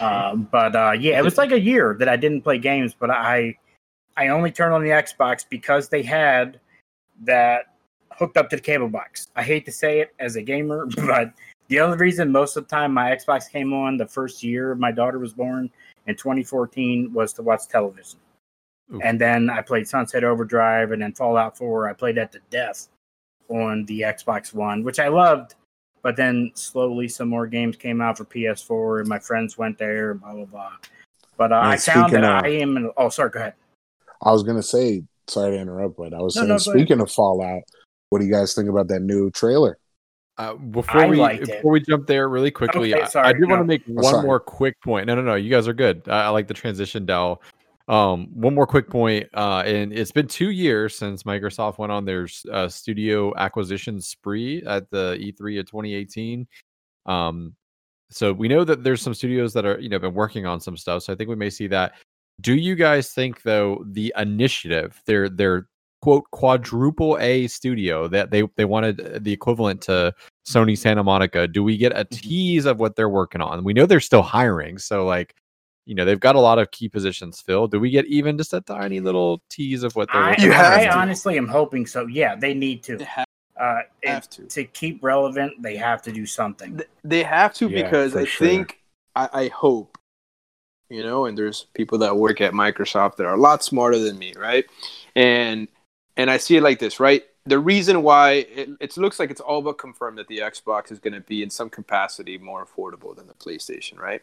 uh, 0.00 0.34
but 0.50 0.76
uh, 0.76 0.92
yeah, 0.98 1.18
it 1.18 1.24
was 1.24 1.38
like 1.38 1.52
a 1.52 1.60
year 1.60 1.96
that 2.00 2.08
I 2.08 2.16
didn't 2.16 2.42
play 2.42 2.58
games, 2.58 2.94
but 2.98 3.10
I 3.10 3.56
I 4.16 4.28
only 4.28 4.50
turned 4.50 4.74
on 4.74 4.82
the 4.82 4.90
Xbox 4.90 5.44
because 5.48 5.88
they 5.88 6.02
had 6.02 6.58
that 7.22 7.75
hooked 8.18 8.36
up 8.36 8.50
to 8.50 8.56
the 8.56 8.62
cable 8.62 8.88
box. 8.88 9.28
I 9.36 9.42
hate 9.42 9.64
to 9.66 9.72
say 9.72 10.00
it 10.00 10.14
as 10.18 10.36
a 10.36 10.42
gamer, 10.42 10.86
but 10.96 11.32
the 11.68 11.80
only 11.80 11.96
reason 11.98 12.30
most 12.30 12.56
of 12.56 12.64
the 12.68 12.74
time 12.74 12.92
my 12.92 13.10
Xbox 13.10 13.50
came 13.50 13.72
on 13.72 13.96
the 13.96 14.06
first 14.06 14.42
year 14.42 14.74
my 14.74 14.92
daughter 14.92 15.18
was 15.18 15.32
born 15.32 15.70
in 16.06 16.16
2014 16.16 17.12
was 17.12 17.32
to 17.34 17.42
watch 17.42 17.66
television. 17.68 18.18
Ooh. 18.92 19.00
And 19.00 19.20
then 19.20 19.50
I 19.50 19.62
played 19.62 19.88
Sunset 19.88 20.22
Overdrive 20.22 20.92
and 20.92 21.02
then 21.02 21.12
Fallout 21.12 21.58
4. 21.58 21.88
I 21.88 21.92
played 21.92 22.16
that 22.16 22.30
to 22.32 22.40
death 22.50 22.88
on 23.48 23.84
the 23.86 24.02
Xbox 24.02 24.54
One, 24.54 24.84
which 24.84 25.00
I 25.00 25.08
loved. 25.08 25.54
But 26.02 26.14
then 26.14 26.52
slowly 26.54 27.08
some 27.08 27.28
more 27.28 27.48
games 27.48 27.76
came 27.76 28.00
out 28.00 28.16
for 28.16 28.24
PS4 28.24 29.00
and 29.00 29.08
my 29.08 29.18
friends 29.18 29.58
went 29.58 29.76
there 29.76 30.14
blah, 30.14 30.34
blah, 30.34 30.44
blah. 30.44 30.72
But 31.36 31.52
uh, 31.52 31.60
I 31.62 31.76
found 31.76 32.12
that 32.12 32.22
of, 32.22 32.44
I 32.44 32.48
am. 32.48 32.76
In, 32.76 32.90
oh, 32.96 33.08
sorry, 33.08 33.30
go 33.30 33.40
ahead. 33.40 33.54
I 34.22 34.30
was 34.30 34.44
gonna 34.44 34.62
say, 34.62 35.02
sorry 35.26 35.56
to 35.56 35.60
interrupt, 35.60 35.96
but 35.96 36.14
I 36.14 36.22
was 36.22 36.36
No, 36.36 36.42
saying, 36.42 36.48
no, 36.48 36.58
speaking 36.58 37.00
of 37.00 37.10
Fallout, 37.10 37.62
what 38.10 38.20
do 38.20 38.26
you 38.26 38.32
guys 38.32 38.54
think 38.54 38.68
about 38.68 38.88
that 38.88 39.00
new 39.02 39.30
trailer? 39.30 39.78
Uh, 40.38 40.54
before 40.54 41.00
I 41.00 41.06
we 41.06 41.16
liked 41.16 41.42
it. 41.44 41.46
before 41.48 41.72
we 41.72 41.80
jump 41.80 42.06
there 42.06 42.28
really 42.28 42.50
quickly, 42.50 42.92
Okay, 42.92 43.02
I- 43.02 43.06
I, 43.06 43.08
sorry, 43.08 43.34
did 43.40 43.48
want 43.48 43.60
to 43.60 43.64
make 43.64 43.82
Oh, 43.88 43.92
one 43.94 44.04
sorry. 44.04 44.26
more 44.26 44.38
quick 44.40 44.78
point. 44.82 45.06
No, 45.06 45.14
no, 45.14 45.22
no, 45.22 45.34
you 45.34 45.50
guys 45.50 45.66
are 45.66 45.72
good. 45.72 46.02
I, 46.08 46.24
I 46.24 46.28
like 46.28 46.46
the 46.46 46.54
transition, 46.54 47.06
Dell. 47.06 47.40
Um, 47.88 48.26
one 48.34 48.54
more 48.54 48.66
quick 48.66 48.90
point. 48.90 49.28
Uh, 49.32 49.62
and 49.64 49.92
it's 49.92 50.10
been 50.12 50.26
two 50.26 50.50
years 50.50 50.94
since 50.98 51.22
Microsoft 51.22 51.78
went 51.78 51.90
on 51.92 52.04
their 52.04 52.26
uh, 52.52 52.68
studio 52.68 53.32
acquisition 53.36 54.00
spree 54.00 54.62
at 54.66 54.90
the 54.90 55.16
E3 55.20 55.60
of 55.60 55.66
2018. 55.66 56.46
Um, 57.06 57.54
so 58.10 58.32
we 58.32 58.48
know 58.48 58.62
that 58.64 58.84
there's 58.84 59.00
some 59.00 59.14
studios 59.14 59.52
that 59.54 59.64
are 59.64 59.78
you 59.80 59.88
know 59.88 59.98
been 59.98 60.14
working 60.14 60.46
on 60.46 60.60
some 60.60 60.76
stuff. 60.76 61.02
So 61.04 61.12
I 61.12 61.16
think 61.16 61.30
we 61.30 61.36
may 61.36 61.48
see 61.50 61.66
that. 61.68 61.94
Do 62.42 62.54
you 62.54 62.74
guys 62.74 63.10
think 63.12 63.42
though 63.42 63.82
the 63.90 64.12
initiative, 64.18 65.00
their 65.06 65.28
their 65.30 65.68
quote 66.02 66.24
quadruple 66.30 67.18
A 67.20 67.46
studio 67.48 68.08
that 68.08 68.30
they 68.30 68.42
they 68.56 68.64
wanted 68.64 69.00
uh, 69.00 69.18
the 69.20 69.32
equivalent 69.32 69.80
to 69.82 70.14
Sony 70.46 70.76
Santa 70.76 71.02
Monica? 71.02 71.46
Do 71.48 71.62
we 71.62 71.76
get 71.76 71.92
a 71.92 72.04
Mm-hmm. 72.04 72.28
tease 72.28 72.64
of 72.66 72.78
what 72.78 72.96
they're 72.96 73.08
working 73.08 73.40
on? 73.40 73.64
We 73.64 73.72
know 73.72 73.86
they're 73.86 74.00
still 74.00 74.22
hiring, 74.22 74.78
so 74.78 75.04
like 75.04 75.34
you 75.86 75.94
know 75.94 76.04
they've 76.04 76.20
got 76.20 76.36
a 76.36 76.40
lot 76.40 76.58
of 76.58 76.70
key 76.70 76.88
positions 76.88 77.40
filled. 77.40 77.70
Do 77.70 77.80
we 77.80 77.90
get 77.90 78.06
even 78.06 78.36
just 78.38 78.52
a 78.54 78.60
tiny 78.60 79.00
little 79.00 79.42
tease 79.50 79.82
of 79.82 79.94
what 79.96 80.10
they're 80.12 80.20
I, 80.22 80.30
working 80.30 80.44
You 80.44 80.52
on? 80.52 80.60
I 80.60 80.88
honestly 80.88 81.36
am 81.36 81.48
hoping 81.48 81.86
so. 81.86 82.06
Yeah, 82.06 82.34
they 82.36 82.54
need 82.54 82.82
to. 82.84 82.96
They 82.96 83.04
have, 83.04 83.26
Uh, 83.58 83.80
have 84.04 84.28
to. 84.28 84.42
to 84.46 84.64
keep 84.64 85.02
relevant, 85.02 85.52
they 85.62 85.76
have 85.76 86.02
to 86.02 86.12
do 86.12 86.26
something. 86.26 86.78
They 87.04 87.22
have 87.22 87.54
to 87.54 87.68
Yeah, 87.70 87.82
because 87.84 88.14
I 88.14 88.24
sure. 88.26 88.46
think 88.46 88.80
I, 89.14 89.28
I 89.32 89.48
hope, 89.48 89.96
you 90.90 91.02
know, 91.02 91.24
and 91.24 91.38
there's 91.38 91.66
people 91.72 91.96
that 91.98 92.14
work 92.16 92.40
at 92.42 92.52
Microsoft 92.52 93.16
that 93.16 93.24
are 93.26 93.34
a 93.34 93.40
lot 93.40 93.64
smarter 93.64 93.98
than 93.98 94.18
me, 94.18 94.34
right? 94.36 94.66
And 95.14 95.68
and 96.16 96.30
I 96.30 96.36
see 96.36 96.56
it 96.56 96.62
like 96.62 96.78
this, 96.78 96.98
right? 97.00 97.24
The 97.44 97.58
reason 97.58 98.02
why 98.02 98.46
it, 98.54 98.70
it 98.80 98.96
looks 98.96 99.20
like 99.20 99.30
it's 99.30 99.40
all 99.40 99.62
but 99.62 99.78
confirmed 99.78 100.18
that 100.18 100.28
the 100.28 100.38
Xbox 100.38 100.90
is 100.90 100.98
going 100.98 101.14
to 101.14 101.20
be 101.20 101.42
in 101.42 101.50
some 101.50 101.70
capacity 101.70 102.38
more 102.38 102.66
affordable 102.66 103.14
than 103.14 103.26
the 103.26 103.34
PlayStation, 103.34 103.98
right? 103.98 104.22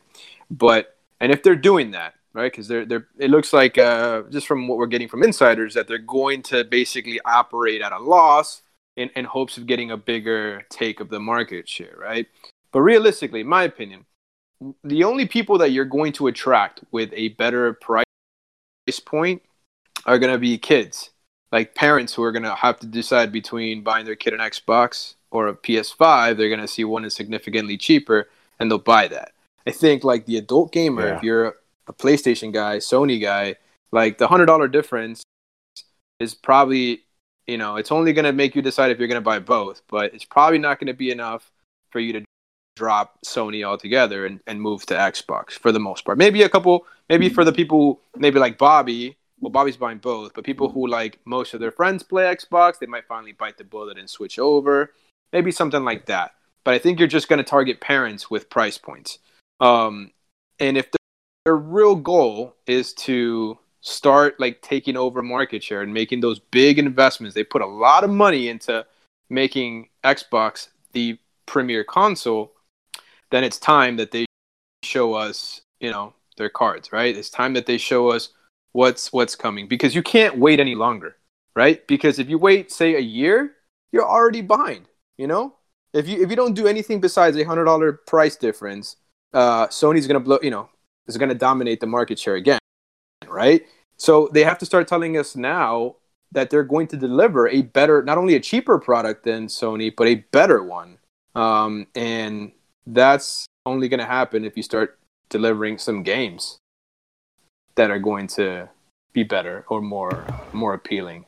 But 0.52 0.98
and 1.20 1.32
if 1.32 1.44
they're 1.44 1.56
doing 1.56 1.92
that, 1.92 2.16
right? 2.34 2.52
Because 2.52 2.68
they're 2.68 2.86
they're 2.86 3.08
it 3.18 3.30
looks 3.30 3.54
like 3.54 3.78
uh, 3.78 4.24
just 4.30 4.48
from 4.48 4.68
what 4.68 4.78
we're 4.78 4.88
getting 4.88 5.08
from 5.08 5.24
insiders 5.24 5.74
that 5.76 5.88
they're 5.88 5.98
going 5.98 6.42
to 6.44 6.64
basically 6.64 7.20
operate 7.26 7.82
at 7.82 7.92
a 7.92 8.00
loss 8.00 8.64
in, 8.96 9.10
in 9.16 9.26
hopes 9.26 9.58
of 9.58 9.66
getting 9.66 9.92
a 9.92 9.98
bigger 9.98 10.64
take 10.70 11.00
of 11.00 11.10
the 11.10 11.20
market 11.20 11.68
share, 11.70 11.96
right? 11.98 12.28
But 12.72 12.82
realistically, 12.82 13.42
in 13.42 13.48
my 13.48 13.64
opinion, 13.64 14.06
the 14.84 15.04
only 15.04 15.28
people 15.28 15.58
that 15.60 15.72
you're 15.72 15.86
going 15.86 16.14
to 16.14 16.28
attract 16.28 16.82
with 16.92 17.10
a 17.14 17.30
better 17.30 17.74
price 17.74 18.06
point 19.06 19.42
are 20.06 20.20
going 20.20 20.34
to 20.34 20.40
be 20.40 20.58
kids, 20.58 21.12
like 21.54 21.76
parents 21.76 22.16
who 22.16 22.24
are 22.24 22.32
going 22.32 22.44
to 22.44 22.56
have 22.56 22.80
to 22.80 22.88
decide 22.88 23.32
between 23.32 23.84
buying 23.84 24.06
their 24.06 24.16
kid 24.16 24.34
an 24.34 24.40
Xbox 24.40 25.14
or 25.30 25.48
a 25.48 25.54
PS5. 25.54 26.36
They're 26.36 26.50
going 26.50 26.60
to 26.60 26.68
see 26.68 26.84
one 26.84 27.06
is 27.06 27.14
significantly 27.14 27.78
cheaper 27.78 28.28
and 28.60 28.70
they'll 28.70 28.80
buy 28.80 29.08
that. 29.08 29.34
I 29.68 29.72
think 29.72 30.04
like 30.04 30.26
the 30.26 30.38
adult 30.38 30.72
gamer, 30.72 31.08
Yeah. 31.08 31.18
if 31.18 31.24
you're 31.24 31.56
a 31.88 31.94
PlayStation 31.94 32.52
guy, 32.52 32.78
Sony 32.78 33.22
guy, 33.22 33.56
like 33.92 34.18
the 34.18 34.28
hundred 34.28 34.48
dollar 34.48 34.68
difference 34.68 35.22
is 36.20 36.34
probably 36.34 37.04
you 37.46 37.58
know 37.58 37.76
it's 37.76 37.92
only 37.92 38.14
going 38.14 38.26
to 38.26 38.34
make 38.34 38.56
you 38.56 38.62
decide 38.64 38.90
if 38.90 38.98
you're 38.98 39.08
going 39.08 39.16
to 39.16 39.22
buy 39.22 39.38
both, 39.38 39.84
but 39.88 40.12
it's 40.14 40.26
probably 40.26 40.58
not 40.58 40.80
going 40.80 40.88
to 40.88 40.94
be 40.94 41.12
enough 41.12 41.52
for 41.92 42.00
you 42.00 42.14
to 42.14 42.26
drop 42.76 43.20
Sony 43.24 43.64
altogether 43.64 44.26
and, 44.26 44.40
and 44.48 44.60
move 44.60 44.88
to 44.88 44.96
Xbox 44.96 45.52
for 45.52 45.72
the 45.72 45.80
most 45.80 46.04
part. 46.04 46.18
Maybe 46.18 46.42
a 46.42 46.50
couple, 46.50 46.88
maybe 47.10 47.30
for 47.30 47.42
mm-hmm. 47.42 47.46
the 47.46 47.54
people, 47.54 48.00
maybe 48.18 48.40
like 48.40 48.58
Bobby. 48.58 49.16
Well, 49.44 49.50
Bobby's 49.50 49.76
buying 49.76 49.98
both, 49.98 50.34
but 50.34 50.46
people 50.46 50.70
who 50.70 50.88
like 50.88 51.20
most 51.26 51.54
of 51.54 51.60
their 51.60 51.70
friends 51.70 52.02
play 52.02 52.24
Xbox, 52.34 52.80
they 52.80 52.86
might 52.86 53.06
finally 53.08 53.34
bite 53.34 53.58
the 53.58 53.66
bullet 53.66 53.98
and 53.98 54.10
switch 54.10 54.40
over. 54.40 54.94
Maybe 55.34 55.52
something 55.52 55.84
like 55.84 56.06
that. 56.06 56.36
But 56.64 56.76
I 56.76 56.80
think 56.80 56.98
you're 56.98 57.10
just 57.10 57.28
going 57.28 57.40
to 57.40 57.44
target 57.44 57.82
parents 57.82 58.32
with 58.32 58.50
price 58.50 58.78
points. 58.78 59.20
Um, 59.60 60.12
and 60.62 60.78
if 60.78 60.88
their 61.44 61.58
real 61.58 61.94
goal 61.98 62.56
is 62.68 62.94
to 62.94 63.58
start 63.82 64.40
like 64.40 64.62
taking 64.62 64.96
over 64.96 65.22
market 65.22 65.62
share 65.62 65.82
and 65.82 65.94
making 65.94 66.22
those 66.22 66.40
big 66.40 66.80
investments, 66.80 67.36
they 67.36 67.44
put 67.44 67.62
a 67.62 67.68
lot 67.68 68.06
of 68.06 68.10
money 68.10 68.48
into 68.48 68.86
making 69.30 69.90
Xbox 70.06 70.70
the 70.94 71.20
premier 71.48 71.84
console. 71.84 72.54
Then 73.30 73.44
it's 73.44 73.60
time 73.60 73.98
that 73.98 74.12
they 74.12 74.26
show 74.86 75.16
us, 75.16 75.60
you 75.82 75.92
know, 75.92 76.14
their 76.38 76.50
cards, 76.50 76.94
right? 76.94 77.14
It's 77.14 77.30
time 77.30 77.56
that 77.56 77.66
they 77.66 77.78
show 77.78 78.08
us 78.08 78.30
what's 78.74 79.14
what's 79.14 79.36
coming 79.36 79.68
because 79.68 79.96
you 79.96 80.04
can't 80.04 80.38
wait 80.38 80.60
any 80.60 80.76
longer, 80.76 81.16
right? 81.56 81.86
Because 81.88 82.20
if 82.20 82.30
you 82.30 82.38
wait, 82.38 82.72
say, 82.72 82.96
a 82.96 83.00
year, 83.00 83.54
you're 83.92 84.08
already 84.08 84.42
behind. 84.42 84.88
You 85.18 85.28
know, 85.28 85.56
if 85.94 86.08
you 86.08 86.22
if 86.22 86.30
you 86.30 86.36
don't 86.36 86.54
do 86.54 86.68
anything 86.68 87.00
besides 87.00 87.38
a 87.38 87.44
hundred 87.44 87.66
dollar 87.66 87.94
price 87.94 88.36
difference, 88.36 88.98
uh, 89.34 89.68
Sony's 89.68 90.08
gonna 90.08 90.20
blow. 90.20 90.40
You 90.42 90.52
know, 90.52 90.70
is 91.08 91.18
gonna 91.18 91.36
dominate 91.36 91.80
the 91.80 91.88
market 91.88 92.20
share 92.20 92.36
again, 92.36 92.60
right? 93.28 93.64
So 93.98 94.30
they 94.34 94.44
have 94.44 94.58
to 94.58 94.66
start 94.66 94.88
telling 94.88 95.18
us 95.18 95.36
now 95.36 95.96
that 96.32 96.50
they're 96.50 96.64
going 96.64 96.88
to 96.88 96.98
deliver 96.98 97.48
a 97.48 97.62
better, 97.62 98.02
not 98.04 98.18
only 98.18 98.34
a 98.36 98.40
cheaper 98.40 98.80
product 98.80 99.24
than 99.24 99.46
Sony, 99.46 99.94
but 99.96 100.08
a 100.08 100.16
better 100.32 100.64
one. 100.64 100.98
Um, 101.36 101.88
and 101.94 102.52
that's 102.88 103.46
only 103.68 103.88
going 103.88 104.00
to 104.00 104.06
happen 104.06 104.44
if 104.44 104.58
you 104.58 104.64
start 104.64 105.00
delivering 105.30 105.78
some 105.78 106.02
games 106.02 106.58
that 107.76 107.92
are 107.92 108.00
going 108.00 108.28
to 108.28 108.70
be 109.14 109.24
better 109.24 109.66
or 109.70 109.82
more 109.82 110.26
more 110.54 110.74
appealing. 110.74 111.26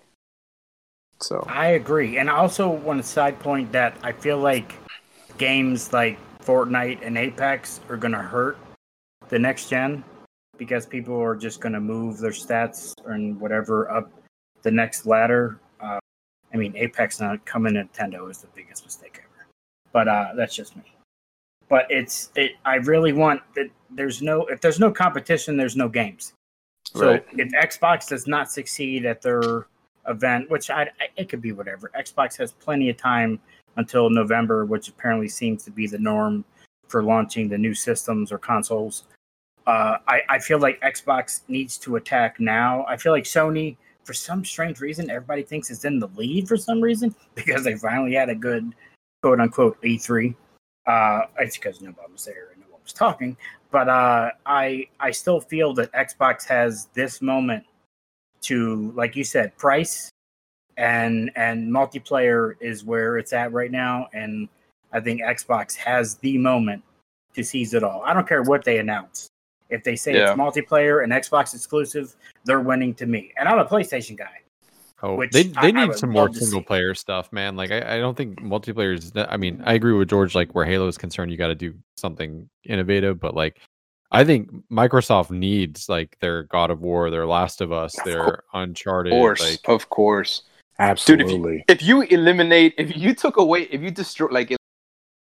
So 1.21 1.45
I 1.47 1.67
agree, 1.69 2.17
and 2.17 2.29
I 2.29 2.37
also 2.37 2.69
want 2.69 3.01
to 3.01 3.07
side 3.07 3.39
point 3.39 3.71
that 3.71 3.95
I 4.03 4.11
feel 4.11 4.37
like 4.37 4.75
games 5.37 5.93
like 5.93 6.17
Fortnite 6.43 6.99
and 7.05 7.17
Apex 7.17 7.79
are 7.89 7.97
going 7.97 8.11
to 8.11 8.19
hurt 8.19 8.57
the 9.29 9.39
next 9.39 9.69
gen 9.69 10.03
because 10.57 10.85
people 10.85 11.19
are 11.19 11.35
just 11.35 11.59
going 11.59 11.73
to 11.73 11.79
move 11.79 12.17
their 12.19 12.31
stats 12.31 12.93
and 13.05 13.39
whatever 13.39 13.89
up 13.89 14.11
the 14.61 14.71
next 14.71 15.05
ladder. 15.05 15.59
Uh, 15.79 15.99
I 16.53 16.57
mean, 16.57 16.73
Apex 16.75 17.19
not 17.19 17.45
coming 17.45 17.73
to 17.73 17.83
Nintendo 17.83 18.29
is 18.29 18.39
the 18.39 18.47
biggest 18.55 18.85
mistake 18.85 19.19
ever, 19.19 19.47
but 19.91 20.07
uh, 20.07 20.33
that's 20.35 20.55
just 20.55 20.75
me. 20.75 20.83
But 21.67 21.87
it's 21.89 22.29
it. 22.35 22.51
I 22.63 22.75
really 22.75 23.13
want 23.13 23.41
that. 23.55 23.69
There's 23.89 24.21
no 24.21 24.45
if 24.45 24.61
there's 24.61 24.79
no 24.79 24.91
competition, 24.91 25.57
there's 25.57 25.75
no 25.75 25.89
games. 25.89 26.33
So 26.95 27.11
Right. 27.11 27.25
if 27.33 27.49
Xbox 27.51 28.07
does 28.07 28.25
not 28.25 28.49
succeed 28.51 29.05
at 29.05 29.21
their 29.21 29.67
event, 30.07 30.49
which 30.49 30.69
I, 30.69 30.83
I 30.83 31.07
it 31.17 31.29
could 31.29 31.41
be 31.41 31.51
whatever. 31.51 31.91
Xbox 31.97 32.37
has 32.37 32.53
plenty 32.53 32.89
of 32.89 32.97
time 32.97 33.39
until 33.75 34.09
November, 34.09 34.65
which 34.65 34.87
apparently 34.87 35.27
seems 35.27 35.63
to 35.65 35.71
be 35.71 35.87
the 35.87 35.97
norm 35.97 36.45
for 36.87 37.03
launching 37.03 37.49
the 37.49 37.57
new 37.57 37.73
systems 37.73 38.31
or 38.31 38.37
consoles. 38.37 39.03
Uh, 39.67 39.97
I, 40.07 40.21
I 40.29 40.39
feel 40.39 40.59
like 40.59 40.79
Xbox 40.81 41.41
needs 41.47 41.77
to 41.79 41.95
attack 41.95 42.39
now. 42.39 42.85
I 42.87 42.97
feel 42.97 43.11
like 43.11 43.23
Sony, 43.23 43.75
for 44.03 44.13
some 44.13 44.45
strange 44.45 44.79
reason, 44.79 45.09
everybody 45.09 45.41
thinks 45.43 45.71
is 45.71 45.83
in 45.85 45.99
the 45.99 46.07
lead 46.15 46.47
for 46.47 46.55
some 46.55 46.79
reason 46.79 47.13
because 47.35 47.63
they 47.63 47.75
finally 47.75 48.13
had 48.13 48.29
a 48.29 48.35
good 48.35 48.73
quote 49.21 49.39
unquote 49.41 49.81
E3. 49.81 50.35
Uh, 50.85 51.21
it's 51.39 51.57
because 51.57 51.81
nobody 51.81 52.11
was 52.11 52.23
there 52.23 52.49
and 52.53 52.54
no 52.54 52.54
one 52.54 52.54
was 52.85 52.93
talking. 52.93 53.35
But 53.71 53.89
uh, 53.89 54.31
I 54.45 54.87
I 54.99 55.11
still 55.11 55.41
feel 55.41 55.73
that 55.73 55.91
Xbox 55.91 56.45
has 56.45 56.85
this 56.93 57.21
moment 57.21 57.65
to, 58.43 58.91
like 58.95 59.15
you 59.15 59.23
said, 59.23 59.57
price 59.57 60.09
and 60.77 61.31
and 61.35 61.71
multiplayer 61.71 62.53
is 62.61 62.85
where 62.85 63.17
it's 63.17 63.33
at 63.33 63.51
right 63.51 63.71
now. 63.71 64.07
And 64.13 64.47
I 64.93 65.01
think 65.01 65.21
Xbox 65.21 65.75
has 65.75 66.15
the 66.15 66.37
moment 66.37 66.83
to 67.33 67.43
seize 67.43 67.73
it 67.73 67.83
all. 67.83 68.01
I 68.05 68.13
don't 68.13 68.27
care 68.27 68.43
what 68.43 68.63
they 68.63 68.77
announce. 68.77 69.27
If 69.69 69.83
they 69.83 69.95
say 69.95 70.13
Yeah. 70.13 70.31
it's 70.31 70.39
multiplayer 70.39 71.03
and 71.03 71.11
Xbox 71.11 71.53
exclusive, 71.53 72.15
they're 72.45 72.61
winning 72.61 72.93
to 72.95 73.05
me. 73.05 73.33
And 73.37 73.49
I'm 73.49 73.59
a 73.59 73.65
PlayStation 73.65 74.15
guy. 74.15 74.39
Oh, 75.05 75.15
Which 75.15 75.31
they 75.31 75.43
they 75.43 75.51
I 75.67 75.71
need 75.71 75.89
would 75.89 75.99
some 75.99 76.09
more 76.09 76.25
love 76.25 76.35
see. 76.35 76.45
single 76.45 76.63
player 76.63 76.95
stuff, 76.95 77.31
man. 77.31 77.55
Like 77.55 77.69
I, 77.69 77.97
I 77.97 77.99
don't 77.99 78.17
think 78.17 78.41
multiplayer 78.41 78.95
is. 78.95 79.11
I 79.15 79.37
mean, 79.37 79.61
I 79.63 79.73
agree 79.73 79.93
with 79.93 80.09
George. 80.09 80.33
Like 80.33 80.55
where 80.55 80.65
Halo 80.65 80.87
is 80.87 80.97
concerned, 80.97 81.31
you 81.31 81.37
got 81.37 81.49
to 81.49 81.55
do 81.55 81.75
something 81.97 82.49
innovative. 82.63 83.19
But 83.19 83.35
like, 83.35 83.59
I 84.11 84.23
think 84.23 84.49
Microsoft 84.71 85.29
needs 85.29 85.87
like 85.89 86.17
their 86.21 86.43
God 86.43 86.71
of 86.71 86.81
War, 86.81 87.11
their 87.11 87.27
Last 87.27 87.61
of 87.61 87.71
Us, 87.71 87.95
Of 87.99 88.05
their 88.05 88.43
Uncharted. 88.53 89.13
of 89.13 89.17
course, 89.19 89.41
Like 89.41 89.69
of 89.69 89.89
course. 89.89 90.41
Absolutely. 90.79 91.63
If 91.69 91.83
you 91.83 92.01
eliminate, 92.01 92.73
if 92.77 92.97
you 92.97 93.13
took 93.13 93.37
away, 93.37 93.63
if 93.71 93.81
you 93.81 93.91
destroy, 93.91 94.27
like 94.27 94.53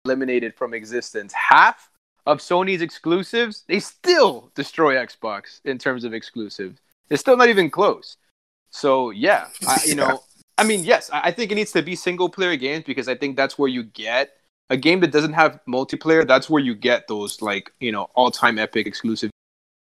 eliminated 0.04 0.54
from 0.54 0.74
existence 0.74 1.32
half 1.32 1.90
of 2.26 2.40
Sony's 2.40 2.82
exclusives, 2.82 3.64
they 3.68 3.80
still 3.80 4.50
destroy 4.54 4.96
Xbox 4.96 5.60
in 5.64 5.78
terms 5.78 6.04
of 6.04 6.12
exclusives. 6.12 6.80
It's 7.08 7.20
still 7.20 7.36
not 7.36 7.48
even 7.48 7.70
close. 7.70 8.16
So 8.70 9.10
yeah, 9.10 9.46
I, 9.66 9.80
you 9.86 9.94
know, 9.96 10.22
I 10.58 10.64
mean, 10.64 10.84
yes, 10.84 11.10
I, 11.12 11.20
I 11.24 11.32
think 11.32 11.52
it 11.52 11.54
needs 11.54 11.72
to 11.72 11.82
be 11.82 11.96
single 11.96 12.28
player 12.28 12.56
games 12.56 12.84
because 12.84 13.08
I 13.08 13.14
think 13.14 13.36
that's 13.36 13.58
where 13.58 13.68
you 13.68 13.84
get 13.84 14.36
a 14.70 14.76
game 14.76 15.00
that 15.00 15.10
doesn't 15.10 15.32
have 15.32 15.60
multiplayer. 15.68 16.26
That's 16.26 16.48
where 16.48 16.62
you 16.62 16.74
get 16.74 17.08
those 17.08 17.42
like 17.42 17.72
you 17.80 17.92
know 17.92 18.10
all 18.14 18.30
time 18.30 18.58
epic 18.58 18.86
exclusive 18.86 19.30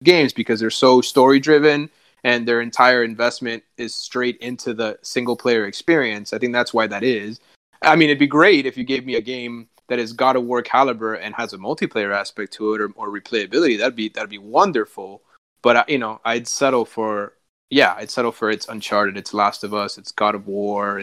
games 0.03 0.33
because 0.33 0.59
they're 0.59 0.69
so 0.69 1.01
story 1.01 1.39
driven 1.39 1.89
and 2.23 2.47
their 2.47 2.61
entire 2.61 3.03
investment 3.03 3.63
is 3.77 3.95
straight 3.95 4.37
into 4.37 4.73
the 4.73 4.97
single 5.01 5.35
player 5.35 5.65
experience. 5.65 6.33
I 6.33 6.37
think 6.37 6.53
that's 6.53 6.73
why 6.73 6.87
that 6.87 7.03
is. 7.03 7.39
I 7.81 7.95
mean, 7.95 8.09
it'd 8.09 8.19
be 8.19 8.27
great 8.27 8.65
if 8.65 8.77
you 8.77 8.83
gave 8.83 9.05
me 9.05 9.15
a 9.15 9.21
game 9.21 9.69
that 9.87 9.99
is 9.99 10.13
God 10.13 10.35
of 10.35 10.43
War 10.43 10.61
caliber 10.61 11.15
and 11.15 11.33
has 11.35 11.53
a 11.53 11.57
multiplayer 11.57 12.13
aspect 12.13 12.53
to 12.53 12.73
it 12.73 12.81
or, 12.81 12.91
or 12.95 13.09
replayability. 13.09 13.77
That'd 13.77 13.95
be 13.95 14.09
that'd 14.09 14.29
be 14.29 14.37
wonderful. 14.37 15.21
But 15.61 15.75
uh, 15.75 15.85
you 15.87 15.97
know, 15.97 16.21
I'd 16.25 16.47
settle 16.47 16.85
for 16.85 17.33
yeah, 17.69 17.93
I'd 17.97 18.09
settle 18.09 18.31
for 18.31 18.49
it's 18.49 18.67
Uncharted, 18.67 19.17
it's 19.17 19.33
Last 19.33 19.63
of 19.63 19.73
Us, 19.73 19.97
it's 19.97 20.11
God 20.11 20.35
of 20.35 20.47
War, 20.47 20.99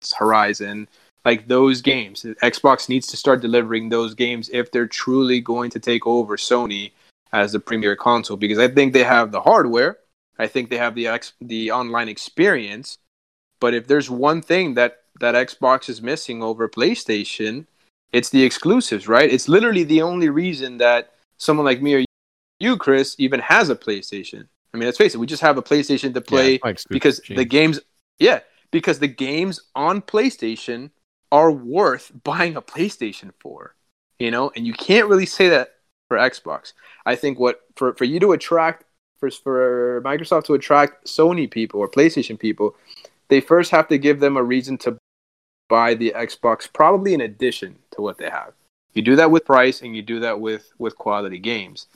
it's 0.00 0.12
Horizon. 0.12 0.88
Like 1.24 1.48
those 1.48 1.80
games, 1.80 2.22
Xbox 2.42 2.88
needs 2.88 3.08
to 3.08 3.16
start 3.16 3.42
delivering 3.42 3.88
those 3.88 4.14
games 4.14 4.48
if 4.52 4.70
they're 4.70 4.86
truly 4.86 5.40
going 5.40 5.70
to 5.70 5.80
take 5.80 6.06
over 6.06 6.36
Sony 6.36 6.92
as 7.32 7.52
the 7.52 7.60
premier 7.60 7.96
console 7.96 8.36
because 8.36 8.58
I 8.58 8.68
think 8.68 8.92
they 8.92 9.02
have 9.02 9.32
the 9.32 9.40
hardware, 9.40 9.98
I 10.38 10.46
think 10.46 10.70
they 10.70 10.76
have 10.76 10.94
the 10.94 11.08
ex- 11.08 11.32
the 11.40 11.72
online 11.72 12.08
experience, 12.08 12.98
but 13.58 13.74
if 13.74 13.88
there's 13.88 14.08
one 14.08 14.42
thing 14.42 14.74
that 14.74 15.02
that 15.18 15.34
Xbox 15.34 15.88
is 15.88 16.02
missing 16.02 16.42
over 16.42 16.68
PlayStation, 16.68 17.66
it's 18.12 18.30
the 18.30 18.44
exclusives, 18.44 19.08
right? 19.08 19.30
It's 19.30 19.48
literally 19.48 19.82
the 19.82 20.02
only 20.02 20.28
reason 20.28 20.78
that 20.78 21.14
someone 21.38 21.66
like 21.66 21.82
me 21.82 21.94
or 21.94 22.04
you, 22.60 22.76
Chris, 22.76 23.16
even 23.18 23.40
has 23.40 23.68
a 23.68 23.76
PlayStation. 23.76 24.48
I 24.76 24.78
mean, 24.78 24.88
let's 24.88 24.98
face 24.98 25.14
it, 25.14 25.18
we 25.18 25.26
just 25.26 25.40
have 25.40 25.56
a 25.56 25.62
PlayStation 25.62 26.12
to 26.12 26.20
play 26.20 26.60
yeah, 26.62 26.72
because 26.90 27.22
the 27.28 27.46
games, 27.46 27.80
yeah, 28.18 28.40
because 28.70 28.98
the 28.98 29.08
games 29.08 29.58
on 29.74 30.02
PlayStation 30.02 30.90
are 31.32 31.50
worth 31.50 32.12
buying 32.24 32.56
a 32.56 32.62
PlayStation 32.62 33.30
for, 33.40 33.74
you 34.18 34.30
know, 34.30 34.52
and 34.54 34.66
you 34.66 34.74
can't 34.74 35.08
really 35.08 35.24
say 35.24 35.48
that 35.48 35.76
for 36.08 36.18
Xbox. 36.18 36.74
I 37.06 37.16
think 37.16 37.38
what 37.38 37.62
for 37.74 37.94
for 37.94 38.04
you 38.04 38.20
to 38.20 38.32
attract 38.32 38.84
for 39.18 39.30
for 39.30 40.02
Microsoft 40.04 40.44
to 40.44 40.54
attract 40.54 41.06
Sony 41.06 41.50
people 41.50 41.80
or 41.80 41.88
PlayStation 41.88 42.38
people, 42.38 42.76
they 43.28 43.40
first 43.40 43.70
have 43.70 43.88
to 43.88 43.96
give 43.96 44.20
them 44.20 44.36
a 44.36 44.42
reason 44.42 44.76
to 44.78 44.98
buy 45.70 45.94
the 45.94 46.12
Xbox, 46.14 46.70
probably 46.70 47.14
in 47.14 47.22
addition 47.22 47.78
to 47.92 48.02
what 48.02 48.18
they 48.18 48.28
have. 48.28 48.52
You 48.92 49.00
do 49.00 49.16
that 49.16 49.30
with 49.30 49.46
price, 49.46 49.80
and 49.80 49.96
you 49.96 50.02
do 50.02 50.20
that 50.20 50.38
with 50.38 50.70
with 50.78 50.98
quality 50.98 51.38
games, 51.38 51.86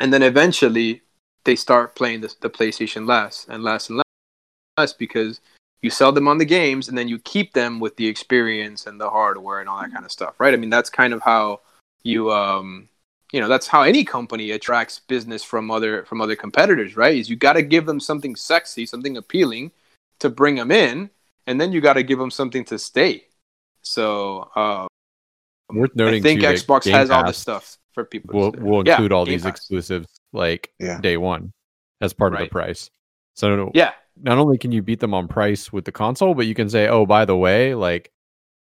and 0.00 0.12
then 0.12 0.24
eventually 0.24 1.02
they 1.44 1.56
start 1.56 1.94
playing 1.94 2.20
the, 2.20 2.34
the 2.40 2.50
PlayStation 2.50 3.06
less 3.06 3.46
and 3.48 3.62
less 3.62 3.88
and 3.88 4.02
less 4.76 4.92
because 4.92 5.40
you 5.82 5.90
sell 5.90 6.12
them 6.12 6.28
on 6.28 6.38
the 6.38 6.44
games, 6.44 6.88
and 6.88 6.96
then 6.96 7.08
you 7.08 7.18
keep 7.20 7.52
them 7.52 7.78
with 7.78 7.96
the 7.96 8.06
experience 8.06 8.86
and 8.86 8.98
the 9.00 9.10
hardware 9.10 9.60
and 9.60 9.68
all 9.68 9.80
that 9.80 9.92
kind 9.92 10.04
of 10.04 10.10
stuff, 10.10 10.34
right? 10.38 10.54
I 10.54 10.56
mean, 10.56 10.70
that's 10.70 10.90
kind 10.90 11.12
of 11.12 11.22
how 11.22 11.60
you 12.02 12.30
um 12.30 12.88
you 13.32 13.40
know 13.40 13.48
that's 13.48 13.66
how 13.66 13.82
any 13.82 14.04
company 14.04 14.50
attracts 14.50 15.00
business 15.00 15.42
from 15.42 15.70
other 15.70 16.04
from 16.04 16.20
other 16.20 16.36
competitors 16.36 16.98
right 16.98 17.16
is 17.16 17.30
you 17.30 17.34
got 17.34 17.54
to 17.54 17.62
give 17.62 17.86
them 17.86 17.98
something 17.98 18.36
sexy 18.36 18.84
something 18.84 19.16
appealing 19.16 19.72
to 20.18 20.28
bring 20.28 20.54
them 20.56 20.70
in 20.70 21.08
and 21.46 21.60
then 21.60 21.72
you 21.72 21.80
got 21.80 21.94
to 21.94 22.02
give 22.02 22.18
them 22.18 22.30
something 22.30 22.64
to 22.66 22.78
stay. 22.78 23.24
So 23.82 24.50
uh, 24.54 24.86
worth 25.72 25.94
noting. 25.94 26.20
I 26.20 26.22
think 26.22 26.40
Xbox 26.40 26.90
has 26.90 27.10
all 27.10 27.24
this 27.24 27.38
stuff 27.38 27.76
for 27.92 28.04
people. 28.04 28.38
We'll, 28.38 28.52
we'll 28.52 28.80
include 28.80 29.10
yeah, 29.10 29.16
all 29.16 29.24
these 29.26 29.42
Pass. 29.42 29.50
exclusives 29.50 30.08
like 30.34 30.70
yeah. 30.78 31.00
day 31.00 31.16
one 31.16 31.52
as 32.00 32.12
part 32.12 32.32
right. 32.32 32.42
of 32.42 32.48
the 32.48 32.50
price. 32.50 32.90
So 33.34 33.70
yeah, 33.74 33.92
not 34.20 34.38
only 34.38 34.58
can 34.58 34.72
you 34.72 34.82
beat 34.82 35.00
them 35.00 35.14
on 35.14 35.28
price 35.28 35.72
with 35.72 35.84
the 35.84 35.92
console, 35.92 36.34
but 36.34 36.46
you 36.46 36.54
can 36.54 36.68
say, 36.68 36.88
oh, 36.88 37.06
by 37.06 37.24
the 37.24 37.36
way, 37.36 37.74
like 37.74 38.12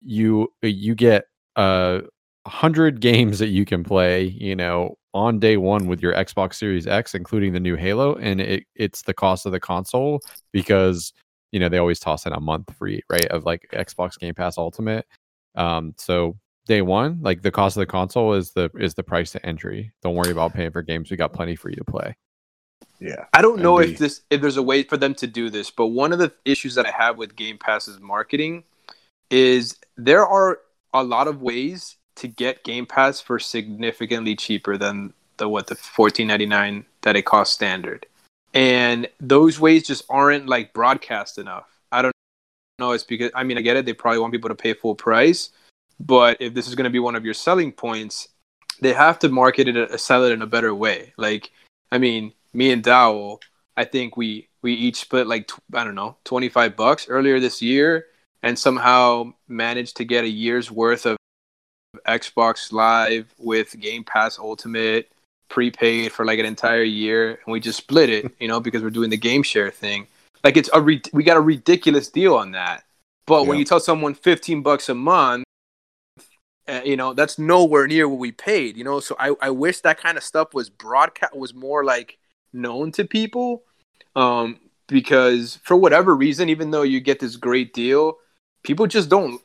you 0.01 0.51
you 0.61 0.95
get 0.95 1.25
a 1.55 1.59
uh, 1.59 2.01
hundred 2.47 2.99
games 3.01 3.39
that 3.39 3.49
you 3.49 3.65
can 3.65 3.83
play, 3.83 4.25
you 4.25 4.55
know, 4.55 4.97
on 5.13 5.39
day 5.39 5.57
one 5.57 5.87
with 5.87 6.01
your 6.01 6.13
Xbox 6.13 6.55
Series 6.55 6.87
X, 6.87 7.15
including 7.15 7.53
the 7.53 7.59
new 7.59 7.75
Halo, 7.75 8.15
and 8.15 8.41
it, 8.41 8.63
it's 8.75 9.03
the 9.03 9.13
cost 9.13 9.45
of 9.45 9.51
the 9.51 9.59
console 9.59 10.21
because 10.51 11.13
you 11.51 11.59
know 11.59 11.69
they 11.69 11.77
always 11.77 11.99
toss 11.99 12.25
in 12.25 12.33
a 12.33 12.39
month 12.39 12.73
free 12.75 13.01
right 13.09 13.27
of 13.27 13.45
like 13.45 13.69
xbox 13.73 14.17
game 14.19 14.33
pass 14.33 14.57
ultimate 14.57 15.05
um 15.55 15.93
so 15.97 16.35
day 16.67 16.81
one 16.81 17.19
like 17.21 17.41
the 17.41 17.51
cost 17.51 17.77
of 17.77 17.81
the 17.81 17.85
console 17.85 18.33
is 18.33 18.51
the 18.51 18.69
is 18.77 18.93
the 18.93 19.03
price 19.03 19.31
to 19.31 19.45
entry 19.45 19.91
don't 20.03 20.15
worry 20.15 20.31
about 20.31 20.53
paying 20.53 20.71
for 20.71 20.81
games 20.81 21.09
we 21.09 21.17
got 21.17 21.33
plenty 21.33 21.55
for 21.55 21.69
you 21.69 21.75
to 21.75 21.83
play 21.83 22.15
yeah 22.99 23.25
i 23.33 23.41
don't 23.41 23.59
know 23.59 23.79
if 23.79 23.97
this 23.97 24.21
if 24.29 24.41
there's 24.41 24.57
a 24.57 24.63
way 24.63 24.83
for 24.83 24.97
them 24.97 25.13
to 25.13 25.27
do 25.27 25.49
this 25.49 25.71
but 25.71 25.87
one 25.87 26.13
of 26.13 26.19
the 26.19 26.31
issues 26.45 26.75
that 26.75 26.85
i 26.85 26.91
have 26.91 27.17
with 27.17 27.35
game 27.35 27.57
pass's 27.57 27.99
marketing 27.99 28.63
is 29.29 29.77
there 29.97 30.25
are 30.25 30.59
a 30.93 31.03
lot 31.03 31.27
of 31.27 31.41
ways 31.41 31.97
to 32.15 32.27
get 32.27 32.63
game 32.63 32.85
pass 32.85 33.19
for 33.21 33.39
significantly 33.39 34.35
cheaper 34.35 34.77
than 34.77 35.13
the 35.37 35.47
what 35.47 35.67
the 35.67 35.75
14.99 35.75 36.85
that 37.01 37.15
it 37.15 37.25
costs 37.25 37.53
standard 37.53 38.05
and 38.57 39.07
those 39.19 39.59
ways 39.59 39.85
just 39.85 40.03
aren't 40.09 40.47
like 40.47 40.73
broadcast 40.73 41.37
enough. 41.37 41.67
I 41.91 42.01
don't 42.01 42.13
know. 42.79 42.91
It's 42.91 43.03
because 43.03 43.31
I 43.35 43.43
mean 43.43 43.57
I 43.57 43.61
get 43.61 43.77
it. 43.77 43.85
They 43.85 43.93
probably 43.93 44.19
want 44.19 44.33
people 44.33 44.49
to 44.49 44.55
pay 44.55 44.73
full 44.73 44.95
price, 44.95 45.51
but 45.99 46.37
if 46.39 46.53
this 46.53 46.67
is 46.67 46.75
going 46.75 46.85
to 46.85 46.89
be 46.89 46.99
one 46.99 47.15
of 47.15 47.25
your 47.25 47.33
selling 47.33 47.71
points, 47.71 48.29
they 48.81 48.93
have 48.93 49.19
to 49.19 49.29
market 49.29 49.67
it, 49.67 49.77
uh, 49.77 49.97
sell 49.97 50.23
it 50.25 50.31
in 50.31 50.41
a 50.41 50.47
better 50.47 50.73
way. 50.73 51.13
Like 51.17 51.51
I 51.91 51.97
mean, 51.97 52.33
me 52.53 52.71
and 52.71 52.83
Dowell, 52.83 53.41
I 53.75 53.85
think 53.85 54.17
we 54.17 54.49
we 54.61 54.73
each 54.73 54.97
split 54.97 55.27
like 55.27 55.51
I 55.73 55.83
don't 55.83 55.95
know 55.95 56.17
twenty 56.23 56.49
five 56.49 56.75
bucks 56.75 57.07
earlier 57.09 57.39
this 57.39 57.61
year, 57.61 58.07
and 58.43 58.57
somehow 58.57 59.33
managed 59.47 59.97
to 59.97 60.05
get 60.05 60.23
a 60.23 60.29
year's 60.29 60.71
worth 60.71 61.05
of 61.05 61.17
Xbox 62.07 62.71
Live 62.71 63.33
with 63.37 63.79
Game 63.79 64.03
Pass 64.03 64.39
Ultimate 64.39 65.09
prepaid 65.49 66.11
for 66.11 66.25
like 66.25 66.39
an 66.39 66.45
entire 66.45 66.83
year 66.83 67.39
and 67.45 67.53
we 67.53 67.59
just 67.59 67.77
split 67.77 68.09
it, 68.09 68.31
you 68.39 68.47
know, 68.47 68.59
because 68.59 68.83
we're 68.83 68.89
doing 68.89 69.09
the 69.09 69.17
game 69.17 69.43
share 69.43 69.71
thing. 69.71 70.07
Like 70.43 70.57
it's 70.57 70.69
a 70.73 70.81
re- 70.81 71.01
we 71.13 71.23
got 71.23 71.37
a 71.37 71.41
ridiculous 71.41 72.09
deal 72.09 72.35
on 72.35 72.51
that. 72.51 72.83
But 73.25 73.41
yeah. 73.41 73.49
when 73.49 73.59
you 73.59 73.65
tell 73.65 73.79
someone 73.79 74.13
15 74.13 74.61
bucks 74.61 74.89
a 74.89 74.95
month, 74.95 75.43
uh, 76.67 76.81
you 76.83 76.97
know, 76.97 77.13
that's 77.13 77.39
nowhere 77.39 77.87
near 77.87 78.07
what 78.07 78.19
we 78.19 78.31
paid, 78.31 78.77
you 78.77 78.83
know? 78.83 78.99
So 78.99 79.15
I, 79.19 79.33
I 79.41 79.49
wish 79.49 79.81
that 79.81 79.99
kind 79.99 80.17
of 80.17 80.23
stuff 80.23 80.53
was 80.53 80.69
broadcast 80.69 81.35
was 81.35 81.53
more 81.53 81.83
like 81.83 82.17
known 82.53 82.91
to 82.93 83.05
people. 83.05 83.63
Um 84.15 84.59
because 84.87 85.59
for 85.63 85.75
whatever 85.75 86.15
reason 86.15 86.49
even 86.49 86.71
though 86.71 86.83
you 86.83 86.99
get 86.99 87.19
this 87.19 87.35
great 87.35 87.73
deal, 87.73 88.17
people 88.63 88.87
just 88.87 89.09
don't 89.09 89.41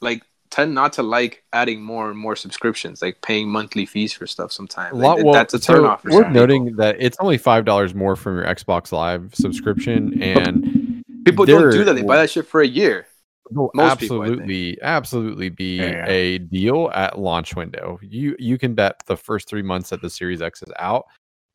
like 0.00 0.22
tend 0.50 0.74
not 0.74 0.92
to 0.94 1.02
like 1.02 1.44
adding 1.52 1.80
more 1.80 2.10
and 2.10 2.18
more 2.18 2.36
subscriptions, 2.36 3.00
like 3.00 3.22
paying 3.22 3.48
monthly 3.48 3.86
fees 3.86 4.12
for 4.12 4.26
stuff 4.26 4.52
sometimes. 4.52 4.94
Like, 4.94 5.22
well, 5.24 5.32
that's 5.32 5.54
a 5.54 5.58
turnoff. 5.58 6.02
So 6.02 6.16
worth 6.16 6.32
noting 6.32 6.76
that 6.76 6.96
it's 6.98 7.16
only 7.20 7.38
five 7.38 7.64
dollars 7.64 7.94
more 7.94 8.16
from 8.16 8.36
your 8.36 8.44
Xbox 8.46 8.92
Live 8.92 9.34
subscription, 9.34 10.20
and 10.22 11.02
people 11.24 11.46
don't 11.46 11.70
do 11.70 11.84
that. 11.84 11.94
They 11.94 12.02
buy 12.02 12.16
that 12.16 12.30
shit 12.30 12.46
for 12.46 12.60
a 12.60 12.66
year. 12.66 13.06
Will 13.50 13.70
absolutely, 13.78 14.72
people, 14.72 14.86
absolutely 14.86 15.48
be 15.48 15.78
yeah. 15.78 16.06
a 16.08 16.38
deal 16.38 16.90
at 16.94 17.18
launch 17.18 17.56
window. 17.56 17.98
You 18.02 18.36
you 18.38 18.58
can 18.58 18.74
bet 18.74 19.02
the 19.06 19.16
first 19.16 19.48
three 19.48 19.62
months 19.62 19.90
that 19.90 20.02
the 20.02 20.10
Series 20.10 20.40
X 20.40 20.62
is 20.62 20.72
out, 20.78 21.06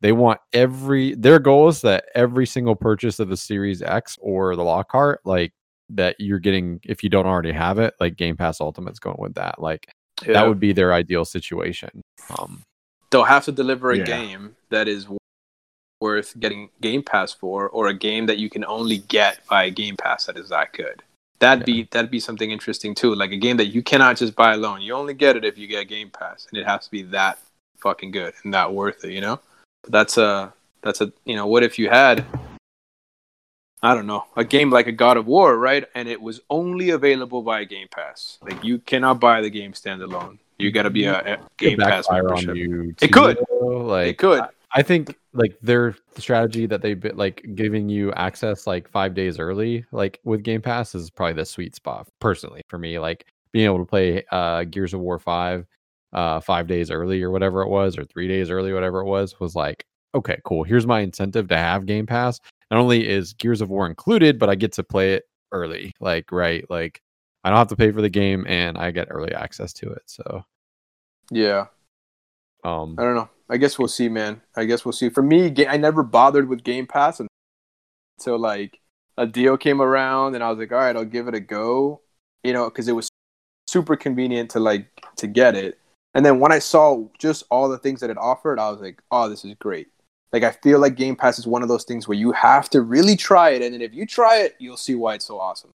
they 0.01 0.11
want 0.11 0.39
every 0.53 1.15
their 1.15 1.39
goal 1.39 1.69
is 1.69 1.81
that 1.81 2.05
every 2.13 2.45
single 2.45 2.75
purchase 2.75 3.19
of 3.19 3.29
the 3.29 3.37
Series 3.37 3.81
X 3.81 4.17
or 4.21 4.55
the 4.55 4.63
Lockhart, 4.63 5.21
like 5.23 5.53
that 5.89 6.15
you're 6.19 6.39
getting 6.39 6.79
if 6.83 7.03
you 7.03 7.09
don't 7.09 7.25
already 7.25 7.51
have 7.51 7.77
it 7.77 7.93
like 7.99 8.15
game 8.15 8.35
pass 8.35 8.59
ultimate's 8.59 8.99
going 8.99 9.17
with 9.19 9.35
that 9.35 9.61
like 9.61 9.87
yeah. 10.25 10.33
that 10.33 10.47
would 10.47 10.59
be 10.59 10.73
their 10.73 10.93
ideal 10.93 11.25
situation 11.25 12.01
um 12.37 12.63
they'll 13.11 13.23
have 13.23 13.45
to 13.45 13.51
deliver 13.51 13.91
a 13.91 13.97
yeah. 13.97 14.03
game 14.03 14.55
that 14.69 14.87
is 14.87 15.07
worth 16.01 16.39
getting 16.39 16.69
game 16.81 17.03
pass 17.03 17.31
for 17.31 17.69
or 17.69 17.87
a 17.87 17.93
game 17.93 18.25
that 18.25 18.37
you 18.37 18.49
can 18.49 18.65
only 18.65 18.97
get 18.97 19.39
by 19.47 19.69
game 19.69 19.95
pass 19.95 20.25
that 20.25 20.37
is 20.37 20.49
that 20.49 20.73
good 20.73 21.03
that'd 21.39 21.67
yeah. 21.67 21.73
be 21.73 21.87
that'd 21.91 22.11
be 22.11 22.19
something 22.19 22.51
interesting 22.51 22.95
too 22.95 23.13
like 23.13 23.31
a 23.31 23.37
game 23.37 23.57
that 23.57 23.67
you 23.67 23.81
cannot 23.81 24.17
just 24.17 24.35
buy 24.35 24.53
alone 24.53 24.81
you 24.81 24.93
only 24.93 25.13
get 25.13 25.35
it 25.35 25.45
if 25.45 25.57
you 25.57 25.67
get 25.67 25.87
game 25.87 26.09
pass 26.09 26.47
and 26.49 26.59
it 26.59 26.65
has 26.65 26.85
to 26.85 26.91
be 26.91 27.03
that 27.03 27.39
fucking 27.77 28.11
good 28.11 28.33
and 28.43 28.53
that 28.53 28.73
worth 28.73 29.03
it 29.03 29.11
you 29.11 29.21
know 29.21 29.39
but 29.83 29.91
that's 29.91 30.17
a 30.17 30.53
that's 30.81 31.01
a 31.01 31.11
you 31.25 31.35
know 31.35 31.47
what 31.47 31.63
if 31.63 31.77
you 31.77 31.89
had 31.89 32.25
I 33.85 33.93
don't 33.93 34.07
know, 34.07 34.25
a 34.35 34.43
game 34.43 34.71
like 34.71 34.87
a 34.87 34.91
God 34.91 35.15
of 35.15 35.27
War, 35.27 35.55
right? 35.55 35.85
And 35.93 36.09
it 36.09 36.19
was 36.19 36.41
only 36.49 36.89
available 36.89 37.43
via 37.43 37.65
Game 37.65 37.87
Pass. 37.91 38.39
Like 38.41 38.63
you 38.63 38.79
cannot 38.79 39.19
buy 39.19 39.41
the 39.41 39.49
game 39.51 39.73
standalone. 39.73 40.39
You 40.57 40.71
got 40.71 40.83
to 40.83 40.89
be 40.89 41.05
a, 41.05 41.35
a 41.35 41.37
Game 41.57 41.77
Pass 41.77 42.09
membership. 42.09 42.55
it 42.99 43.13
could, 43.13 43.37
like 43.61 44.07
it 44.07 44.17
could. 44.17 44.43
I 44.71 44.81
think 44.81 45.15
like 45.35 45.57
their 45.61 45.95
strategy 46.17 46.65
that 46.65 46.81
they've 46.81 46.99
been 46.99 47.17
like 47.17 47.45
giving 47.55 47.89
you 47.89 48.11
access 48.13 48.65
like 48.65 48.89
five 48.89 49.13
days 49.13 49.39
early, 49.39 49.85
like 49.91 50.19
with 50.23 50.43
Game 50.43 50.61
Pass, 50.61 50.95
is 50.95 51.09
probably 51.09 51.33
the 51.33 51.45
sweet 51.45 51.75
spot 51.75 52.07
personally 52.19 52.61
for 52.67 52.77
me. 52.77 52.99
Like 52.99 53.25
being 53.51 53.65
able 53.65 53.79
to 53.79 53.85
play 53.85 54.23
uh, 54.31 54.63
Gears 54.63 54.93
of 54.93 55.01
War 55.01 55.19
five 55.19 55.65
uh, 56.13 56.39
five 56.39 56.67
days 56.67 56.89
early 56.89 57.21
or 57.21 57.31
whatever 57.31 57.61
it 57.61 57.69
was, 57.69 57.97
or 57.97 58.05
three 58.05 58.27
days 58.27 58.49
early, 58.49 58.73
whatever 58.73 59.01
it 59.01 59.05
was, 59.05 59.39
was 59.39 59.55
like 59.55 59.85
okay, 60.15 60.37
cool. 60.45 60.63
Here's 60.63 60.87
my 60.87 61.01
incentive 61.01 61.49
to 61.49 61.57
have 61.57 61.85
Game 61.85 62.05
Pass 62.05 62.39
not 62.71 62.79
only 62.79 63.07
is 63.07 63.33
Gears 63.33 63.61
of 63.61 63.69
War 63.69 63.87
included, 63.87 64.39
but 64.39 64.49
I 64.49 64.55
get 64.55 64.73
to 64.73 64.83
play 64.83 65.13
it 65.13 65.23
early. 65.51 65.93
Like, 65.99 66.31
right, 66.31 66.65
like 66.69 67.01
I 67.43 67.49
don't 67.49 67.59
have 67.59 67.67
to 67.67 67.75
pay 67.75 67.91
for 67.91 68.01
the 68.01 68.09
game 68.09 68.45
and 68.47 68.77
I 68.77 68.91
get 68.91 69.07
early 69.11 69.33
access 69.33 69.73
to 69.73 69.89
it. 69.91 70.03
So 70.05 70.43
Yeah. 71.31 71.67
Um 72.65 72.95
I 72.97 73.03
don't 73.03 73.15
know. 73.15 73.29
I 73.49 73.57
guess 73.57 73.77
we'll 73.77 73.87
see, 73.87 74.09
man. 74.09 74.41
I 74.55 74.65
guess 74.65 74.83
we'll 74.83 74.91
see. 74.91 75.09
For 75.09 75.21
me, 75.21 75.53
I 75.67 75.77
never 75.77 76.01
bothered 76.01 76.49
with 76.49 76.63
Game 76.63 76.87
Pass 76.87 77.21
until 78.19 78.39
like 78.39 78.79
a 79.17 79.27
deal 79.27 79.55
came 79.55 79.81
around, 79.81 80.33
and 80.33 80.43
I 80.43 80.49
was 80.49 80.57
like, 80.57 80.71
all 80.71 80.79
right, 80.79 80.95
I'll 80.95 81.05
give 81.05 81.27
it 81.27 81.35
a 81.35 81.39
go. 81.39 82.01
You 82.43 82.53
know, 82.53 82.65
because 82.65 82.87
it 82.87 82.93
was 82.93 83.07
super 83.67 83.95
convenient 83.95 84.49
to 84.51 84.59
like 84.59 84.87
to 85.17 85.27
get 85.27 85.55
it. 85.55 85.79
And 86.15 86.25
then 86.25 86.39
when 86.39 86.51
I 86.51 86.59
saw 86.59 87.07
just 87.19 87.43
all 87.51 87.69
the 87.69 87.77
things 87.77 87.99
that 88.01 88.09
it 88.09 88.17
offered, 88.17 88.57
I 88.59 88.71
was 88.71 88.81
like, 88.81 89.01
oh, 89.11 89.29
this 89.29 89.43
is 89.45 89.53
great. 89.59 89.87
Like 90.33 90.43
I 90.43 90.51
feel 90.51 90.79
like 90.79 90.95
Game 90.95 91.15
Pass 91.15 91.37
is 91.37 91.45
one 91.45 91.61
of 91.61 91.69
those 91.69 91.83
things 91.83 92.07
where 92.07 92.17
you 92.17 92.31
have 92.31 92.69
to 92.71 92.81
really 92.81 93.15
try 93.15 93.51
it, 93.51 93.61
and 93.61 93.73
then 93.73 93.81
if 93.81 93.93
you 93.93 94.05
try 94.07 94.37
it, 94.37 94.55
you'll 94.59 94.77
see 94.77 94.95
why 94.95 95.15
it's 95.15 95.25
so 95.25 95.39
awesome. 95.39 95.69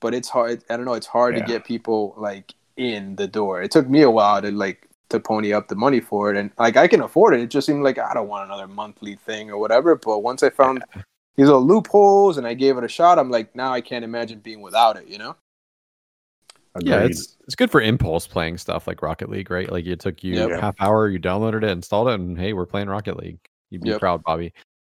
But 0.00 0.14
it's 0.14 0.28
hard. 0.28 0.64
I 0.68 0.76
don't 0.76 0.84
know. 0.84 0.94
It's 0.94 1.06
hard 1.06 1.36
Yeah. 1.36 1.42
to 1.44 1.46
get 1.52 1.64
people 1.64 2.14
like 2.16 2.54
in 2.76 3.14
the 3.16 3.28
door. 3.28 3.62
It 3.62 3.70
took 3.70 3.88
me 3.88 4.02
a 4.02 4.10
while 4.10 4.42
to 4.42 4.50
like 4.50 4.88
to 5.10 5.20
pony 5.20 5.52
up 5.52 5.68
the 5.68 5.74
money 5.74 6.00
for 6.00 6.30
it, 6.30 6.36
and 6.36 6.50
like 6.58 6.76
I 6.76 6.88
can 6.88 7.02
afford 7.02 7.34
it. 7.34 7.40
It 7.40 7.50
just 7.50 7.66
seemed 7.66 7.84
like 7.84 7.98
I 7.98 8.14
don't 8.14 8.28
want 8.28 8.46
another 8.46 8.66
monthly 8.66 9.16
thing 9.16 9.50
or 9.50 9.58
whatever. 9.58 9.94
But 9.96 10.20
once 10.20 10.42
I 10.42 10.50
found 10.50 10.84
these 11.36 11.46
little 11.46 11.64
loopholes 11.64 12.38
and 12.38 12.46
I 12.46 12.54
gave 12.54 12.76
it 12.78 12.84
a 12.84 12.88
shot, 12.88 13.18
I'm 13.18 13.30
like, 13.30 13.54
now 13.54 13.72
I 13.72 13.80
can't 13.80 14.04
imagine 14.04 14.40
being 14.40 14.60
without 14.60 14.96
it. 14.96 15.08
You 15.08 15.18
know? 15.18 15.36
Yeah, 16.80 17.02
it's 17.02 17.36
it's 17.44 17.54
good 17.54 17.70
for 17.70 17.80
impulse 17.80 18.26
playing 18.26 18.58
stuff 18.58 18.86
like 18.88 19.02
Rocket 19.02 19.28
League, 19.30 19.50
right? 19.50 19.70
Like 19.70 19.86
it 19.86 20.00
took 20.00 20.24
you 20.24 20.34
Yep. 20.34 20.50
a 20.52 20.60
half 20.60 20.74
hour, 20.80 21.08
you 21.08 21.20
downloaded 21.20 21.62
it, 21.62 21.70
installed 21.70 22.08
it, 22.08 22.14
and 22.14 22.38
hey, 22.38 22.52
we're 22.52 22.66
playing 22.66 22.88
Rocket 22.88 23.16
League. 23.16 23.38
You'd 23.70 23.82
be 23.82 23.90
Yep. 23.90 24.00
proud, 24.00 24.22
Bobby. 24.24 24.52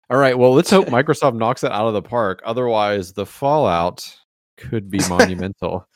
All 0.10 0.18
right, 0.18 0.38
well, 0.38 0.54
let's 0.54 0.72
hope 0.72 0.88
Microsoft 0.88 1.36
knocks 1.36 1.64
it 1.64 1.72
out 1.72 1.88
of 1.88 1.94
the 1.94 2.02
park. 2.02 2.42
Otherwise, 2.46 3.14
the 3.14 3.26
fallout 3.26 4.12
could 4.58 4.90
be 4.90 5.00
monumental. 5.08 5.88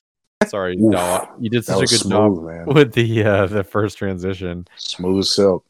Sorry, 0.48 0.78
Oof. 0.78 1.28
You 1.40 1.50
did 1.50 1.66
such 1.66 1.78
a 1.78 1.80
good 1.80 2.00
smooth, 2.00 2.12
job 2.12 2.44
man. 2.44 2.66
with 2.68 2.94
the 2.94 3.24
uh, 3.24 3.48
the 3.48 3.64
first 3.64 3.98
transition. 3.98 4.68
Smooth 4.78 5.26
silk. 5.26 5.66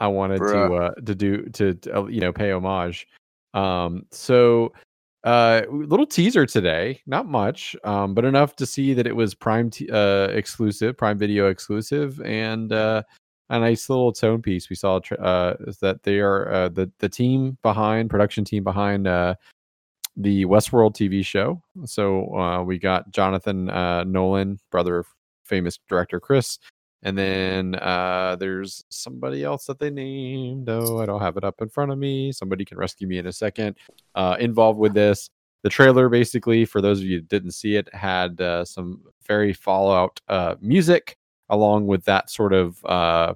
I 0.00 0.06
wanted 0.08 0.38
to 0.38 0.74
uh, 0.74 0.94
to 0.94 1.14
do 1.14 1.42
to, 1.50 1.74
to, 1.74 1.98
uh, 1.98 2.06
you 2.06 2.20
know 2.20 2.32
pay 2.32 2.52
homage. 2.52 3.06
Um, 3.54 4.06
so 4.10 4.72
uh, 5.24 5.62
a 5.68 5.72
little 5.72 6.06
teaser 6.06 6.46
today, 6.46 7.00
not 7.06 7.26
much, 7.26 7.74
um, 7.84 8.14
but 8.14 8.24
enough 8.24 8.54
to 8.56 8.66
see 8.66 8.94
that 8.94 9.06
it 9.06 9.16
was 9.16 9.34
Prime 9.34 9.70
t- 9.70 9.88
uh, 9.90 10.28
exclusive, 10.28 10.96
Prime 10.96 11.18
Video 11.18 11.48
exclusive, 11.48 12.20
and 12.22 12.72
uh, 12.72 13.02
a 13.50 13.58
nice 13.58 13.90
little 13.90 14.12
tone 14.12 14.42
piece. 14.42 14.70
We 14.70 14.76
saw 14.76 15.00
uh, 15.18 15.54
is 15.66 15.78
that 15.78 16.02
they 16.02 16.20
are 16.20 16.52
uh, 16.52 16.68
the 16.68 16.90
the 16.98 17.08
team 17.08 17.58
behind 17.62 18.10
production 18.10 18.44
team 18.44 18.62
behind 18.62 19.06
uh, 19.06 19.34
the 20.18 20.44
Westworld 20.46 20.94
TV 20.94 21.24
show. 21.24 21.62
So 21.84 22.34
uh, 22.36 22.62
we 22.64 22.78
got 22.78 23.10
Jonathan 23.12 23.70
uh, 23.70 24.02
Nolan, 24.04 24.58
brother 24.70 24.98
of 24.98 25.06
famous 25.44 25.78
director 25.88 26.18
Chris, 26.20 26.58
and 27.04 27.16
then 27.16 27.76
uh, 27.76 28.36
there's 28.38 28.84
somebody 28.88 29.44
else 29.44 29.66
that 29.66 29.78
they 29.78 29.90
named. 29.90 30.68
Oh, 30.68 30.98
I 30.98 31.06
don't 31.06 31.20
have 31.20 31.36
it 31.36 31.44
up 31.44 31.62
in 31.62 31.68
front 31.68 31.92
of 31.92 31.98
me. 31.98 32.32
Somebody 32.32 32.64
can 32.64 32.76
rescue 32.78 33.06
me 33.06 33.18
in 33.18 33.28
a 33.28 33.32
second. 33.32 33.76
Uh, 34.16 34.36
involved 34.40 34.80
with 34.80 34.92
this. 34.92 35.30
The 35.62 35.70
trailer, 35.70 36.08
basically, 36.08 36.64
for 36.64 36.80
those 36.80 36.98
of 37.00 37.06
you 37.06 37.20
that 37.20 37.28
didn't 37.28 37.52
see 37.52 37.76
it, 37.76 37.92
had 37.94 38.40
uh, 38.40 38.64
some 38.64 39.02
very 39.26 39.52
Fallout 39.52 40.20
uh, 40.28 40.56
music, 40.60 41.16
along 41.48 41.86
with 41.86 42.04
that 42.06 42.28
sort 42.30 42.52
of 42.52 42.84
uh, 42.86 43.34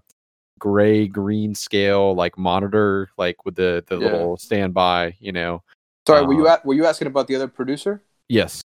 gray 0.58 1.06
green 1.06 1.54
scale, 1.54 2.14
like 2.14 2.36
monitor, 2.36 3.08
like 3.18 3.44
with 3.44 3.54
the 3.54 3.84
the 3.86 3.96
Yeah. 3.98 4.04
little 4.06 4.36
standby. 4.36 5.16
You 5.20 5.30
know. 5.32 5.62
Sorry, 6.06 6.26
were 6.26 6.34
you 6.34 6.46
Uh, 6.48 6.52
at, 6.54 6.64
were 6.66 6.74
you 6.74 6.86
asking 6.86 7.08
about 7.08 7.26
the 7.28 7.36
other 7.36 7.48
producer, 7.48 8.02
Yes, 8.28 8.62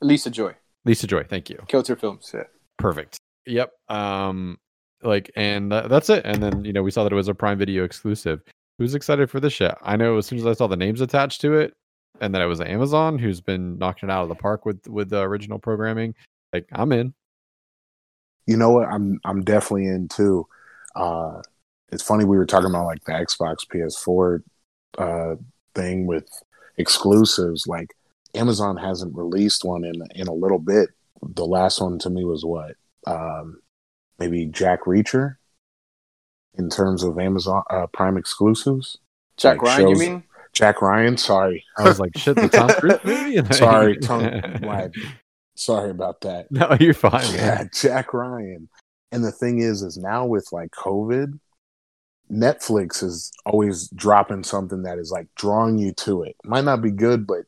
Lisa 0.00 0.30
Joy, 0.30 0.54
Lisa 0.84 1.06
Joy. 1.06 1.24
Thank 1.24 1.50
you. 1.50 1.58
Kilter 1.68 1.96
Films? 1.96 2.30
Yeah. 2.32 2.44
Perfect. 2.78 3.16
Yep. 3.46 3.72
Um, 3.88 4.58
like, 5.02 5.30
and 5.36 5.70
tha- 5.72 5.86
that's 5.88 6.10
it. 6.10 6.24
And 6.24 6.42
then 6.42 6.64
you 6.64 6.72
know 6.72 6.82
we 6.82 6.90
saw 6.90 7.04
that 7.04 7.12
it 7.12 7.16
was 7.16 7.28
a 7.28 7.34
Prime 7.34 7.58
Video 7.58 7.84
exclusive. 7.84 8.42
Who's 8.78 8.94
excited 8.94 9.30
for 9.30 9.40
this 9.40 9.52
shit? 9.52 9.74
I 9.82 9.96
know 9.96 10.18
as 10.18 10.26
soon 10.26 10.38
as 10.38 10.46
I 10.46 10.52
saw 10.52 10.66
the 10.66 10.76
names 10.76 11.00
attached 11.00 11.40
to 11.40 11.54
it, 11.54 11.74
and 12.20 12.34
that 12.34 12.42
it 12.42 12.46
was 12.46 12.60
Amazon, 12.60 13.18
who's 13.18 13.40
been 13.40 13.78
knocking 13.78 14.08
it 14.08 14.12
out 14.12 14.22
of 14.22 14.28
the 14.28 14.34
park 14.34 14.64
with 14.66 14.86
with 14.88 15.08
the 15.10 15.20
original 15.22 15.58
programming. 15.58 16.14
Like, 16.52 16.66
I'm 16.72 16.92
in. 16.92 17.14
You 18.46 18.56
know 18.56 18.70
what? 18.70 18.88
I'm 18.88 19.18
I'm 19.24 19.42
definitely 19.42 19.86
in 19.86 20.08
too. 20.08 20.46
Uh, 20.94 21.40
it's 21.90 22.02
funny 22.02 22.24
we 22.24 22.36
were 22.36 22.46
talking 22.46 22.70
about 22.70 22.86
like 22.86 23.04
the 23.04 23.12
Xbox 23.12 23.66
PS4 23.72 24.42
uh, 24.98 25.36
thing 25.74 26.06
with 26.06 26.28
exclusives. 26.78 27.66
Like 27.66 27.94
Amazon 28.34 28.76
hasn't 28.76 29.16
released 29.16 29.64
one 29.64 29.84
in 29.84 29.94
in 30.14 30.28
a 30.28 30.34
little 30.34 30.58
bit. 30.58 30.90
The 31.22 31.46
last 31.46 31.80
one 31.80 31.98
to 32.00 32.10
me 32.10 32.24
was 32.24 32.44
what? 32.44 32.72
Um, 33.06 33.60
maybe 34.18 34.46
Jack 34.46 34.84
Reacher. 34.84 35.36
In 36.58 36.70
terms 36.70 37.02
of 37.02 37.18
Amazon 37.18 37.62
uh, 37.68 37.86
Prime 37.88 38.16
exclusives, 38.16 38.96
Jack 39.36 39.60
Like 39.60 39.78
Ryan, 39.78 39.88
you 39.88 39.96
mean? 39.96 40.24
Jack 40.54 40.80
Ryan. 40.80 41.18
Sorry, 41.18 41.62
I 41.76 41.82
was 41.82 42.00
like, 42.00 42.16
shit, 42.16 42.34
the 42.36 42.48
Tom 42.48 42.70
Cruise 42.70 42.98
movie. 43.04 43.42
sorry, 43.54 43.96
tongue 44.02 44.40
wag. 44.62 44.94
Sorry 45.54 45.90
about 45.90 46.22
that. 46.22 46.50
No, 46.50 46.74
you're 46.80 46.94
fine, 46.94 47.30
Yeah, 47.34 47.56
man. 47.56 47.70
Jack 47.74 48.14
Ryan. 48.14 48.70
And 49.12 49.22
the 49.22 49.32
thing 49.32 49.58
is, 49.58 49.82
is 49.82 49.98
now 49.98 50.24
with 50.24 50.48
like 50.50 50.70
COVID, 50.70 51.38
Netflix 52.30 53.02
is 53.02 53.30
always 53.44 53.88
dropping 53.90 54.42
something 54.44 54.82
that 54.82 54.98
is 54.98 55.10
like 55.12 55.28
drawing 55.36 55.78
you 55.78 55.92
to 55.92 56.22
it. 56.22 56.36
Might 56.44 56.64
not 56.64 56.82
be 56.82 56.90
good, 56.90 57.26
but 57.26 57.40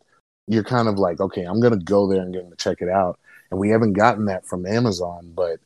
you're 0.46 0.64
kind 0.64 0.88
of 0.88 0.98
like, 0.98 1.20
okay, 1.20 1.42
I'm 1.44 1.60
gonna 1.60 1.76
go 1.78 2.06
there 2.08 2.22
and 2.22 2.32
gonna 2.32 2.56
check 2.56 2.78
it 2.80 2.88
out. 2.88 3.18
And 3.50 3.58
we 3.58 3.70
haven't 3.70 3.94
gotten 3.94 4.26
that 4.26 4.46
from 4.46 4.66
Amazon, 4.66 5.32
but 5.34 5.58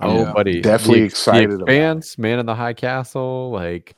Oh, 0.00 0.16
Yeah. 0.16 0.32
buddy, 0.32 0.60
Definitely 0.60 1.00
The 1.00 1.06
excited 1.06 1.50
The 1.50 1.54
about 1.56 1.68
it. 1.70 1.72
Expanse, 1.74 2.18
Man 2.18 2.38
in 2.38 2.46
the 2.46 2.54
High 2.54 2.72
Castle, 2.74 3.50
like, 3.50 3.96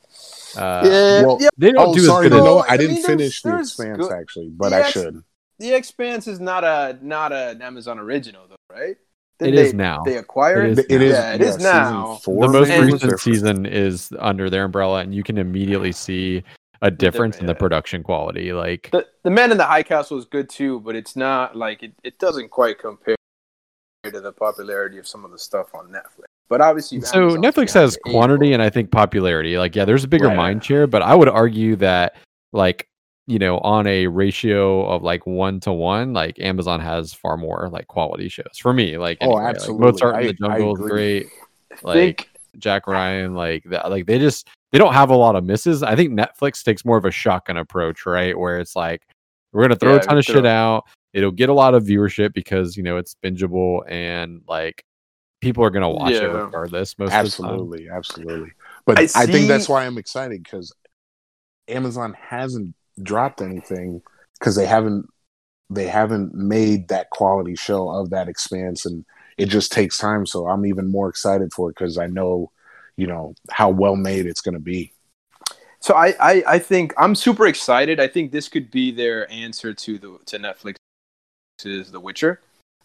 uh, 0.57 0.81
yeah, 0.83 1.21
well, 1.23 1.37
yeah. 1.39 1.49
they 1.59 1.71
don't 1.71 1.89
oh, 1.89 1.93
do 1.93 1.99
sorry, 1.99 2.25
as 2.25 2.31
good. 2.31 2.43
no, 2.43 2.57
I 2.57 2.69
I 2.69 2.77
didn't 2.77 2.95
mean, 2.95 3.03
there's- 3.03 3.05
finish 3.19 3.41
the 3.43 3.49
there's 3.49 3.67
Expanse 3.67 3.97
good- 4.07 4.11
actually, 4.11 4.49
but 4.49 4.69
the 4.69 4.77
I 4.77 4.79
Ex- 4.79 4.91
should. 4.93 5.23
The 5.59 5.73
Expanse 5.75 6.27
is 6.27 6.39
not 6.39 6.63
a 6.63 6.97
not 7.03 7.31
an 7.31 7.61
Amazon 7.61 7.99
original 7.99 8.47
though, 8.49 8.55
right? 8.75 8.97
It 9.41 9.51
Did 9.51 9.55
is 9.55 9.73
now. 9.73 10.03
They 10.03 10.17
acquire 10.17 10.61
It 10.63 10.71
it. 10.71 10.79
is 10.79 10.85
It 10.89 11.01
is. 11.01 11.11
Yeah, 11.13 11.33
it 11.33 11.41
yeah, 11.41 11.47
is 11.47 11.57
now. 11.57 12.15
Four, 12.23 12.45
the 12.47 12.53
most 12.53 12.67
maybe? 12.69 12.93
recent 12.93 13.19
season 13.19 13.65
is 13.65 14.13
under 14.19 14.49
their 14.49 14.65
umbrella, 14.65 14.99
and 15.01 15.13
you 15.15 15.23
can 15.23 15.37
immediately 15.37 15.91
see 15.91 16.43
a 16.83 16.89
difference 16.91 17.37
in 17.39 17.45
the 17.45 17.53
yeah. 17.53 17.59
production 17.59 18.03
quality. 18.03 18.53
Like, 18.53 18.89
The 18.91 19.07
the 19.23 19.29
Man 19.29 19.51
in 19.51 19.57
the 19.57 19.65
High 19.65 19.83
Castle 19.83 20.17
is 20.17 20.25
good 20.25 20.49
too, 20.49 20.79
but 20.81 20.95
it's 20.95 21.15
not 21.15 21.55
like 21.55 21.83
it, 21.83 21.93
it 22.03 22.17
doesn't 22.19 22.49
quite 22.49 22.79
compare 22.79 23.15
to 24.03 24.19
the 24.19 24.31
popularity 24.31 24.97
of 24.97 25.07
some 25.07 25.23
of 25.23 25.31
the 25.31 25.37
stuff 25.37 25.73
on 25.75 25.87
Netflix. 25.89 26.25
But 26.49 26.59
obviously, 26.59 27.01
so 27.01 27.21
Amazon's 27.21 27.45
Netflix 27.45 27.73
has 27.75 27.97
quantity 28.05 28.47
ball. 28.47 28.53
and 28.55 28.63
I 28.63 28.69
think 28.69 28.91
popularity. 28.91 29.57
Like, 29.57 29.75
yeah, 29.75 29.85
there's 29.85 30.03
a 30.03 30.07
bigger 30.07 30.27
Right. 30.27 30.35
mind 30.37 30.63
share, 30.65 30.85
but 30.87 31.01
I 31.01 31.15
would 31.15 31.29
argue 31.29 31.75
that, 31.77 32.15
like, 32.51 32.87
you 33.31 33.39
know, 33.39 33.59
on 33.59 33.87
a 33.87 34.07
ratio 34.07 34.85
of 34.85 35.03
like 35.03 35.25
one 35.25 35.61
to 35.61 35.71
one, 35.71 36.11
like 36.11 36.37
Amazon 36.39 36.81
has 36.81 37.13
far 37.13 37.37
more 37.37 37.69
like 37.71 37.87
quality 37.87 38.27
shows 38.27 38.57
for 38.59 38.73
me. 38.73 38.97
Like, 38.97 39.19
Oh, 39.21 39.25
anyway, 39.25 39.41
like, 39.43 39.55
absolutely. 39.55 39.85
Mozart 39.91 40.21
in 40.21 40.27
the 40.27 40.33
Jungle 40.33 40.75
is 40.75 40.81
great. 40.91 41.27
Like, 41.81 41.93
think 41.93 42.29
Jack 42.57 42.87
Ryan, 42.87 43.33
like 43.33 43.63
that, 43.65 43.89
like 43.89 44.05
they 44.05 44.19
just 44.19 44.49
they 44.73 44.77
don't 44.77 44.93
have 44.93 45.09
a 45.09 45.15
lot 45.15 45.37
of 45.37 45.45
misses. 45.45 45.81
I 45.81 45.95
think 45.95 46.11
Netflix 46.11 46.61
takes 46.63 46.83
more 46.83 46.97
of 46.97 47.05
a 47.05 47.11
shotgun 47.11 47.55
approach, 47.55 48.05
right? 48.05 48.37
Where 48.37 48.59
it's 48.59 48.75
like 48.75 49.01
we're 49.53 49.63
gonna 49.63 49.77
throw 49.77 49.93
Yeah, 49.93 49.99
a 49.99 50.03
ton 50.03 50.17
of 50.17 50.25
shit 50.25 50.45
out. 50.45 50.83
It'll 51.13 51.31
get 51.31 51.47
a 51.47 51.53
lot 51.53 51.73
of 51.73 51.83
viewership 51.83 52.33
because 52.33 52.75
you 52.75 52.83
know 52.83 52.97
it's 52.97 53.15
bingeable 53.23 53.89
and 53.89 54.41
like 54.45 54.83
people 55.39 55.63
are 55.63 55.69
gonna 55.69 55.89
watch 55.89 56.11
it 56.11 56.23
Yeah. 56.23 56.43
regardless. 56.43 56.99
Most 56.99 57.13
absolutely 57.13 57.87
absolutely 57.89 58.51
but 58.85 58.99
I 58.99 59.03
I, 59.15 59.25
think 59.25 59.47
that's 59.47 59.69
why 59.69 59.85
i'm 59.85 59.97
excited 59.97 60.43
because 60.43 60.73
amazon 61.67 62.15
hasn't 62.19 62.75
dropped 63.03 63.41
anything 63.41 64.01
because 64.39 64.55
they 64.55 64.65
haven't 64.65 65.07
they 65.69 65.87
haven't 65.87 66.33
made 66.33 66.87
that 66.89 67.09
quality 67.11 67.55
show 67.55 67.89
of 67.89 68.09
that 68.09 68.27
expanse 68.27 68.85
and 68.85 69.05
it 69.37 69.45
just 69.45 69.71
takes 69.71 69.97
time 69.97 70.25
so 70.25 70.47
i'm 70.47 70.65
even 70.65 70.91
more 70.91 71.09
excited 71.09 71.51
for 71.53 71.69
it 71.69 71.75
because 71.77 71.97
i 71.97 72.07
know 72.07 72.51
you 72.97 73.07
know 73.07 73.33
how 73.49 73.69
well 73.69 73.95
made 73.95 74.25
it's 74.25 74.41
going 74.41 74.53
to 74.53 74.59
be 74.59 74.91
so. 75.83 75.95
I, 75.95 76.13
I 76.19 76.43
I 76.47 76.59
think 76.59 76.93
I'm 76.95 77.15
super 77.15 77.47
excited. 77.47 77.99
I 77.99 78.07
think 78.07 78.31
this 78.31 78.47
could 78.47 78.69
be 78.69 78.91
their 78.91 79.29
answer 79.31 79.73
to 79.73 79.97
the 79.97 80.19
to 80.27 80.37
netflix 80.37 80.75
is 81.65 81.91
The 81.91 81.99
Witcher. 81.99 82.39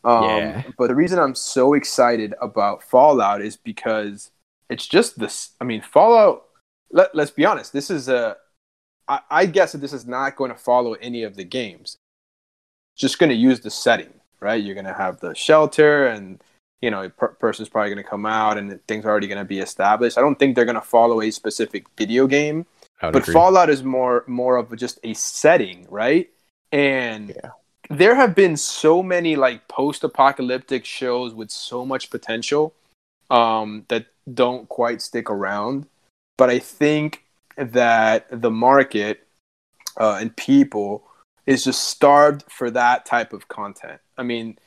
Um, 0.04 0.24
Yeah. 0.24 0.62
But 0.78 0.88
the 0.88 0.94
reason 0.94 1.18
I'm 1.18 1.34
so 1.34 1.74
excited 1.74 2.34
about 2.40 2.82
Fallout 2.82 3.42
is 3.42 3.56
because 3.56 4.30
it's 4.70 4.86
just 4.86 5.18
this. 5.18 5.50
I 5.60 5.64
mean, 5.64 5.82
Fallout. 5.82 6.44
Let, 6.92 7.14
let's 7.14 7.30
be 7.30 7.44
honest. 7.44 7.72
This 7.72 7.90
is 7.90 8.08
a. 8.08 8.36
I, 9.08 9.20
I 9.30 9.46
guess 9.46 9.72
that 9.72 9.78
this 9.78 9.92
is 9.92 10.06
not 10.06 10.36
going 10.36 10.50
to 10.50 10.56
follow 10.56 10.94
any 10.94 11.22
of 11.22 11.36
the 11.36 11.44
games. 11.44 11.96
It's 12.94 13.00
just 13.02 13.18
going 13.18 13.30
to 13.30 13.36
use 13.36 13.60
the 13.60 13.70
setting, 13.70 14.12
right? 14.40 14.62
You're 14.62 14.74
going 14.74 14.86
to 14.86 14.94
have 14.94 15.20
the 15.20 15.34
shelter, 15.34 16.06
and 16.06 16.42
you 16.80 16.90
know, 16.90 17.04
a 17.04 17.10
per- 17.10 17.28
person's 17.28 17.68
probably 17.68 17.90
going 17.90 18.02
to 18.04 18.08
come 18.08 18.26
out, 18.26 18.58
and 18.58 18.84
things 18.86 19.04
are 19.04 19.10
already 19.10 19.28
going 19.28 19.38
to 19.38 19.44
be 19.44 19.60
established. 19.60 20.18
I 20.18 20.20
don't 20.20 20.38
think 20.38 20.54
they're 20.54 20.64
going 20.64 20.74
to 20.76 20.80
follow 20.80 21.20
a 21.20 21.30
specific 21.30 21.86
video 21.96 22.26
game 22.26 22.66
I 23.00 23.06
would 23.06 23.12
but 23.12 23.22
agree. 23.22 23.34
Fallout 23.34 23.70
is 23.70 23.82
more 23.82 24.24
more 24.26 24.56
of 24.56 24.74
just 24.76 24.98
a 25.04 25.14
setting, 25.14 25.86
right? 25.90 26.30
And 26.72 27.28
Yeah. 27.28 27.50
there 27.90 28.14
have 28.14 28.34
been 28.34 28.56
so 28.56 29.02
many 29.02 29.36
like 29.36 29.68
post-apocalyptic 29.68 30.84
shows 30.84 31.34
with 31.34 31.50
so 31.50 31.84
much 31.84 32.10
potential 32.10 32.74
um, 33.30 33.84
that 33.88 34.06
don't 34.32 34.68
quite 34.68 35.02
stick 35.02 35.30
around. 35.30 35.86
But 36.38 36.50
I 36.50 36.58
think 36.58 37.24
that 37.56 38.26
the 38.30 38.50
market 38.50 39.26
uh, 39.98 40.18
and 40.20 40.36
people 40.36 41.04
is 41.46 41.64
just 41.64 41.84
starved 41.84 42.44
for 42.48 42.70
that 42.70 43.06
type 43.06 43.32
of 43.32 43.48
content. 43.48 44.00
I 44.18 44.22
mean, 44.22 44.58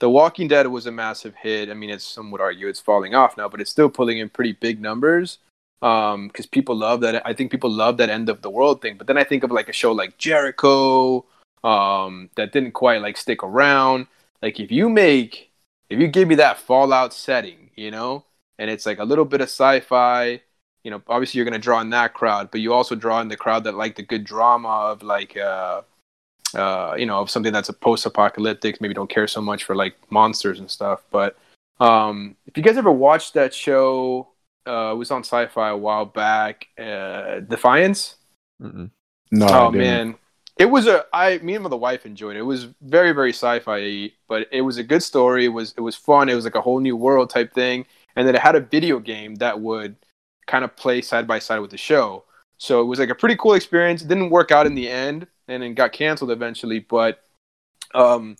The 0.00 0.10
Walking 0.10 0.48
Dead 0.48 0.66
was 0.66 0.86
a 0.86 0.92
massive 0.92 1.34
hit. 1.36 1.70
I 1.70 1.74
mean, 1.74 1.90
it's 1.90 2.04
some 2.04 2.30
would 2.30 2.40
argue 2.40 2.68
it's 2.68 2.80
falling 2.80 3.14
off 3.14 3.36
now, 3.36 3.48
but 3.48 3.60
it's 3.60 3.70
still 3.70 3.88
pulling 3.88 4.18
in 4.18 4.28
pretty 4.28 4.52
big 4.52 4.80
numbers 4.80 5.38
um 5.84 6.28
because 6.28 6.46
people 6.46 6.74
love 6.74 7.00
that 7.00 7.24
i 7.26 7.32
think 7.32 7.50
people 7.50 7.70
love 7.70 7.98
that 7.98 8.08
end 8.08 8.28
of 8.30 8.40
the 8.40 8.50
world 8.50 8.80
thing 8.80 8.96
but 8.96 9.06
then 9.06 9.18
i 9.18 9.22
think 9.22 9.44
of 9.44 9.50
like 9.50 9.68
a 9.68 9.72
show 9.72 9.92
like 9.92 10.16
jericho 10.16 11.24
um 11.62 12.30
that 12.36 12.52
didn't 12.52 12.72
quite 12.72 13.02
like 13.02 13.16
stick 13.16 13.42
around 13.42 14.06
like 14.40 14.58
if 14.58 14.72
you 14.72 14.88
make 14.88 15.50
if 15.90 16.00
you 16.00 16.08
give 16.08 16.26
me 16.26 16.34
that 16.34 16.58
fallout 16.58 17.12
setting 17.12 17.70
you 17.76 17.90
know 17.90 18.24
and 18.58 18.70
it's 18.70 18.86
like 18.86 18.98
a 18.98 19.04
little 19.04 19.26
bit 19.26 19.42
of 19.42 19.48
sci-fi 19.48 20.40
you 20.84 20.90
know 20.90 21.02
obviously 21.08 21.38
you're 21.38 21.44
going 21.44 21.52
to 21.52 21.58
draw 21.58 21.80
in 21.80 21.90
that 21.90 22.14
crowd 22.14 22.50
but 22.50 22.60
you 22.60 22.72
also 22.72 22.94
draw 22.94 23.20
in 23.20 23.28
the 23.28 23.36
crowd 23.36 23.64
that 23.64 23.74
like 23.74 23.96
the 23.96 24.02
good 24.02 24.24
drama 24.24 24.68
of 24.68 25.02
like 25.02 25.36
uh 25.36 25.82
uh 26.54 26.94
you 26.96 27.06
know 27.06 27.18
of 27.20 27.28
something 27.28 27.52
that's 27.52 27.68
a 27.68 27.72
post-apocalyptic 27.72 28.80
maybe 28.80 28.94
don't 28.94 29.10
care 29.10 29.26
so 29.26 29.40
much 29.40 29.64
for 29.64 29.74
like 29.74 29.96
monsters 30.10 30.60
and 30.60 30.70
stuff 30.70 31.02
but 31.10 31.36
um 31.80 32.36
if 32.46 32.56
you 32.56 32.62
guys 32.62 32.76
ever 32.76 32.92
watched 32.92 33.34
that 33.34 33.52
show 33.52 34.28
uh, 34.66 34.92
it 34.92 34.96
was 34.96 35.10
on 35.10 35.20
Sci-Fi 35.20 35.70
a 35.70 35.76
while 35.76 36.06
back. 36.06 36.68
Uh, 36.78 37.40
Defiance. 37.40 38.16
Mm-mm. 38.62 38.90
No, 39.30 39.48
oh 39.48 39.70
man, 39.70 40.14
it 40.58 40.66
was 40.66 40.86
a. 40.86 41.04
I 41.12 41.38
me 41.38 41.54
and 41.54 41.64
my 41.64 41.74
wife 41.74 42.06
enjoyed 42.06 42.36
it. 42.36 42.40
It 42.40 42.42
was 42.42 42.68
very 42.82 43.12
very 43.12 43.32
sci-fi, 43.32 44.12
but 44.28 44.46
it 44.52 44.60
was 44.60 44.78
a 44.78 44.84
good 44.84 45.02
story. 45.02 45.46
It 45.46 45.48
was 45.48 45.74
it 45.76 45.80
was 45.80 45.96
fun. 45.96 46.28
It 46.28 46.34
was 46.34 46.44
like 46.44 46.54
a 46.54 46.60
whole 46.60 46.78
new 46.78 46.96
world 46.96 47.30
type 47.30 47.52
thing, 47.52 47.84
and 48.14 48.28
then 48.28 48.36
it 48.36 48.40
had 48.40 48.54
a 48.54 48.60
video 48.60 49.00
game 49.00 49.34
that 49.36 49.60
would 49.60 49.96
kind 50.46 50.64
of 50.64 50.76
play 50.76 51.00
side 51.00 51.26
by 51.26 51.38
side 51.38 51.60
with 51.60 51.70
the 51.70 51.76
show. 51.76 52.24
So 52.58 52.80
it 52.80 52.84
was 52.84 52.98
like 52.98 53.10
a 53.10 53.14
pretty 53.14 53.36
cool 53.36 53.54
experience. 53.54 54.02
It 54.02 54.08
didn't 54.08 54.30
work 54.30 54.50
out 54.50 54.66
in 54.66 54.74
the 54.74 54.88
end, 54.88 55.26
and 55.48 55.62
it 55.62 55.70
got 55.70 55.92
canceled 55.92 56.30
eventually. 56.30 56.80
But 56.80 57.22
um, 57.94 58.36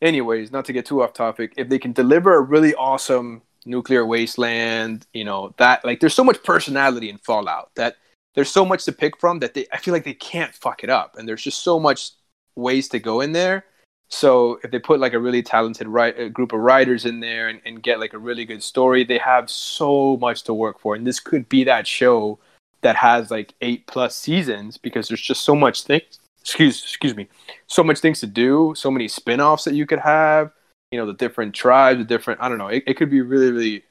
anyways, 0.00 0.50
not 0.50 0.64
to 0.66 0.72
get 0.72 0.86
too 0.86 1.02
off 1.02 1.12
topic, 1.12 1.52
if 1.56 1.68
they 1.68 1.78
can 1.78 1.92
deliver 1.92 2.34
a 2.34 2.40
really 2.40 2.74
awesome 2.74 3.42
nuclear 3.66 4.06
wasteland 4.06 5.06
you 5.12 5.24
know 5.24 5.52
that 5.58 5.84
like 5.84 6.00
there's 6.00 6.14
so 6.14 6.24
much 6.24 6.42
personality 6.44 7.10
in 7.10 7.18
fallout 7.18 7.70
that 7.74 7.96
there's 8.34 8.50
so 8.50 8.64
much 8.64 8.84
to 8.84 8.92
pick 8.92 9.18
from 9.18 9.40
that 9.40 9.54
they 9.54 9.66
i 9.72 9.76
feel 9.76 9.92
like 9.92 10.04
they 10.04 10.14
can't 10.14 10.54
fuck 10.54 10.84
it 10.84 10.90
up 10.90 11.16
and 11.18 11.28
there's 11.28 11.42
just 11.42 11.62
so 11.62 11.78
much 11.78 12.12
ways 12.54 12.88
to 12.88 12.98
go 12.98 13.20
in 13.20 13.32
there 13.32 13.64
so 14.08 14.58
if 14.62 14.70
they 14.70 14.78
put 14.78 15.00
like 15.00 15.14
a 15.14 15.18
really 15.18 15.42
talented 15.42 15.88
write, 15.88 16.18
uh, 16.18 16.28
group 16.28 16.52
of 16.52 16.60
writers 16.60 17.04
in 17.04 17.20
there 17.20 17.48
and, 17.48 17.60
and 17.64 17.82
get 17.82 17.98
like 17.98 18.12
a 18.12 18.18
really 18.18 18.44
good 18.44 18.62
story 18.62 19.04
they 19.04 19.18
have 19.18 19.50
so 19.50 20.16
much 20.18 20.42
to 20.42 20.54
work 20.54 20.78
for 20.78 20.94
and 20.94 21.06
this 21.06 21.20
could 21.20 21.48
be 21.48 21.64
that 21.64 21.86
show 21.86 22.38
that 22.82 22.96
has 22.96 23.30
like 23.30 23.54
eight 23.60 23.86
plus 23.86 24.16
seasons 24.16 24.78
because 24.78 25.08
there's 25.08 25.20
just 25.20 25.42
so 25.42 25.54
much 25.54 25.82
things 25.82 26.20
excuse 26.40 26.82
excuse 26.82 27.16
me 27.16 27.28
so 27.66 27.82
much 27.82 27.98
things 27.98 28.20
to 28.20 28.26
do 28.26 28.72
so 28.76 28.90
many 28.90 29.08
spin-offs 29.08 29.64
that 29.64 29.74
you 29.74 29.86
could 29.86 29.98
have 29.98 30.52
you 30.92 30.98
know 30.98 31.06
the 31.06 31.14
different 31.14 31.54
tribes 31.54 31.98
the 31.98 32.04
different 32.04 32.40
i 32.40 32.48
don't 32.48 32.58
know 32.58 32.68
it, 32.68 32.84
it 32.86 32.94
could 32.94 33.10
be 33.10 33.20
really 33.20 33.50
really, 33.50 33.84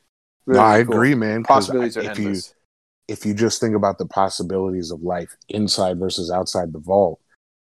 really 0.45 0.59
no, 0.59 0.65
I 0.65 0.83
cool. 0.83 0.93
agree, 0.93 1.15
man. 1.15 1.43
possibilities 1.43 1.97
are 1.97 2.01
if 2.01 2.17
you 2.17 2.27
endless 2.27 2.53
if 3.07 3.25
you 3.25 3.33
just 3.33 3.61
think 3.61 3.75
about 3.75 3.97
the 3.97 4.05
possibilities 4.05 4.91
of 4.91 5.01
life 5.03 5.35
inside 5.49 5.99
versus 5.99 6.31
outside 6.31 6.73
the 6.73 6.79
vault, 6.79 7.19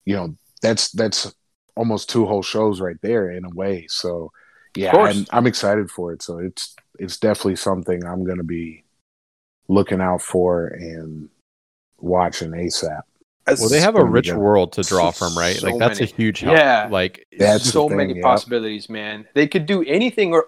you 0.06 0.16
know 0.16 0.36
that's 0.62 0.92
that's 0.92 1.34
almost 1.76 2.10
two 2.10 2.26
whole 2.26 2.42
shows 2.44 2.82
right 2.82 2.98
there 3.02 3.30
in 3.30 3.46
a 3.46 3.50
way. 3.50 3.86
So 3.90 4.32
yeah, 4.76 4.92
course. 4.92 5.18
I'm, 5.18 5.26
I'm 5.32 5.48
excited 5.48 5.90
for 5.92 6.14
it. 6.14 6.22
So 6.22 6.38
it's 6.40 6.76
it's 7.00 7.18
definitely 7.18 7.56
something 7.58 8.06
I'm 8.06 8.24
going 8.24 8.38
to 8.38 8.44
be 8.44 8.84
looking 9.68 10.02
out 10.02 10.22
for 10.22 10.68
and 10.68 11.30
watching 12.00 12.52
ASAP. 12.52 13.02
Well, 13.48 13.70
they 13.70 13.80
have 13.82 13.96
a 13.96 14.04
rich 14.06 14.32
world 14.32 14.74
to 14.74 14.84
draw 14.84 15.12
from, 15.12 15.36
right? 15.38 15.56
So 15.56 15.68
like 15.70 15.80
that's 15.80 16.00
many. 16.00 16.12
a 16.12 16.16
huge 16.16 16.40
help. 16.42 16.58
Yeah. 16.58 16.88
Like 16.90 17.26
That's 17.38 17.70
so 17.70 17.88
thing, 17.88 17.98
many 17.98 18.16
yeah. 18.16 18.22
possibilities 18.22 18.88
man 18.90 19.28
they 19.34 19.48
could 19.48 19.66
do 19.66 19.84
anything 19.84 20.32
or 20.34 20.48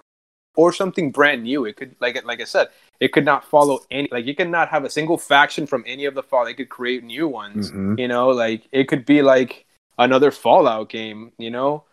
or 0.56 0.72
something 0.72 1.12
brand 1.12 1.42
new 1.44 1.66
it 1.66 1.76
could 1.76 1.96
like 2.00 2.24
like 2.26 2.40
i 2.40 2.44
said 2.44 2.68
it 3.00 3.12
could 3.12 3.26
not 3.26 3.44
follow 3.44 3.80
any 3.90 4.08
like 4.12 4.24
you 4.28 4.36
could 4.36 4.48
not 4.50 4.70
have 4.70 4.86
a 4.86 4.90
single 4.90 5.18
faction 5.18 5.66
from 5.66 5.84
any 5.88 6.06
of 6.06 6.14
the 6.14 6.22
fall 6.22 6.46
they 6.46 6.54
could 6.54 6.70
create 6.70 7.04
new 7.04 7.28
ones 7.28 7.72
Mhm. 7.72 7.98
you 8.00 8.08
know 8.08 8.30
like 8.30 8.68
it 8.72 8.88
could 8.88 9.04
be 9.04 9.24
like 9.24 9.66
another 9.98 10.32
fallout 10.32 10.90
game 10.90 11.32
you 11.38 11.52
know 11.52 11.86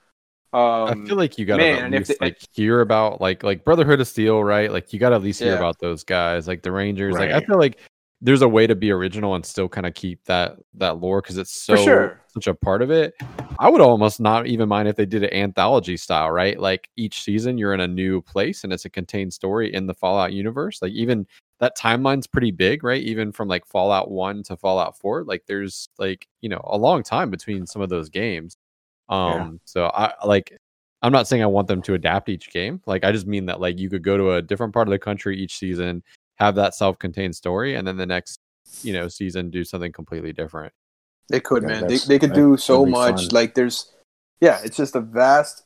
um 0.52 1.04
I 1.04 1.06
feel 1.06 1.16
like 1.16 1.38
you 1.38 1.44
gotta 1.44 1.62
man, 1.62 1.94
at 1.94 1.98
least 2.00 2.18
they- 2.18 2.26
like 2.26 2.38
hear 2.52 2.80
about 2.80 3.20
like 3.20 3.44
like 3.44 3.64
Brotherhood 3.64 4.00
of 4.00 4.08
Steel, 4.08 4.42
right? 4.42 4.70
Like 4.72 4.92
you 4.92 4.98
gotta 4.98 5.14
at 5.14 5.22
least 5.22 5.40
hear 5.40 5.52
Yeah. 5.52 5.58
about 5.58 5.78
those 5.78 6.02
guys, 6.02 6.48
like 6.48 6.62
the 6.62 6.72
Rangers. 6.72 7.14
Like 7.14 7.30
I 7.30 7.38
feel 7.40 7.56
like 7.58 7.78
there's 8.20 8.42
a 8.42 8.48
way 8.48 8.66
to 8.66 8.74
be 8.74 8.90
original 8.90 9.36
and 9.36 9.46
still 9.46 9.68
kind 9.68 9.86
of 9.86 9.94
keep 9.94 10.24
that 10.24 10.56
that 10.74 10.98
lore 10.98 11.22
because 11.22 11.38
it's 11.38 11.52
so 11.52 11.76
sure. 11.76 12.20
such 12.26 12.48
a 12.48 12.54
part 12.54 12.82
of 12.82 12.90
it. 12.90 13.14
I 13.60 13.68
would 13.70 13.80
almost 13.80 14.18
not 14.20 14.48
even 14.48 14.68
mind 14.68 14.88
if 14.88 14.96
they 14.96 15.06
did 15.06 15.22
an 15.22 15.32
anthology 15.32 15.96
style, 15.96 16.32
right? 16.32 16.58
Like 16.58 16.90
each 16.96 17.22
season 17.22 17.56
you're 17.56 17.72
in 17.72 17.80
a 17.80 17.86
new 17.88 18.20
place 18.20 18.64
and 18.64 18.72
it's 18.72 18.84
a 18.84 18.90
contained 18.90 19.32
story 19.32 19.72
in 19.72 19.86
the 19.86 19.94
Fallout 19.94 20.32
universe. 20.32 20.82
Like 20.82 20.92
even 20.92 21.28
that 21.60 21.76
timeline's 21.76 22.26
pretty 22.26 22.50
big, 22.50 22.82
right? 22.82 23.02
Even 23.02 23.32
from 23.32 23.46
like 23.46 23.66
Fallout 23.66 24.10
1 24.10 24.42
to 24.44 24.56
Fallout 24.56 24.98
4, 24.98 25.24
like 25.24 25.44
there's 25.46 25.88
like, 25.98 26.26
you 26.40 26.48
know, 26.48 26.60
a 26.64 26.76
long 26.76 27.02
time 27.02 27.30
between 27.30 27.66
some 27.66 27.82
of 27.82 27.88
those 27.88 28.08
games. 28.08 28.56
Um 29.08 29.60
so 29.64 29.86
I 29.86 30.14
like 30.26 30.56
I'm 31.02 31.12
not 31.12 31.26
saying 31.28 31.42
I 31.42 31.46
want 31.46 31.68
them 31.68 31.82
to 31.82 31.94
adapt 31.94 32.28
each 32.28 32.50
game. 32.50 32.80
Like 32.86 33.04
I 33.04 33.12
just 33.12 33.26
mean 33.26 33.46
that 33.46 33.60
like 33.60 33.78
you 33.78 33.88
could 33.90 34.02
go 34.02 34.16
to 34.16 34.32
a 34.32 34.42
different 34.42 34.72
part 34.72 34.88
of 34.88 34.92
the 34.92 34.98
country 34.98 35.38
each 35.38 35.58
season, 35.58 36.02
have 36.36 36.54
that 36.56 36.74
self-contained 36.74 37.36
story 37.36 37.74
and 37.74 37.86
then 37.86 37.96
the 37.96 38.06
next, 38.06 38.40
you 38.82 38.92
know, 38.92 39.08
season 39.08 39.50
do 39.50 39.64
something 39.64 39.92
completely 39.92 40.32
different. 40.32 40.72
They 41.28 41.40
could, 41.40 41.62
Yeah, 41.62 41.68
man. 41.68 41.86
They 41.86 41.98
they 41.98 42.18
could 42.18 42.32
do 42.32 42.56
so 42.56 42.84
much. 42.84 43.16
fun. 43.16 43.28
Like 43.32 43.54
there's, 43.54 43.92
yeah, 44.40 44.60
it's 44.64 44.76
just 44.76 44.96
a 44.96 45.00
vast, 45.00 45.64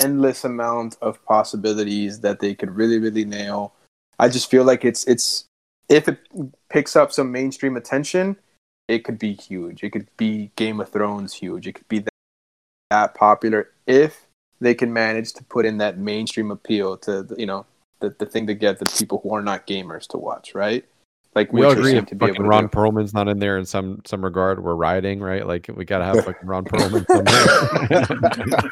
endless 0.00 0.44
amount 0.44 0.96
of 1.02 1.22
possibilities 1.24 2.20
that 2.20 2.40
they 2.40 2.54
could 2.54 2.70
really, 2.70 2.98
really 2.98 3.24
nail. 3.24 3.74
I 4.22 4.28
just 4.28 4.48
feel 4.48 4.62
like 4.62 4.84
it's 4.84 5.02
it's 5.08 5.46
if 5.88 6.06
it 6.06 6.18
picks 6.70 6.94
up 6.94 7.10
some 7.10 7.32
mainstream 7.32 7.76
attention, 7.76 8.36
it 8.86 9.00
could 9.00 9.18
be 9.18 9.32
huge. 9.32 9.82
It 9.82 9.90
could 9.90 10.06
be 10.16 10.52
Game 10.54 10.78
of 10.78 10.90
Thrones 10.90 11.34
huge. 11.34 11.66
It 11.66 11.72
could 11.72 11.88
be 11.88 11.98
that, 11.98 12.14
that 12.90 13.14
popular 13.16 13.70
if 13.84 14.28
they 14.60 14.74
can 14.74 14.92
manage 14.92 15.32
to 15.32 15.42
put 15.42 15.66
in 15.66 15.78
that 15.78 15.98
mainstream 15.98 16.52
appeal 16.52 16.96
to 16.98 17.26
you 17.36 17.46
know 17.46 17.66
the 17.98 18.10
the 18.10 18.26
thing 18.26 18.46
to 18.46 18.54
get 18.54 18.78
the 18.78 18.86
people 18.96 19.18
who 19.24 19.34
are 19.34 19.42
not 19.42 19.66
gamers 19.66 20.06
to 20.10 20.18
watch, 20.18 20.54
right? 20.54 20.84
Like 21.34 21.52
We 21.52 21.64
all 21.64 21.72
agree 21.72 21.92
seemed 21.92 22.04
if 22.04 22.06
to 22.06 22.14
be 22.14 22.26
fucking 22.26 22.34
able 22.36 22.44
to 22.44 22.48
Ron 22.50 22.62
do. 22.64 22.68
Perlman's 22.68 23.14
not 23.14 23.28
in 23.28 23.38
there 23.38 23.58
in 23.58 23.64
some 23.64 24.02
some 24.06 24.22
regard, 24.22 24.62
we're 24.62 24.74
rioting, 24.74 25.20
right? 25.20 25.46
Like 25.46 25.68
we 25.74 25.84
gotta 25.84 26.04
have 26.04 26.16
fucking 26.24 26.46
Ron 26.46 26.64
Perlman 26.64 27.06
somewhere. 27.06 28.70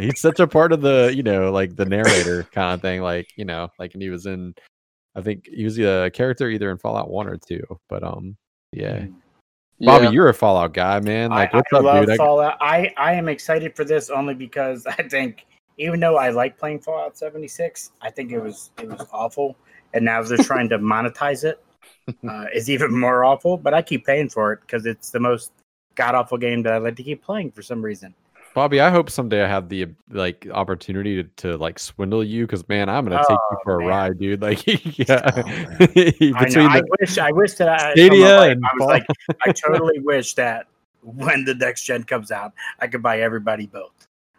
He's 0.00 0.20
such 0.20 0.40
a 0.40 0.46
part 0.46 0.72
of 0.72 0.80
the, 0.80 1.12
you 1.14 1.22
know, 1.22 1.52
like 1.52 1.76
the 1.76 1.84
narrator 1.84 2.44
kind 2.52 2.74
of 2.74 2.80
thing. 2.82 3.00
Like, 3.00 3.28
you 3.36 3.44
know, 3.44 3.68
like 3.78 3.94
and 3.94 4.02
he 4.02 4.10
was 4.10 4.26
in 4.26 4.54
I 5.14 5.20
think 5.22 5.46
he 5.46 5.64
was 5.64 5.78
a 5.78 6.10
character 6.12 6.48
either 6.48 6.70
in 6.70 6.78
Fallout 6.78 7.10
One 7.10 7.28
or 7.28 7.36
two. 7.36 7.62
But 7.88 8.02
um 8.02 8.36
yeah. 8.72 9.06
Bobby, 9.80 10.04
Yeah. 10.06 10.10
you're 10.10 10.28
a 10.28 10.34
Fallout 10.34 10.74
guy, 10.74 11.00
man. 11.00 11.30
Like 11.30 11.52
I, 11.54 11.58
what's 11.58 11.72
I 11.72 11.76
up, 11.78 11.84
love 11.84 12.06
dude? 12.06 12.16
Fallout. 12.16 12.56
I, 12.60 12.92
I 12.96 13.12
am 13.14 13.28
excited 13.28 13.76
for 13.76 13.84
this 13.84 14.10
only 14.10 14.34
because 14.34 14.86
I 14.86 15.02
think 15.02 15.46
even 15.78 16.00
though 16.00 16.16
I 16.16 16.30
like 16.30 16.58
playing 16.58 16.80
Fallout 16.80 17.16
76, 17.16 17.92
I 18.00 18.10
think 18.10 18.32
it 18.32 18.40
was 18.40 18.70
it 18.80 18.88
was 18.88 19.06
awful, 19.12 19.56
and 19.94 20.04
now 20.04 20.22
they're 20.22 20.38
trying 20.38 20.68
to 20.70 20.78
monetize 20.78 21.44
it. 21.44 21.62
Uh, 22.28 22.46
it's 22.52 22.68
even 22.68 22.98
more 22.98 23.24
awful, 23.24 23.56
but 23.56 23.72
I 23.72 23.80
keep 23.80 24.04
paying 24.04 24.28
for 24.28 24.52
it 24.52 24.60
because 24.62 24.86
it's 24.86 25.10
the 25.10 25.20
most 25.20 25.52
god 25.94 26.16
awful 26.16 26.36
game 26.36 26.64
that 26.64 26.72
I 26.72 26.78
like 26.78 26.96
to 26.96 27.02
keep 27.04 27.22
playing 27.22 27.52
for 27.52 27.62
some 27.62 27.80
reason. 27.80 28.12
Bobby, 28.54 28.80
I 28.80 28.90
hope 28.90 29.08
someday 29.08 29.42
I 29.42 29.46
have 29.46 29.68
the 29.68 29.86
like 30.10 30.46
opportunity 30.52 31.22
to, 31.22 31.28
to 31.36 31.56
like 31.56 31.78
swindle 31.78 32.22
you 32.22 32.44
because 32.44 32.68
man, 32.68 32.88
I'm 32.88 33.04
gonna 33.04 33.18
take 33.18 33.30
you 33.30 33.38
Oh, 33.52 33.58
for 33.64 33.80
a 33.80 33.86
ride, 33.86 34.18
dude. 34.18 34.40
Like 34.42 34.66
yeah. 34.98 35.20
Oh, 35.24 35.42
I, 36.36 36.48
know, 36.48 36.66
I 36.66 36.82
wish 37.00 37.18
I 37.18 37.30
wish 37.30 37.54
that 37.54 37.68
I, 37.68 37.92
Stadia 37.92 38.26
from 38.26 38.36
life, 38.36 38.52
and 38.52 38.64
I 38.64 38.70
was 38.74 38.86
like 38.86 39.06
I 39.42 39.52
totally 39.52 40.00
wish 40.00 40.34
that 40.34 40.66
when 41.02 41.44
the 41.44 41.54
next 41.54 41.84
gen 41.84 42.04
comes 42.04 42.30
out, 42.30 42.52
I 42.80 42.88
could 42.88 43.02
buy 43.02 43.20
everybody 43.20 43.66
both. 43.66 43.92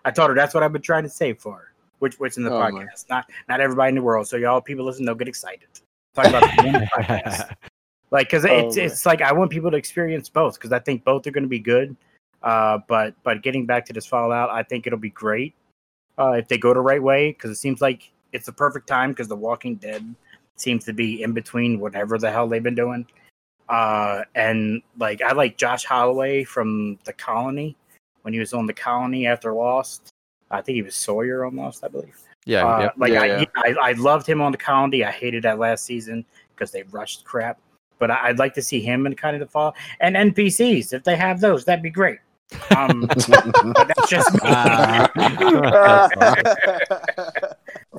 I 0.05 0.11
told 0.11 0.29
her 0.29 0.35
that's 0.35 0.53
what 0.53 0.63
I've 0.63 0.73
been 0.73 0.81
trying 0.81 1.03
to 1.03 1.09
save 1.09 1.39
for. 1.39 1.72
Which 2.03 2.19
which 2.19 2.35
in 2.35 2.43
the 2.43 2.51
Oh, 2.53 2.59
podcast. 2.59 3.09
Not 3.09 3.29
not 3.47 3.61
everybody 3.61 3.89
in 3.89 3.95
the 3.95 4.01
world. 4.01 4.27
So 4.27 4.35
y'all 4.35 4.59
people 4.59 4.83
listen, 4.83 5.05
they'll 5.05 5.15
get 5.15 5.29
excited. 5.29 5.69
Talk 6.13 6.27
about 6.27 6.41
the 6.41 6.89
podcast. 6.97 7.55
Like 8.11 8.27
because 8.27 8.43
Oh, 8.45 8.49
it's 8.67 8.75
it's 8.75 9.05
like 9.05 9.21
I 9.21 9.31
want 9.31 9.51
people 9.51 9.71
to 9.71 9.77
experience 9.77 10.27
both 10.27 10.55
because 10.55 10.73
I 10.73 10.79
think 10.79 11.05
both 11.05 11.25
are 11.27 11.31
gonna 11.31 11.47
be 11.47 11.59
good. 11.59 11.95
Uh 12.41 12.79
but 12.89 13.15
but 13.23 13.41
getting 13.41 13.65
back 13.65 13.85
to 13.85 13.93
this 13.93 14.05
Fallout, 14.05 14.49
I 14.49 14.63
think 14.63 14.85
it'll 14.85 14.99
be 14.99 15.11
great 15.11 15.55
uh 16.17 16.31
if 16.31 16.49
they 16.49 16.57
go 16.57 16.73
the 16.73 16.81
right 16.81 17.01
way, 17.01 17.31
because 17.31 17.51
it 17.51 17.55
seems 17.55 17.79
like 17.79 18.11
it's 18.33 18.47
the 18.47 18.51
perfect 18.51 18.85
time 18.85 19.11
because 19.11 19.29
the 19.29 19.35
Walking 19.37 19.75
Dead 19.75 20.03
seems 20.57 20.83
to 20.85 20.93
be 20.93 21.23
in 21.23 21.31
between 21.31 21.79
whatever 21.79 22.17
the 22.17 22.29
hell 22.29 22.47
they've 22.49 22.61
been 22.61 22.75
doing. 22.75 23.07
Uh, 23.69 24.23
and 24.35 24.81
like 24.99 25.21
I 25.21 25.31
like 25.31 25.57
Josh 25.57 25.85
Holloway 25.85 26.43
from 26.43 26.99
The 27.05 27.13
Colony 27.13 27.77
when 28.23 28.33
he 28.33 28.39
was 28.39 28.53
on 28.53 28.65
The 28.67 28.73
Colony 28.73 29.25
after 29.25 29.53
Lost. 29.53 30.12
I 30.51 30.61
think 30.61 30.75
he 30.75 30.81
was 30.81 30.95
Sawyer 30.95 31.45
on 31.45 31.55
Lost, 31.55 31.83
I 31.83 31.87
believe. 31.87 32.19
yeah, 32.45 32.65
Uh, 32.65 32.79
yep. 32.81 32.93
Like 32.97 33.11
Yeah, 33.13 33.21
I, 33.21 33.25
yeah. 33.25 33.45
I, 33.55 33.75
I 33.81 33.91
loved 33.93 34.27
him 34.27 34.41
on 34.41 34.51
The 34.51 34.57
Colony. 34.57 35.03
I 35.03 35.11
hated 35.11 35.43
that 35.43 35.59
last 35.59 35.85
season 35.85 36.25
because 36.55 36.71
they 36.71 36.83
rushed 36.83 37.23
crap. 37.25 37.59
but 37.99 38.11
I, 38.11 38.29
would 38.29 38.39
like 38.39 38.53
to 38.55 38.61
see 38.61 38.81
him 38.81 39.05
in 39.05 39.15
kind 39.15 39.35
of 39.35 39.39
the 39.39 39.47
fall 39.47 39.75
and 39.99 40.15
NPCs 40.15 40.93
if 40.93 41.03
they 41.03 41.15
have 41.15 41.39
those, 41.39 41.65
that'd 41.65 41.83
be 41.83 41.89
great. 41.89 42.19
Um, 42.75 43.01
but 43.07 43.87
that's 43.87 44.09
just 44.09 44.33
me. 44.33 44.39
Uh, 44.43 45.07
uh, 45.17 46.09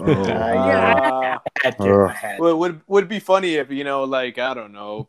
yeah, 0.06 1.38
I 1.44 1.62
had 1.62 1.74
I 1.80 2.12
had 2.12 2.36
to. 2.36 2.36
Well, 2.38 2.58
would 2.58 2.80
would 2.86 3.08
be 3.08 3.18
funny 3.18 3.54
if 3.54 3.70
you 3.70 3.84
know, 3.84 4.04
like 4.04 4.38
I 4.38 4.54
don't 4.54 4.72
know, 4.72 5.08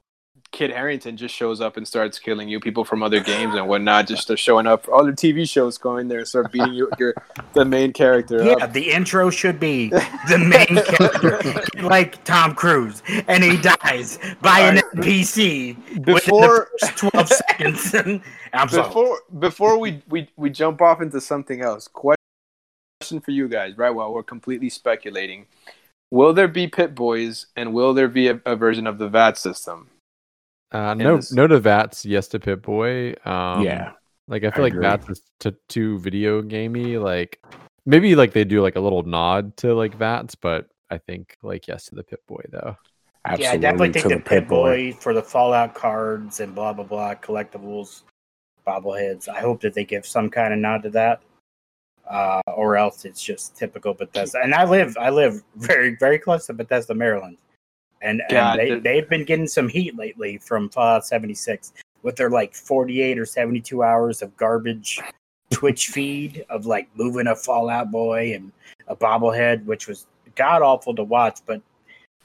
Kit 0.56 0.72
Harington 0.72 1.18
just 1.18 1.36
shows 1.36 1.60
up 1.60 1.76
and 1.76 1.86
starts 1.86 2.18
killing 2.18 2.47
you. 2.47 2.62
People 2.62 2.86
from 2.86 3.03
other 3.03 3.20
games 3.20 3.56
and 3.56 3.68
whatnot 3.68 4.08
just 4.08 4.32
are 4.32 4.38
showing 4.38 4.66
up. 4.66 4.88
Other 4.88 5.12
TV 5.12 5.47
shows 5.47 5.78
going 5.78 6.08
there, 6.08 6.24
start 6.24 6.49
beating 6.49 6.74
you. 6.74 6.89
Your 6.97 7.14
the 7.51 7.66
main 7.66 7.91
character. 7.91 8.41
Yeah, 8.41 8.53
up. 8.64 8.72
the 8.72 8.89
intro 8.89 9.30
should 9.30 9.60
be 9.60 9.89
the 10.30 10.38
main 10.38 10.82
character, 10.86 11.62
like 11.84 12.24
Tom 12.24 12.56
Cruise, 12.56 13.03
and 13.28 13.43
he 13.43 13.58
dies 13.58 14.18
by 14.41 14.62
an 14.62 14.78
NPC 14.95 16.06
before 16.06 16.70
twelve 16.95 17.28
seconds. 17.49 17.91
Before 18.56 18.72
sorry. 18.72 19.20
before 19.38 19.78
we, 19.78 20.01
we 20.08 20.30
we 20.38 20.49
jump 20.49 20.82
off 20.82 21.01
into 21.01 21.20
something 21.20 21.60
else. 21.62 21.89
Question 21.89 23.20
for 23.20 23.32
you 23.32 23.49
guys, 23.49 23.78
right? 23.78 23.89
While 23.89 24.14
we're 24.14 24.24
completely 24.24 24.70
speculating, 24.70 25.47
will 26.10 26.32
there 26.32 26.47
be 26.47 26.66
Pip 26.70 26.95
Boys 26.95 27.47
and 27.58 27.74
will 27.74 27.93
there 27.93 28.08
be 28.08 28.30
a, 28.30 28.39
a 28.45 28.56
version 28.56 28.88
of 28.88 28.97
the 28.97 29.10
VAT 29.10 29.38
system? 29.38 29.89
Uh, 30.76 30.93
no, 30.93 31.15
this... 31.15 31.32
no 31.32 31.47
to 31.47 31.57
Vats, 31.57 32.05
yes 32.05 32.28
to 32.28 32.39
Pip 32.39 32.61
Boy. 32.61 33.13
Um, 33.23 33.63
yeah, 33.63 33.93
like 34.28 34.43
I 34.43 34.51
feel 34.51 34.59
I 34.59 34.63
like 34.63 34.73
agree. 34.73 34.84
Vats 34.84 35.09
is 35.09 35.21
to, 35.39 35.55
too 35.69 35.99
video 35.99 36.41
gamey. 36.41 36.97
Like 36.97 37.41
maybe 37.86 38.13
like 38.17 38.34
they 38.34 38.43
do 38.43 38.61
like 38.61 38.76
a 38.76 38.82
little 38.82 39.03
nod 39.03 39.55
to 39.57 39.73
like 39.73 39.95
Vats, 39.95 40.36
but 40.36 40.67
I 40.89 40.97
think 40.97 41.38
like 41.41 41.69
yes 41.69 41.86
to 41.86 41.95
the 41.95 42.03
Pip 42.03 42.28
Boy 42.28 42.43
though. 42.49 42.76
Absolutely 43.23 43.45
yeah, 43.45 43.51
I 43.53 43.57
definitely 43.57 43.93
think 43.93 44.09
the, 44.09 44.15
the 44.15 44.21
Pip 44.21 44.49
Boy 44.49 44.91
for 44.91 45.13
the 45.13 45.23
Fallout 45.23 45.73
cards 45.76 46.41
and 46.41 46.53
blah 46.53 46.73
blah 46.73 46.84
blah 46.84 47.15
collectibles, 47.15 48.03
bobbleheads. 48.67 49.30
I 49.30 49.39
hope 49.39 49.61
that 49.61 49.73
they 49.73 49.86
give 49.86 50.05
some 50.05 50.30
kind 50.30 50.53
of 50.53 50.59
nod 50.59 50.84
to 50.84 50.89
that, 50.89 51.21
uh, 52.09 52.41
or 52.47 52.76
else 52.76 53.05
it's 53.05 53.23
just 53.23 53.55
typical 53.55 53.93
Bethesda. 53.93 54.41
And 54.43 54.53
I 54.53 54.65
live, 54.65 54.97
I 54.99 55.09
live 55.09 55.41
very 55.55 55.95
very 55.95 56.19
close 56.19 56.47
to 56.47 56.53
Bethesda, 56.53 56.93
Maryland 56.93 57.38
and, 58.06 58.22
and 58.30 58.60
they, 58.60 58.80
they've 58.80 59.10
been 59.10 59.26
getting 59.26 59.47
some 59.47 59.68
heat 59.68 59.97
lately 59.97 60.38
from 60.38 60.70
Fallout 60.70 61.06
76 61.06 61.74
with 62.03 62.16
their 62.16 62.30
like 62.30 62.53
48 62.53 63.18
or 63.18 63.26
72 63.26 63.84
hours 63.84 64.22
of 64.22 64.36
garbage 64.38 65.01
Twitch 65.51 65.88
feed 65.93 66.45
of 66.49 66.66
like 66.66 66.88
moving 66.95 67.28
a 67.28 67.36
Fallout 67.36 67.91
Boy 67.91 68.34
and 68.36 68.51
a 68.88 68.95
bobblehead, 68.95 69.66
which 69.66 69.88
was 69.88 70.06
god 70.36 70.62
awful 70.62 70.95
to 70.95 71.03
watch, 71.03 71.39
but 71.45 71.62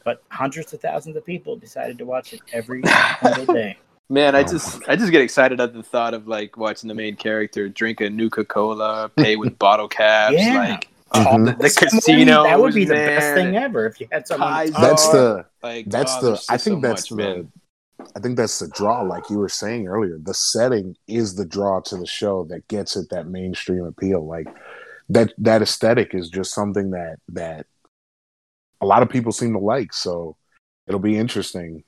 but 0.04 0.22
hundreds 0.30 0.72
of 0.72 0.80
thousands 0.80 1.16
of 1.16 1.24
people 1.24 1.56
decided 1.56 1.98
to 1.98 2.04
watch 2.04 2.32
it 2.32 2.40
every 2.52 2.82
single 3.22 3.54
day. 3.54 3.76
Man, 4.08 4.34
I 4.34 4.40
oh. 4.40 4.44
just 4.44 4.82
I 4.88 4.96
just 4.96 5.12
get 5.12 5.22
excited 5.22 5.60
at 5.60 5.72
the 5.72 5.82
thought 5.82 6.14
of 6.14 6.28
like 6.28 6.56
watching 6.56 6.88
the 6.88 6.94
main 6.94 7.16
character 7.16 7.68
drink 7.68 8.00
a 8.00 8.10
Nuka 8.10 8.44
Cola, 8.44 9.10
pay 9.16 9.36
with 9.36 9.58
bottle 9.58 9.88
caps, 9.88 10.36
yeah. 10.36 10.58
like 10.58 10.88
Mm-hmm. 11.12 11.44
The, 11.44 11.52
the 11.52 11.88
casino. 11.90 12.44
That 12.44 12.60
would 12.60 12.74
be 12.74 12.84
the 12.84 12.94
man. 12.94 13.06
best 13.06 13.34
thing 13.34 13.56
ever 13.56 13.86
if 13.86 14.00
you 14.00 14.08
had 14.12 14.26
someone. 14.26 14.70
That's 14.70 15.08
the. 15.08 15.46
Like, 15.62 15.86
that's 15.86 16.16
oh, 16.16 16.32
the. 16.32 16.42
I 16.48 16.56
think 16.56 16.82
so 16.82 16.88
that's 16.88 17.10
much, 17.10 17.10
the. 17.10 17.16
Man. 17.16 17.52
I 18.16 18.20
think 18.20 18.36
that's 18.36 18.58
the 18.58 18.68
draw, 18.68 19.02
like 19.02 19.28
you 19.28 19.38
were 19.38 19.48
saying 19.48 19.86
earlier. 19.86 20.18
The 20.18 20.34
setting 20.34 20.96
is 21.06 21.34
the 21.34 21.44
draw 21.44 21.80
to 21.80 21.96
the 21.96 22.06
show 22.06 22.44
that 22.44 22.66
gets 22.68 22.96
it 22.96 23.10
that 23.10 23.26
mainstream 23.26 23.84
appeal. 23.84 24.26
Like 24.26 24.46
that 25.10 25.32
that 25.38 25.62
aesthetic 25.62 26.14
is 26.14 26.30
just 26.30 26.54
something 26.54 26.90
that 26.90 27.16
that 27.28 27.66
a 28.80 28.86
lot 28.86 29.02
of 29.02 29.10
people 29.10 29.32
seem 29.32 29.52
to 29.52 29.58
like. 29.58 29.92
So 29.92 30.36
it'll 30.86 31.00
be 31.00 31.18
interesting 31.18 31.84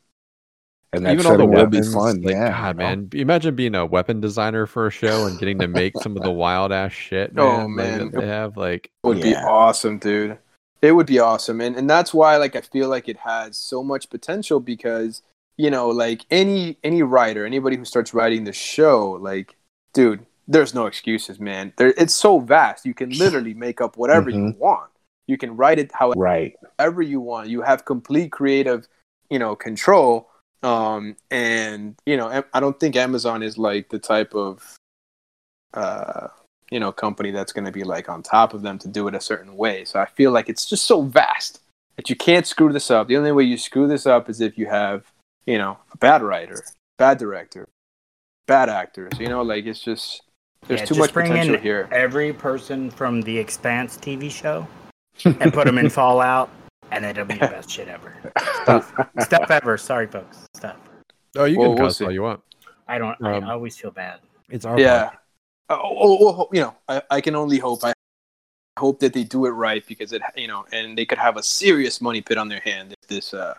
and 0.93 1.09
even 1.09 1.24
all 1.24 1.38
the 1.38 1.47
weapons, 1.47 1.95
will 1.95 2.11
be 2.11 2.12
fun. 2.12 2.22
Like, 2.22 2.34
yeah, 2.34 2.51
God, 2.51 2.76
man, 2.76 3.09
imagine 3.14 3.55
being 3.55 3.74
a 3.74 3.86
weapon 3.86 4.20
designer 4.20 4.66
for 4.66 4.86
a 4.86 4.90
show 4.90 5.26
and 5.26 5.38
getting 5.38 5.59
to 5.61 5.68
make 5.68 5.97
some 6.03 6.16
of 6.16 6.22
the 6.22 6.30
wild 6.30 6.70
ass 6.70 6.93
shit. 6.93 7.34
Man, 7.34 7.45
oh 7.45 7.68
man, 7.68 8.01
like, 8.01 8.12
they 8.12 8.26
have 8.26 8.57
like 8.57 8.90
it 9.03 9.07
would 9.07 9.18
yeah. 9.18 9.24
be 9.24 9.34
awesome, 9.36 9.99
dude. 9.99 10.38
It 10.82 10.93
would 10.93 11.07
be 11.07 11.18
awesome, 11.18 11.61
and 11.61 11.76
and 11.76 11.88
that's 11.88 12.12
why 12.12 12.36
like 12.36 12.57
I 12.57 12.61
feel 12.61 12.88
like 12.88 13.09
it 13.09 13.16
has 13.18 13.57
so 13.57 13.82
much 13.82 14.11
potential 14.11 14.61
because 14.61 15.22
you 15.57 15.70
know 15.70 15.88
like 15.88 16.26
any 16.30 16.76
any 16.84 17.03
writer, 17.03 17.47
anybody 17.47 17.76
who 17.76 17.86
starts 17.86 18.12
writing 18.12 18.45
the 18.45 18.53
show, 18.53 19.12
like 19.12 19.57
dude, 19.95 20.26
there's 20.47 20.74
no 20.74 20.84
excuses, 20.84 21.40
man. 21.40 21.72
There, 21.76 21.95
it's 21.97 22.14
so 22.14 22.38
vast. 22.38 22.84
You 22.84 22.93
can 22.93 23.11
literally 23.18 23.55
make 23.55 23.80
up 23.80 23.97
whatever 23.97 24.30
mm-hmm. 24.30 24.49
you 24.49 24.55
want. 24.59 24.90
You 25.26 25.38
can 25.38 25.57
write 25.57 25.78
it 25.78 25.90
however 25.95 26.20
right. 26.20 26.55
you 26.78 27.20
want. 27.20 27.49
You 27.49 27.62
have 27.62 27.86
complete 27.86 28.32
creative, 28.32 28.88
you 29.30 29.38
know, 29.38 29.55
control 29.57 30.28
um, 30.62 31.16
and 31.30 31.96
you 32.06 32.16
know, 32.16 32.44
I 32.52 32.60
don't 32.60 32.78
think 32.78 32.96
Amazon 32.96 33.42
is 33.42 33.58
like 33.58 33.88
the 33.88 33.98
type 33.98 34.34
of 34.34 34.76
uh, 35.74 36.28
you 36.70 36.78
know 36.78 36.92
company 36.92 37.30
that's 37.30 37.52
going 37.52 37.64
to 37.64 37.72
be 37.72 37.84
like 37.84 38.08
on 38.08 38.22
top 38.22 38.54
of 38.54 38.62
them 38.62 38.78
to 38.78 38.88
do 38.88 39.08
it 39.08 39.14
a 39.14 39.20
certain 39.20 39.56
way. 39.56 39.84
So 39.84 39.98
I 39.98 40.06
feel 40.06 40.30
like 40.30 40.48
it's 40.48 40.66
just 40.66 40.84
so 40.84 41.02
vast 41.02 41.60
that 41.96 42.08
you 42.08 42.16
can't 42.16 42.46
screw 42.46 42.72
this 42.72 42.90
up. 42.90 43.08
The 43.08 43.16
only 43.16 43.32
way 43.32 43.44
you 43.44 43.58
screw 43.58 43.88
this 43.88 44.06
up 44.06 44.30
is 44.30 44.40
if 44.40 44.56
you 44.56 44.66
have 44.66 45.12
you 45.46 45.58
know 45.58 45.78
a 45.92 45.96
bad 45.96 46.22
writer, 46.22 46.62
bad 46.96 47.18
director, 47.18 47.68
bad 48.46 48.68
actors. 48.68 49.12
You 49.18 49.28
know, 49.28 49.42
like 49.42 49.66
it's 49.66 49.82
just 49.82 50.22
there's 50.68 50.80
yeah, 50.80 50.86
too 50.86 50.94
just 50.94 51.00
much 51.00 51.12
potential 51.12 51.58
here. 51.58 51.88
Every 51.90 52.32
person 52.32 52.88
from 52.88 53.22
the 53.22 53.36
Expanse 53.36 53.96
TV 53.96 54.30
show 54.30 54.68
and 55.24 55.52
put 55.52 55.66
them 55.66 55.78
in 55.78 55.90
Fallout 55.90 56.50
and 56.93 57.05
it'll 57.05 57.24
be 57.24 57.34
the 57.34 57.40
best 57.40 57.70
shit 57.70 57.88
ever. 57.88 58.14
Stuff, 58.62 58.95
stuff 59.20 59.51
ever. 59.51 59.76
Sorry, 59.78 60.07
folks. 60.07 60.47
Stuff. 60.55 60.76
Oh, 61.36 61.45
you 61.45 61.59
well, 61.59 61.74
can 61.74 61.84
cuss 61.84 62.01
we'll 62.01 62.09
all 62.09 62.12
you 62.12 62.22
want. 62.22 62.40
I 62.86 62.99
don't. 62.99 63.20
Um, 63.22 63.45
I 63.45 63.53
always 63.53 63.76
feel 63.76 63.90
bad. 63.90 64.20
It's 64.51 64.64
our 64.64 64.78
yeah. 64.78 65.11
Uh, 65.68 65.78
oh, 65.82 66.18
oh, 66.20 66.36
oh, 66.43 66.49
you 66.53 66.61
know, 66.61 66.74
I, 66.88 67.03
I 67.11 67.20
can 67.20 67.34
only 67.34 67.59
hope. 67.59 67.82
I 67.84 67.95
hope 68.78 69.01
that 69.01 69.14
they 69.14 69.24
do 69.24 69.47
it 69.47 69.51
right 69.51 69.84
because 69.86 70.12
it, 70.12 70.22
you 70.36 70.47
know, 70.47 70.66
and 70.72 70.97
they 70.97 71.07
could 71.07 71.18
have 71.18 71.36
a 71.36 71.43
serious 71.43 72.01
money 72.01 72.20
pit 72.20 72.36
on 72.36 72.49
their 72.49 72.61
hand 72.61 72.93
if 72.93 73.09
this, 73.09 73.32
uh, 73.32 73.55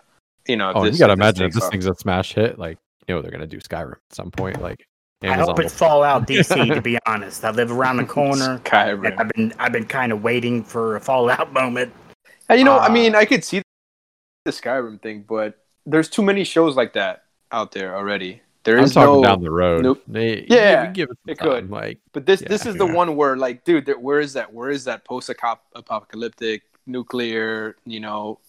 you 0.47 0.55
know. 0.55 0.71
oh, 0.75 0.83
this, 0.83 0.93
you 0.93 0.99
gotta 0.99 1.13
imagine 1.13 1.47
if 1.47 1.53
this 1.53 1.67
thing's 1.69 1.87
a 1.87 1.95
smash 1.95 2.33
hit, 2.33 2.59
like 2.59 2.77
you 3.07 3.15
know 3.15 3.21
they're 3.21 3.31
gonna 3.31 3.47
do 3.47 3.59
Skyrim 3.59 3.93
at 3.93 4.15
some 4.15 4.31
point, 4.31 4.61
like. 4.61 4.85
Amazon 5.23 5.41
I 5.41 5.45
hope 5.45 5.59
it's 5.61 5.73
Fallout 5.73 6.27
DC. 6.27 6.75
to 6.75 6.81
be 6.81 6.99
honest, 7.05 7.45
I 7.45 7.51
live 7.51 7.71
around 7.71 7.95
the 7.95 8.03
corner. 8.19 8.59
Skyrim. 8.65 9.17
I've 9.17 9.29
been 9.29 9.53
I've 9.57 9.71
been 9.71 9.85
kind 9.85 10.11
of 10.11 10.21
waiting 10.21 10.65
for 10.65 10.97
a 10.97 10.99
Fallout 10.99 11.53
moment 11.53 11.93
and 12.49 12.59
you 12.59 12.65
know, 12.65 12.77
uh, 12.77 12.79
I 12.79 12.89
mean, 12.89 13.15
I 13.15 13.25
could 13.25 13.43
see 13.43 13.61
the 14.45 14.51
Skyrim 14.51 15.01
thing, 15.01 15.25
but 15.27 15.59
there's 15.85 16.09
too 16.09 16.21
many 16.21 16.43
shows 16.43 16.75
like 16.75 16.93
that 16.93 17.23
out 17.51 17.71
there 17.71 17.95
already. 17.95 18.41
There 18.63 18.77
is 18.77 18.95
I'm 18.95 19.05
no 19.05 19.23
down 19.23 19.41
the 19.41 19.51
road. 19.51 19.83
Nope. 19.83 20.01
They, 20.07 20.45
yeah, 20.47 20.89
give 20.91 21.09
it, 21.09 21.17
it 21.31 21.39
could. 21.39 21.69
Like, 21.69 21.99
but 22.13 22.25
this 22.25 22.41
yeah, 22.41 22.47
this 22.47 22.65
is 22.65 22.75
yeah. 22.75 22.85
the 22.85 22.93
one 22.93 23.15
where, 23.17 23.35
like, 23.35 23.65
dude, 23.65 23.85
there, 23.85 23.99
where 23.99 24.21
is 24.21 24.33
that? 24.33 24.53
Where 24.53 24.69
is 24.69 24.85
that 24.85 25.03
post-apocalyptic 25.03 26.63
nuclear? 26.85 27.75
You 27.85 27.99
know, 27.99 28.39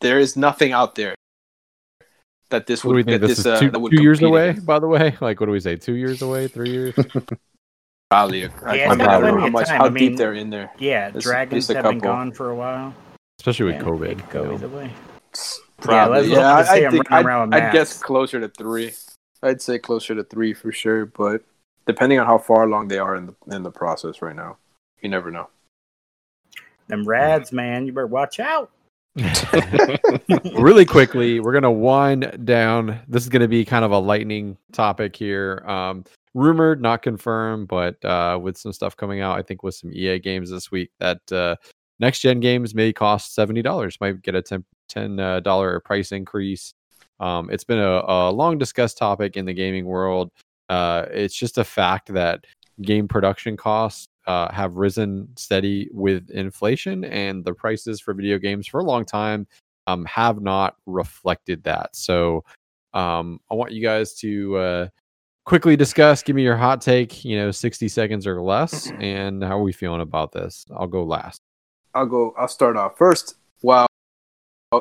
there 0.00 0.18
is 0.18 0.36
nothing 0.36 0.72
out 0.72 0.96
there 0.96 1.14
that 2.50 2.66
this 2.66 2.84
what 2.84 2.96
would. 2.96 3.06
do 3.06 3.12
we 3.12 3.18
think? 3.18 3.20
This, 3.22 3.38
this 3.38 3.38
is 3.38 3.46
uh, 3.46 3.60
two, 3.60 3.70
two 3.90 4.02
years 4.02 4.20
away. 4.20 4.50
Against. 4.50 4.66
By 4.66 4.80
the 4.80 4.88
way, 4.88 5.16
like, 5.20 5.38
what 5.38 5.46
do 5.46 5.52
we 5.52 5.60
say? 5.60 5.76
Two 5.76 5.94
years 5.94 6.22
away? 6.22 6.48
Three 6.48 6.70
years? 6.70 6.94
Probably. 8.10 8.42
Yeah, 8.42 8.48
I, 8.64 8.84
I 8.84 8.96
don't 8.96 8.98
know 8.98 9.40
how 9.40 9.48
much 9.48 9.68
how 9.68 9.86
I 9.86 9.88
mean, 9.90 10.10
deep 10.10 10.18
they're 10.18 10.34
in 10.34 10.50
there. 10.50 10.72
Yeah, 10.78 11.10
it's, 11.14 11.24
dragons 11.24 11.68
have 11.68 11.84
been 11.84 11.98
gone 11.98 12.32
for 12.32 12.50
a 12.50 12.54
while 12.56 12.94
especially 13.46 13.72
with 13.72 13.80
yeah, 13.80 13.88
COVID. 13.88 14.10
It 14.10 14.18
could 14.18 14.30
go 14.30 14.54
either 14.54 14.68
way. 14.68 14.90
Probably. 15.78 16.28
Yeah, 16.28 16.36
yeah 16.36 16.54
I, 16.56 16.86
I 16.86 16.90
think 16.90 17.12
I'd, 17.12 17.26
I'd 17.26 17.72
guess 17.72 18.02
closer 18.02 18.40
to 18.40 18.48
three. 18.48 18.92
I'd 19.42 19.62
say 19.62 19.78
closer 19.78 20.16
to 20.16 20.24
three 20.24 20.52
for 20.52 20.72
sure, 20.72 21.06
but 21.06 21.42
depending 21.86 22.18
on 22.18 22.26
how 22.26 22.38
far 22.38 22.64
along 22.64 22.88
they 22.88 22.98
are 22.98 23.14
in 23.14 23.26
the 23.26 23.54
in 23.54 23.62
the 23.62 23.70
process 23.70 24.20
right 24.20 24.34
now, 24.34 24.56
you 25.00 25.08
never 25.08 25.30
know. 25.30 25.48
Them 26.88 27.06
rads, 27.06 27.52
man, 27.52 27.86
you 27.86 27.92
better 27.92 28.08
watch 28.08 28.40
out. 28.40 28.72
really 30.58 30.84
quickly, 30.84 31.38
we're 31.38 31.52
gonna 31.52 31.70
wind 31.70 32.44
down. 32.44 32.98
This 33.06 33.22
is 33.22 33.28
gonna 33.28 33.46
be 33.46 33.64
kind 33.64 33.84
of 33.84 33.92
a 33.92 33.98
lightning 33.98 34.56
topic 34.72 35.14
here. 35.14 35.62
Um, 35.66 36.04
rumored, 36.34 36.82
not 36.82 37.02
confirmed, 37.02 37.68
but 37.68 38.04
uh, 38.04 38.40
with 38.42 38.58
some 38.58 38.72
stuff 38.72 38.96
coming 38.96 39.20
out, 39.20 39.38
I 39.38 39.42
think 39.42 39.62
with 39.62 39.76
some 39.76 39.92
EA 39.92 40.18
games 40.18 40.50
this 40.50 40.72
week 40.72 40.90
that 40.98 41.20
uh, 41.30 41.54
next 41.98 42.20
gen 42.20 42.40
games 42.40 42.74
may 42.74 42.92
cost 42.92 43.34
seventy 43.34 43.62
dollars. 43.62 43.98
Might 44.00 44.22
get 44.22 44.34
a 44.34 44.42
ten 44.42 44.64
ten 44.88 45.18
uh, 45.18 45.40
dollar 45.40 45.80
price 45.80 46.12
increase. 46.12 46.72
Um, 47.20 47.48
it's 47.50 47.64
been 47.64 47.78
a, 47.78 48.02
a, 48.06 48.30
long 48.30 48.58
discussed 48.58 48.98
topic 48.98 49.36
in 49.36 49.46
the 49.46 49.54
gaming 49.54 49.86
world. 49.86 50.30
Uh, 50.68 51.06
it's 51.10 51.34
just 51.34 51.56
a 51.56 51.64
fact 51.64 52.12
that 52.12 52.44
game 52.82 53.08
production 53.08 53.56
costs 53.56 54.06
uh, 54.26 54.52
have 54.52 54.74
risen 54.74 55.28
steady 55.36 55.88
with 55.92 56.30
inflation, 56.30 57.04
and 57.04 57.44
the 57.44 57.54
prices 57.54 58.00
for 58.00 58.12
video 58.12 58.38
games 58.38 58.66
for 58.66 58.80
a 58.80 58.84
long 58.84 59.04
time 59.04 59.46
um, 59.86 60.04
have 60.04 60.40
not 60.40 60.76
reflected 60.86 61.62
that. 61.64 61.94
So 61.96 62.44
um, 62.92 63.40
I 63.50 63.54
want 63.54 63.72
you 63.72 63.82
guys 63.82 64.14
to 64.16 64.56
uh, 64.56 64.88
quickly 65.44 65.76
discuss. 65.76 66.22
Give 66.22 66.36
me 66.36 66.42
your 66.42 66.56
hot 66.56 66.80
take. 66.80 67.24
You 67.24 67.38
know, 67.38 67.50
sixty 67.50 67.88
seconds 67.88 68.26
or 68.26 68.42
less, 68.42 68.90
and 68.98 69.42
how 69.42 69.58
are 69.58 69.62
we 69.62 69.72
feeling 69.72 70.02
about 70.02 70.32
this? 70.32 70.66
I'll 70.76 70.86
go 70.86 71.04
last. 71.04 71.45
I'll 71.96 72.06
go. 72.06 72.34
I'll 72.38 72.48
start 72.48 72.76
off 72.76 72.98
first. 72.98 73.36
While 73.62 73.86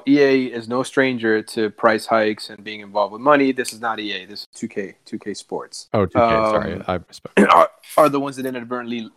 EA 0.06 0.48
is 0.48 0.68
no 0.68 0.84
stranger 0.84 1.42
to 1.42 1.70
price 1.70 2.06
hikes 2.08 2.50
and 2.50 2.64
being 2.64 2.82
involved 2.82 3.14
with 3.14 3.22
money. 3.22 3.52
This 3.52 3.72
is 3.72 3.80
not 3.80 4.00
EA. 4.00 4.26
This 4.26 4.42
is 4.42 4.48
2K, 4.56 4.96
2K 5.06 5.38
Sports. 5.38 5.88
Oh, 5.94 6.06
2K. 6.06 6.20
Um, 6.20 6.52
sorry, 6.52 6.82
I 6.88 6.98
misspoke. 6.98 7.50
Are, 7.54 7.70
are 7.98 8.10
the 8.10 8.20
ones 8.20 8.36
that 8.36 8.46
inadvertently 8.46 9.10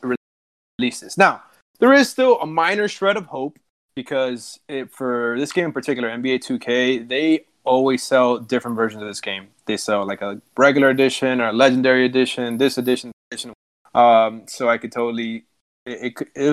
release 0.79 1.01
this. 1.01 1.19
Now, 1.19 1.43
there 1.81 1.93
is 1.93 2.09
still 2.09 2.41
a 2.41 2.47
minor 2.47 2.87
shred 2.87 3.17
of 3.17 3.27
hope 3.27 3.59
because 3.97 4.61
it, 4.69 4.93
for 4.93 5.37
this 5.39 5.53
game 5.53 5.67
in 5.67 5.73
particular, 5.73 6.09
NBA 6.11 6.39
2K, 6.45 7.09
they 7.09 7.47
always 7.65 8.03
sell 8.03 8.39
different 8.39 8.77
versions 8.77 9.03
of 9.03 9.09
this 9.09 9.21
game. 9.21 9.49
They 9.67 9.77
sell 9.77 10.07
like 10.07 10.23
a 10.23 10.41
regular 10.57 10.91
edition 10.91 11.41
or 11.41 11.49
a 11.49 11.53
legendary 11.53 12.05
edition, 12.05 12.59
this 12.59 12.79
edition, 12.79 13.11
edition. 13.31 13.53
Um, 13.95 14.43
so 14.47 14.69
I 14.69 14.79
could 14.79 14.93
totally 14.93 15.45
it, 15.87 16.15
it, 16.21 16.29
it 16.35 16.53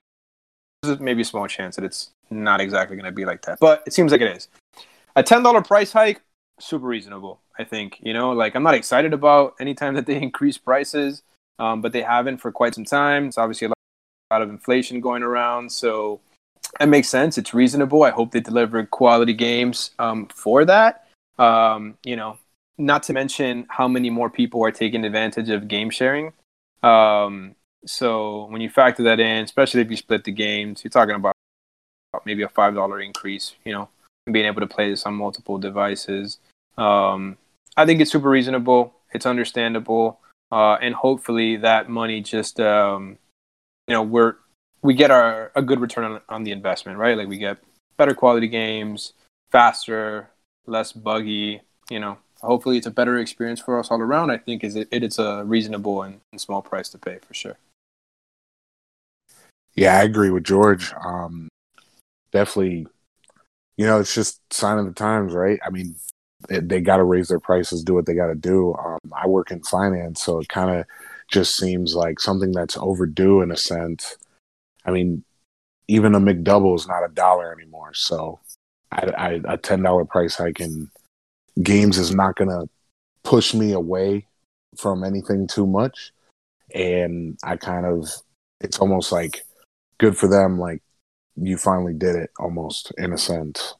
maybe 0.99 1.21
a 1.21 1.25
small 1.25 1.47
chance 1.47 1.75
that 1.75 1.86
it's 1.86 2.11
not 2.29 2.61
exactly 2.61 2.95
going 2.95 3.05
to 3.05 3.11
be 3.11 3.25
like 3.25 3.43
that, 3.43 3.59
but 3.59 3.83
it 3.86 3.93
seems 3.93 4.11
like 4.11 4.21
it 4.21 4.36
is. 4.36 4.47
A 5.15 5.23
ten 5.23 5.43
dollar 5.43 5.61
price 5.61 5.91
hike, 5.91 6.21
super 6.59 6.86
reasonable. 6.86 7.41
I 7.57 7.63
think 7.63 7.99
you 8.01 8.13
know, 8.13 8.31
like 8.31 8.55
I'm 8.55 8.63
not 8.63 8.73
excited 8.73 9.13
about 9.13 9.55
anytime 9.59 9.93
that 9.95 10.05
they 10.05 10.21
increase 10.21 10.57
prices, 10.57 11.23
um, 11.59 11.81
but 11.81 11.91
they 11.91 12.01
haven't 12.01 12.38
for 12.38 12.51
quite 12.51 12.75
some 12.75 12.86
time. 12.86 13.27
It's 13.27 13.38
obviously 13.38 13.67
a 13.67 13.69
lot, 13.69 14.41
of 14.41 14.49
inflation 14.49 14.99
going 14.99 15.23
around, 15.23 15.71
so 15.71 16.19
it 16.79 16.88
makes 16.88 17.07
sense. 17.07 17.38
It's 17.38 17.53
reasonable. 17.53 18.03
I 18.03 18.09
hope 18.09 18.31
they 18.31 18.41
deliver 18.41 18.86
quality 18.86 19.33
games 19.33 19.91
um, 19.99 20.27
for 20.27 20.65
that. 20.65 21.07
Um, 21.38 21.97
you 22.03 22.15
know, 22.15 22.38
not 22.77 23.03
to 23.03 23.13
mention 23.13 23.65
how 23.69 23.88
many 23.88 24.09
more 24.09 24.29
people 24.29 24.63
are 24.65 24.71
taking 24.71 25.05
advantage 25.05 25.49
of 25.49 25.67
game 25.67 25.89
sharing. 25.89 26.33
Um, 26.83 27.55
so 27.86 28.45
when 28.45 28.61
you 28.61 28.69
factor 28.69 29.03
that 29.03 29.19
in, 29.19 29.43
especially 29.43 29.81
if 29.81 29.89
you 29.89 29.97
split 29.97 30.23
the 30.23 30.31
games, 30.31 30.83
you're 30.83 30.91
talking 30.91 31.15
about 31.15 31.36
maybe 32.25 32.43
a 32.43 32.49
five 32.49 32.75
dollar 32.75 32.99
increase. 32.99 33.55
You 33.63 33.73
know, 33.73 33.89
being 34.31 34.45
able 34.45 34.61
to 34.61 34.67
play 34.67 34.89
this 34.89 35.05
on 35.05 35.13
multiple 35.15 35.57
devices. 35.57 36.39
Um, 36.77 37.38
I 37.77 37.86
think 37.86 38.01
it's 38.01 38.11
super 38.11 38.29
reasonable. 38.29 38.93
It's 39.13 39.25
understandable, 39.25 40.19
uh, 40.51 40.77
and 40.81 40.95
hopefully 40.95 41.57
that 41.57 41.89
money 41.89 42.21
just 42.21 42.59
um, 42.59 43.17
you 43.88 43.93
know 43.93 44.03
we're 44.03 44.36
we 44.81 44.93
get 44.93 45.11
our 45.11 45.51
a 45.55 45.61
good 45.61 45.79
return 45.79 46.05
on, 46.05 46.21
on 46.29 46.43
the 46.43 46.51
investment, 46.51 46.97
right? 46.97 47.17
Like 47.17 47.27
we 47.27 47.38
get 47.38 47.57
better 47.97 48.13
quality 48.13 48.47
games, 48.47 49.13
faster, 49.51 50.29
less 50.65 50.91
buggy. 50.91 51.61
You 51.89 51.99
know, 51.99 52.17
hopefully 52.41 52.77
it's 52.77 52.88
a 52.88 52.91
better 52.91 53.17
experience 53.17 53.59
for 53.59 53.79
us 53.79 53.89
all 53.89 54.01
around. 54.01 54.31
I 54.31 54.38
think 54.38 54.63
is 54.63 54.75
it, 54.75 54.88
it's 54.91 55.19
a 55.19 55.43
reasonable 55.43 56.03
and, 56.03 56.19
and, 56.31 56.41
small 56.41 56.61
price 56.61 56.89
to 56.89 56.97
pay 56.97 57.19
for 57.25 57.33
sure. 57.33 57.57
Yeah, 59.76 59.97
I 59.97 60.03
agree 60.03 60.30
with 60.30 60.43
George. 60.43 60.93
Um, 61.03 61.49
definitely, 62.32 62.88
you 63.78 63.86
know, 63.86 63.99
it's 63.99 64.15
just 64.15 64.41
sign 64.53 64.78
of 64.78 64.86
the 64.86 64.93
times, 64.93 65.34
right? 65.34 65.59
I 65.65 65.69
mean, 65.69 65.95
they, 66.49 66.59
they 66.59 66.82
got 66.82 66.97
to 66.97 67.03
raise 67.03 67.28
their 67.28 67.39
prices, 67.39 67.84
do 67.84 67.93
what 67.93 68.05
they 68.05 68.13
got 68.13 68.28
to 68.28 68.36
do. 68.36 68.73
Um, 68.76 68.99
I 69.13 69.28
work 69.28 69.51
in 69.51 69.63
finance, 69.63 70.23
so 70.23 70.39
it 70.39 70.49
kind 70.49 70.71
of 70.80 70.86
just 71.32 71.57
seems 71.57 71.95
like 71.95 72.19
something 72.19 72.51
that's 72.51 72.78
overdue 72.78 73.41
in 73.41 73.51
a 73.51 73.57
sense. 73.57 74.17
I 74.86 74.91
mean, 74.91 75.23
even 75.88 76.15
a 76.15 76.19
McDouble 76.19 76.76
is 76.76 76.88
not 76.88 77.05
a 77.05 77.13
dollar 77.13 77.53
anymore. 77.53 77.93
So 77.93 78.39
I, 78.91 79.01
I, 79.17 79.41
a 79.53 79.57
ten 79.57 79.84
dollar 79.84 80.05
price 80.05 80.36
hike 80.36 80.61
in 80.61 80.89
games 81.63 81.97
is 81.97 82.15
not 82.15 82.36
going 82.36 82.49
to 82.49 82.69
push 83.23 83.53
me 83.53 83.73
away 83.73 84.28
from 84.78 85.03
anything 85.03 85.47
too 85.47 85.67
much. 85.67 86.13
And 86.73 87.38
I 87.43 87.57
kind 87.57 87.86
of, 87.86 88.09
it's 88.61 88.80
almost 88.80 89.11
like 89.11 89.45
good 89.97 90.17
for 90.17 90.27
them. 90.27 90.59
Like 90.59 90.81
you 91.35 91.57
finally 91.57 91.93
did 91.93 92.15
it, 92.15 92.31
almost 92.39 92.91
in 92.97 93.13
a 93.13 93.17
sense. 93.17 93.75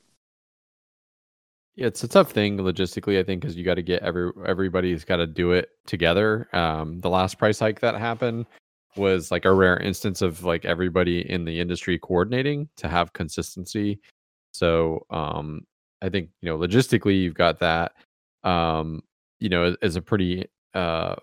Yeah, 1.76 1.88
it's 1.88 2.04
a 2.04 2.08
tough 2.08 2.32
thing 2.32 2.58
logistically, 2.58 3.20
I 3.20 3.24
think, 3.24 3.42
because 3.42 3.58
you 3.58 3.66
got 3.66 3.76
to 3.76 3.82
get 3.82 4.02
every 4.02 4.32
everybody's 4.46 5.04
got 5.04 5.18
to 5.18 5.28
do 5.28 5.52
it 5.52 5.70
together. 5.86 6.48
Um, 6.54 7.00
the 7.00 7.10
last 7.10 7.38
price 7.38 7.60
hike 7.60 7.82
that 7.82 7.96
happened, 7.96 8.46
was 8.96 9.32
like 9.32 9.46
a 9.46 9.54
rare 9.54 9.78
instance 9.78 10.22
of 10.22 10.44
like 10.44 10.66
everybody 10.66 11.30
in 11.30 11.46
the 11.46 11.60
industry 11.60 12.00
coordinating 12.00 12.70
to 12.78 12.88
have 12.88 13.14
consistency. 13.14 14.00
So 14.54 15.06
um, 15.10 15.66
I 16.02 16.10
think 16.10 16.30
you 16.42 16.50
know 16.50 16.58
logistically 16.58 17.22
you've 17.22 17.34
got 17.34 17.60
that. 17.60 17.94
Um, 18.44 19.04
you 19.40 19.50
know, 19.50 19.76
is 19.82 19.96
a 19.96 20.02
pretty 20.02 20.46
uh, 20.74 21.16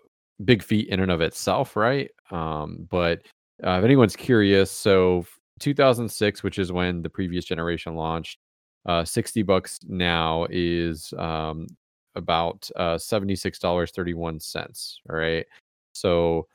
big 0.44 0.62
feat 0.62 0.88
in 0.88 1.00
and 1.00 1.10
of 1.10 1.20
itself, 1.20 1.76
right? 1.76 2.10
Um, 2.30 2.86
but 2.90 3.22
uh, 3.64 3.78
if 3.78 3.84
anyone's 3.84 4.16
curious, 4.16 4.70
so 4.70 5.24
2006, 5.60 6.42
which 6.42 6.58
is 6.58 6.72
when 6.72 7.02
the 7.02 7.10
previous 7.10 7.44
generation 7.44 7.94
launched, 7.94 8.38
uh, 8.86 9.04
60 9.04 9.42
bucks 9.42 9.78
now 9.86 10.46
is 10.50 11.12
um, 11.18 11.66
about 12.14 12.68
uh, 12.76 12.96
$76.31. 12.96 14.96
All 15.08 15.16
right. 15.16 15.46
So 15.92 16.46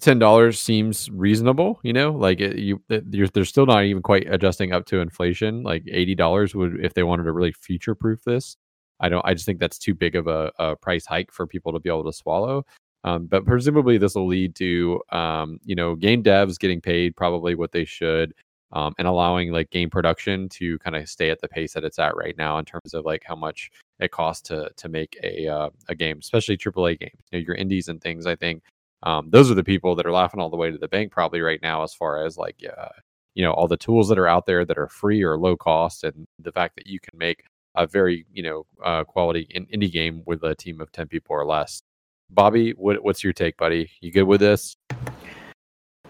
ten 0.00 0.18
dollars 0.18 0.58
seems 0.58 1.10
reasonable. 1.10 1.78
You 1.82 1.92
know, 1.92 2.12
like 2.12 2.40
it, 2.40 2.58
you, 2.58 2.82
it, 2.88 3.32
they're 3.32 3.44
still 3.44 3.66
not 3.66 3.84
even 3.84 4.02
quite 4.02 4.32
adjusting 4.32 4.72
up 4.72 4.86
to 4.86 5.00
inflation. 5.00 5.62
Like 5.62 5.84
eighty 5.88 6.14
dollars 6.14 6.54
would, 6.54 6.84
if 6.84 6.94
they 6.94 7.02
wanted 7.02 7.24
to 7.24 7.32
really 7.32 7.52
future 7.52 7.94
proof 7.94 8.24
this. 8.24 8.56
I 9.00 9.08
don't. 9.08 9.24
I 9.24 9.34
just 9.34 9.46
think 9.46 9.60
that's 9.60 9.78
too 9.78 9.94
big 9.94 10.16
of 10.16 10.26
a, 10.26 10.52
a 10.58 10.76
price 10.76 11.06
hike 11.06 11.32
for 11.32 11.46
people 11.46 11.72
to 11.72 11.78
be 11.78 11.88
able 11.88 12.04
to 12.04 12.12
swallow. 12.12 12.64
Um, 13.04 13.26
but 13.26 13.46
presumably, 13.46 13.98
this 13.98 14.14
will 14.14 14.26
lead 14.26 14.54
to 14.56 15.00
um, 15.10 15.58
you 15.64 15.74
know 15.74 15.94
game 15.94 16.22
devs 16.22 16.58
getting 16.58 16.80
paid 16.80 17.16
probably 17.16 17.54
what 17.54 17.72
they 17.72 17.84
should, 17.84 18.34
um, 18.72 18.94
and 18.98 19.08
allowing 19.08 19.52
like 19.52 19.70
game 19.70 19.90
production 19.90 20.48
to 20.50 20.78
kind 20.80 20.96
of 20.96 21.08
stay 21.08 21.30
at 21.30 21.40
the 21.40 21.48
pace 21.48 21.72
that 21.74 21.84
it's 21.84 21.98
at 21.98 22.16
right 22.16 22.36
now 22.36 22.58
in 22.58 22.64
terms 22.64 22.94
of 22.94 23.04
like 23.04 23.22
how 23.24 23.36
much 23.36 23.70
it 24.00 24.10
costs 24.10 24.48
to 24.48 24.70
to 24.76 24.88
make 24.88 25.16
a 25.22 25.48
uh, 25.48 25.70
a 25.88 25.94
game, 25.94 26.18
especially 26.20 26.56
AAA 26.56 27.00
games. 27.00 27.12
You 27.32 27.38
know, 27.38 27.44
your 27.46 27.56
indies 27.56 27.88
and 27.88 28.00
things. 28.00 28.26
I 28.26 28.36
think 28.36 28.62
um, 29.02 29.30
those 29.30 29.50
are 29.50 29.54
the 29.54 29.64
people 29.64 29.94
that 29.96 30.06
are 30.06 30.12
laughing 30.12 30.40
all 30.40 30.50
the 30.50 30.56
way 30.56 30.70
to 30.70 30.78
the 30.78 30.88
bank 30.88 31.12
probably 31.12 31.40
right 31.40 31.60
now 31.62 31.82
as 31.82 31.94
far 31.94 32.24
as 32.24 32.36
like 32.36 32.56
uh, 32.78 32.88
you 33.34 33.44
know 33.44 33.52
all 33.52 33.68
the 33.68 33.76
tools 33.76 34.08
that 34.08 34.18
are 34.18 34.28
out 34.28 34.46
there 34.46 34.64
that 34.64 34.78
are 34.78 34.88
free 34.88 35.22
or 35.22 35.38
low 35.38 35.56
cost 35.56 36.04
and 36.04 36.26
the 36.38 36.52
fact 36.52 36.76
that 36.76 36.86
you 36.86 37.00
can 37.00 37.18
make 37.18 37.44
a 37.76 37.86
very 37.86 38.26
you 38.32 38.42
know 38.42 38.66
uh, 38.84 39.04
quality 39.04 39.46
in, 39.50 39.66
indie 39.66 39.92
game 39.92 40.22
with 40.26 40.42
a 40.42 40.54
team 40.54 40.80
of 40.80 40.90
10 40.92 41.08
people 41.08 41.34
or 41.34 41.46
less 41.46 41.82
bobby 42.30 42.72
what, 42.72 43.02
what's 43.02 43.22
your 43.22 43.32
take 43.32 43.56
buddy 43.56 43.90
you 44.00 44.10
good 44.10 44.24
with 44.24 44.40
this 44.40 44.76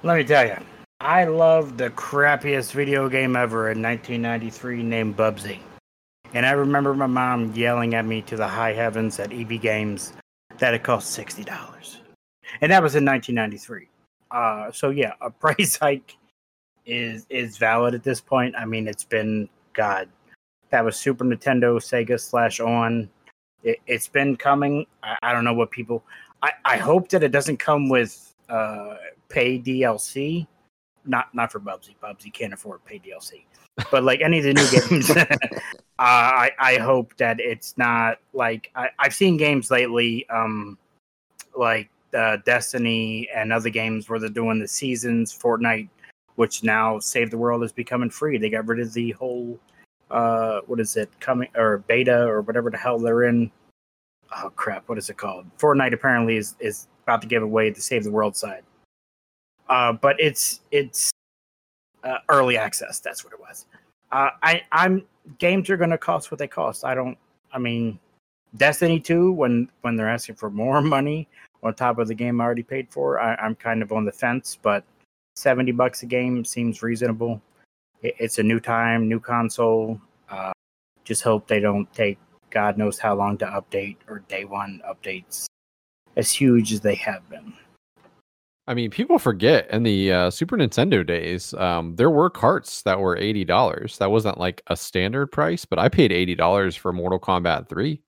let 0.02 0.16
me 0.16 0.24
tell 0.24 0.46
you 0.46 0.56
i 1.00 1.24
love 1.24 1.76
the 1.76 1.90
crappiest 1.90 2.72
video 2.72 3.08
game 3.08 3.36
ever 3.36 3.70
in 3.70 3.82
1993 3.82 4.82
named 4.82 5.16
bubsy 5.16 5.58
and 6.34 6.46
i 6.46 6.52
remember 6.52 6.94
my 6.94 7.06
mom 7.06 7.52
yelling 7.54 7.94
at 7.94 8.04
me 8.04 8.22
to 8.22 8.36
the 8.36 8.46
high 8.46 8.72
heavens 8.72 9.18
at 9.18 9.32
eb 9.32 9.60
games 9.60 10.12
that 10.58 10.74
it 10.74 10.82
cost 10.82 11.18
$60 11.18 11.46
and 12.60 12.72
that 12.72 12.82
was 12.82 12.94
in 12.94 13.04
1993. 13.04 13.88
Uh, 14.30 14.72
so 14.72 14.90
yeah, 14.90 15.12
a 15.20 15.30
price 15.44 15.76
hike 15.76 16.16
is 16.86 17.26
is 17.28 17.56
valid 17.56 17.94
at 17.94 18.02
this 18.02 18.20
point. 18.20 18.54
I 18.56 18.64
mean, 18.64 18.88
it's 18.88 19.04
been 19.04 19.48
God. 19.72 20.08
That 20.70 20.84
was 20.84 20.96
Super 20.96 21.24
Nintendo, 21.24 21.76
Sega 21.78 22.18
slash 22.20 22.60
on. 22.60 23.10
It, 23.62 23.78
has 23.88 24.08
been 24.08 24.36
coming. 24.36 24.86
I, 25.02 25.16
I, 25.22 25.32
don't 25.32 25.44
know 25.44 25.54
what 25.54 25.70
people. 25.70 26.02
I, 26.42 26.52
I 26.64 26.76
hope 26.76 27.08
that 27.11 27.22
it 27.22 27.32
doesn't 27.32 27.58
come 27.58 27.88
with 27.88 28.34
uh, 28.48 28.96
pay 29.28 29.58
DLC. 29.58 30.46
Not 31.06 31.34
not 31.34 31.50
for 31.50 31.61
Bubsy. 31.61 31.94
Bubsy 32.02 32.32
can't 32.32 32.52
afford 32.52 32.84
pay 32.84 32.98
DLC. 32.98 33.44
But 33.90 34.04
like 34.04 34.20
any 34.20 34.38
of 34.38 34.44
the 34.44 34.52
new 34.52 34.70
games, 34.70 35.11
uh, 35.11 35.24
I 35.98 36.50
I 36.58 36.76
hope 36.76 37.16
that 37.16 37.40
it's 37.40 37.78
not 37.78 38.18
like 38.34 38.70
I, 38.74 38.90
I've 38.98 39.14
seen 39.14 39.38
games 39.38 39.70
lately. 39.70 40.28
Um, 40.28 40.76
like 41.56 41.88
uh, 42.14 42.38
Destiny 42.44 43.28
and 43.34 43.52
other 43.52 43.70
games 43.70 44.08
where 44.08 44.18
they're 44.18 44.28
doing 44.28 44.58
the 44.58 44.68
seasons, 44.68 45.36
Fortnite, 45.36 45.88
which 46.36 46.62
now 46.62 46.98
Save 46.98 47.30
the 47.30 47.38
World 47.38 47.62
is 47.62 47.72
becoming 47.72 48.11
free. 48.11 48.38
They 48.38 48.50
got 48.50 48.66
rid 48.66 48.80
of 48.80 48.92
the 48.92 49.12
whole 49.12 49.58
uh, 50.11 50.61
what 50.66 50.80
is 50.80 50.96
it 50.96 51.08
coming 51.20 51.48
or 51.56 51.78
beta 51.78 52.24
or 52.24 52.42
whatever 52.42 52.70
the 52.70 52.76
hell 52.76 52.98
they're 52.98 53.24
in. 53.24 53.50
Oh 54.36 54.50
crap, 54.54 54.88
what 54.88 54.98
is 54.98 55.11
it 55.11 55.16
called? 55.16 55.46
Fortnite 55.58 55.92
apparently 55.92 56.36
is 56.36 56.54
is 56.61 56.88
about 57.04 57.22
to 57.22 57.28
give 57.28 57.42
away 57.42 57.70
the 57.70 57.80
Save 57.80 58.04
the 58.04 58.11
World 58.11 58.36
side. 58.36 58.62
Uh, 59.68 59.92
but 59.92 60.16
it's 60.18 60.61
it's 60.70 61.11
uh, 62.04 62.18
early 62.28 62.56
access. 62.56 63.00
That's 63.00 63.24
what 63.24 63.32
it 63.32 63.40
was. 63.40 63.66
Uh, 64.12 64.30
I 64.42 64.62
I'm 64.72 65.04
games 65.38 65.70
are 65.70 65.76
going 65.76 65.90
to 65.90 65.98
cost 65.98 66.30
what 66.30 66.38
they 66.38 66.48
cost. 66.48 66.84
I 66.84 66.94
don't. 66.94 67.16
I 67.52 67.58
mean, 67.58 67.98
Destiny 68.56 69.00
two 69.00 69.32
when 69.32 69.68
when 69.82 69.96
they're 69.96 70.08
asking 70.08 70.36
for 70.36 70.50
more 70.50 70.80
money 70.82 71.28
on 71.62 71.74
top 71.74 71.98
of 71.98 72.08
the 72.08 72.14
game 72.14 72.40
I 72.40 72.44
already 72.44 72.62
paid 72.62 72.88
for. 72.90 73.20
I, 73.20 73.36
am 73.44 73.54
kind 73.54 73.82
of 73.82 73.92
on 73.92 74.04
the 74.04 74.12
fence, 74.12 74.58
but 74.61 74.84
70 75.36 75.72
bucks 75.72 76.02
a 76.02 76.06
game 76.06 76.44
seems 76.44 76.82
reasonable. 76.82 77.40
It, 78.03 78.14
it's 78.18 78.38
a 78.38 78.42
new 78.42 78.61
time, 78.61 79.09
new 79.09 79.20
console. 79.20 80.01
Uh, 80.28 80.53
just 81.05 81.22
hope 81.22 81.48
they 81.48 81.61
don't 81.61 81.92
take 81.92 82.18
God 82.51 82.76
knows 82.76 82.98
how 82.98 83.14
long 83.14 83.38
to 83.38 83.46
update 83.46 83.96
or 84.09 84.20
day 84.28 84.44
one 84.44 84.82
updates 84.88 85.46
as 86.16 86.30
huge 86.30 86.72
as 86.72 86.80
they 86.80 86.96
have 86.96 87.28
been. 87.30 87.53
I 88.66 88.74
mean, 88.74 88.90
people 88.90 89.18
forget 89.18 89.68
in 89.70 89.82
the 89.82 90.12
uh, 90.12 90.30
Super 90.30 90.57
Nintendo 90.57 91.05
days, 91.05 91.55
um, 91.55 91.96
there 91.96 92.11
were 92.11 92.30
carts 92.30 92.82
that 92.82 93.01
were 93.01 93.16
eighty 93.16 93.44
dollars. 93.44 93.98
That 93.98 94.11
wasn't 94.11 94.38
like 94.38 94.62
a 94.68 94.76
standard 94.76 95.28
price, 95.28 95.64
but 95.64 95.78
I 95.78 95.88
paid 95.88 96.12
eighty 96.12 96.34
dollars 96.34 96.76
for 96.76 96.92
Mortal 96.92 97.18
Kombat 97.18 97.68
Three 97.68 98.03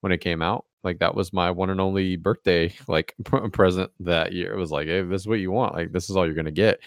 when 0.00 0.10
it 0.10 0.18
came 0.18 0.42
out. 0.42 0.64
Like 0.82 0.98
that 0.98 1.14
was 1.14 1.32
my 1.32 1.50
one 1.50 1.70
and 1.70 1.80
only 1.80 2.16
birthday 2.16 2.74
like 2.88 3.14
present 3.52 3.90
that 4.00 4.32
year. 4.32 4.52
It 4.52 4.58
was 4.58 4.72
like, 4.72 4.88
hey, 4.88 5.02
this 5.02 5.22
is 5.22 5.28
what 5.28 5.40
you 5.40 5.52
want. 5.52 5.74
Like 5.74 5.92
this 5.92 6.10
is 6.10 6.16
all 6.16 6.26
you're 6.26 6.34
gonna 6.34 6.50
get. 6.50 6.80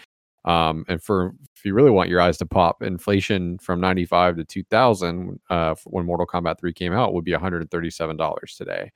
Um, 0.45 0.83
and 0.89 1.01
for 1.01 1.33
if 1.63 1.67
you 1.67 1.73
really 1.73 1.91
want 1.91 2.09
your 2.09 2.19
eyes 2.19 2.37
to 2.39 2.45
pop, 2.45 2.83
inflation 2.83 3.57
from 3.57 3.79
ninety 3.79 4.05
five 4.05 4.35
to 4.35 4.43
two 4.43 4.63
thousand, 4.65 5.39
uh, 5.49 5.73
when 5.85 6.05
Mortal 6.05 6.27
Kombat 6.27 6.59
Three 6.59 6.73
came 6.73 6.91
out, 6.91 7.13
would 7.13 7.23
be 7.23 7.31
one 7.31 7.39
hundred 7.39 7.61
and 7.61 7.71
thirty 7.71 7.89
seven 7.89 8.17
dollars 8.17 8.55
today. 8.57 8.91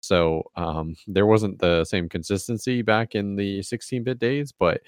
So 0.00 0.44
um, 0.56 0.96
there 1.06 1.26
wasn't 1.26 1.58
the 1.58 1.84
same 1.84 2.08
consistency 2.08 2.80
back 2.80 3.14
in 3.14 3.34
the 3.34 3.58
16-bit 3.58 4.18
days, 4.20 4.52
but 4.52 4.80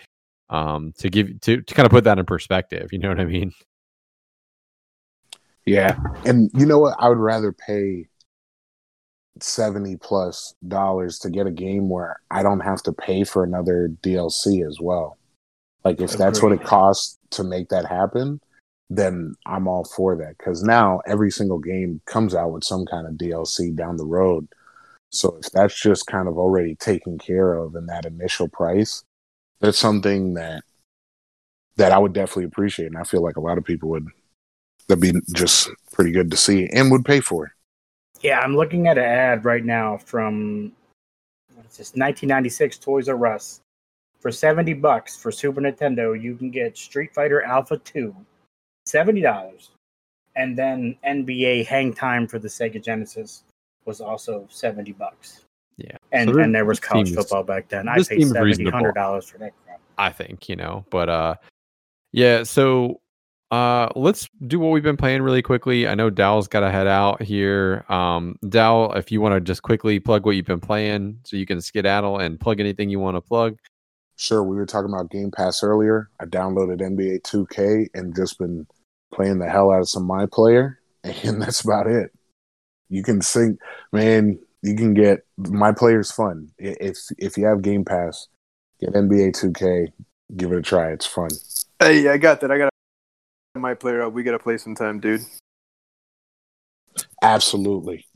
um, 0.49 0.93
to 0.99 1.11
give 1.11 1.39
to, 1.41 1.61
to 1.61 1.75
kind 1.75 1.85
of 1.85 1.91
put 1.91 2.05
that 2.05 2.19
in 2.19 2.25
perspective, 2.25 2.93
you 2.93 2.99
know 2.99 3.11
what 3.11 3.21
I 3.21 3.27
mean? 3.27 3.53
Yeah, 5.67 5.99
and 6.25 6.51
you 6.55 6.65
know 6.65 6.79
what? 6.79 6.97
I 6.99 7.11
would 7.11 7.19
rather 7.19 7.53
pay 7.53 8.09
seventy 9.43 9.97
plus 9.97 10.55
dollars 10.67 11.19
to 11.19 11.31
get 11.31 11.47
a 11.47 11.51
game 11.51 11.91
where 11.91 12.21
I 12.31 12.43
don't 12.43 12.61
have 12.61 12.83
to 12.85 12.93
pay 12.93 13.25
for 13.25 13.45
another 13.45 13.91
DLC 14.03 14.67
as 14.67 14.79
well. 14.81 15.18
Like 15.89 16.01
if 16.01 16.13
that's 16.13 16.43
what 16.43 16.53
it 16.53 16.63
costs 16.63 17.19
to 17.31 17.45
make 17.45 17.69
that 17.69 17.87
happen, 17.87 18.41
then 18.91 19.35
I'm 19.47 19.69
all 19.69 19.85
for 19.85 20.17
that. 20.17 20.37
Because 20.39 20.63
now 20.63 21.01
every 21.07 21.31
single 21.31 21.59
game 21.59 22.01
comes 22.07 22.35
out 22.35 22.53
with 22.53 22.65
some 22.65 22.87
kind 22.87 23.07
of 23.07 23.15
DLC 23.15 23.75
down 23.75 23.97
the 23.97 24.07
road 24.07 24.49
so 25.11 25.39
if 25.43 25.51
that's 25.53 25.79
just 25.81 26.07
kind 26.07 26.29
of 26.29 26.39
already 26.39 26.75
taken 26.75 27.19
care 27.19 27.55
of 27.55 27.75
in 27.75 27.87
that 27.87 28.05
initial 28.05 28.49
price, 28.49 29.05
that's 29.61 29.79
something 29.79 30.35
that 30.35 30.63
that 31.77 31.93
I 31.93 31.99
would 31.99 32.13
definitely 32.13 32.45
appreciate, 32.45 32.87
and 32.87 32.99
I 32.99 33.05
feel 33.05 33.23
like 33.23 33.37
a 33.37 33.41
lot 33.41 33.59
of 33.59 33.65
people 33.65 33.89
would. 33.91 34.09
That'd 34.89 35.03
be 35.03 35.13
just 35.35 35.71
pretty 35.93 36.13
good 36.13 36.31
to 36.31 36.37
see 36.37 36.67
and 36.73 36.91
would 36.91 37.05
pay 37.05 37.21
for. 37.21 37.53
Yeah, 38.23 38.41
I'm 38.41 38.57
looking 38.57 38.89
at 38.89 38.97
an 38.97 39.05
ad 39.05 39.45
right 39.45 39.65
now 39.65 39.99
from 39.99 40.73
what 41.55 41.67
is 41.67 41.77
this 41.77 41.89
1996 41.91 42.79
Toys 42.79 43.09
R 43.09 43.27
Us. 43.27 43.61
For 44.21 44.33
70 44.33 44.75
bucks 44.75 45.17
for 45.17 45.31
Super 45.31 45.61
Nintendo, 45.61 46.21
you 46.21 46.35
can 46.35 46.51
get 46.51 46.77
Street 46.77 47.15
Fighter 47.15 47.43
Alpha 47.43 47.79
2, 47.79 48.15
$70, 48.89 49.69
and 50.35 50.59
then 50.59 50.97
NBA 51.07 51.67
Hang 51.67 51.93
Time 51.93 52.27
for 52.27 52.39
the 52.39 52.49
Sega 52.49 52.83
Genesis 52.83 53.45
was 53.85 54.01
also 54.01 54.47
70 54.51 54.93
bucks. 54.93 55.45
Yeah. 55.79 55.97
And 56.13 56.31
so 56.31 56.39
and 56.41 56.55
there 56.55 56.65
was 56.65 56.81
college 56.81 57.15
football 57.15 57.45
back 57.45 57.69
then. 57.69 57.89
I 57.89 58.03
paid 58.03 58.27
70 58.27 58.65
hundred 58.69 58.95
dollars 58.95 59.29
for 59.29 59.39
that 59.39 59.53
crap. 59.65 59.81
I 59.97 60.11
think, 60.11 60.49
you 60.49 60.57
know, 60.57 60.85
but 60.91 61.09
uh 61.09 61.37
yeah, 62.13 62.43
so 62.43 63.01
uh 63.53 63.89
let's 63.95 64.29
do 64.47 64.59
what 64.59 64.71
we've 64.71 64.83
been 64.83 64.97
playing 64.97 65.23
really 65.23 65.41
quickly. 65.41 65.87
I 65.87 65.95
know 65.95 66.11
Dow's 66.11 66.49
got 66.49 66.61
to 66.61 66.71
head 66.71 66.89
out 66.89 67.23
here. 67.23 67.85
Um 67.89 68.37
Dow, 68.49 68.91
if 68.91 69.13
you 69.13 69.21
want 69.21 69.37
to 69.37 69.41
just 69.41 69.63
quickly 69.63 70.01
plug 70.01 70.27
what 70.27 70.33
you've 70.33 70.47
been 70.47 70.61
playing 70.61 71.21
so 71.25 71.37
you 71.37 71.47
can 71.47 71.61
skedaddle 71.61 72.19
and 72.19 72.41
plug 72.41 72.59
anything 72.59 72.91
you 72.91 72.99
want 72.99 73.17
to 73.17 73.21
plug. 73.21 73.57
Sure, 74.19 74.43
we 74.43 74.57
were 74.57 74.67
talking 74.67 74.93
about 74.93 75.11
Game 75.11 75.31
Pass 75.31 75.63
earlier. 75.63 76.11
I 76.21 76.27
downloaded 76.27 76.81
NBA 76.81 77.23
2K 77.23 77.87
and 77.95 78.15
just 78.15 78.39
been 78.39 78.67
playing 79.15 79.39
the 79.39 79.49
hell 79.49 79.71
out 79.71 79.81
of 79.81 79.89
some 79.89 80.05
my 80.05 80.27
player 80.27 80.79
and 81.05 81.41
that's 81.41 81.65
about 81.65 81.87
it 81.87 82.13
you 82.89 83.03
can 83.03 83.21
sing, 83.21 83.59
man. 83.93 84.39
You 84.63 84.75
can 84.75 84.95
get 84.95 85.25
my 85.37 85.73
players 85.73 86.11
fun 86.11 86.51
if 86.59 86.99
if 87.17 87.39
you 87.39 87.47
have 87.47 87.63
Game 87.63 87.85
Pass. 87.85 88.29
Get 88.81 88.95
NBA 88.95 89.33
2K, 89.33 89.89
give 90.37 90.53
it 90.53 90.59
a 90.59 90.63
try. 90.63 90.93
It's 90.93 91.07
fun. 91.07 91.31
Hey, 91.79 92.09
I 92.09 92.17
got 92.17 92.41
that. 92.41 92.51
I 92.51 92.59
got 92.59 92.71
my 93.57 93.75
player 93.75 94.03
up. 94.03 94.13
We 94.13 94.23
got 94.23 94.33
to 94.33 94.39
play 94.39 94.57
sometime, 94.57 95.01
dude. 95.01 95.25
Absolutely. 97.23 98.07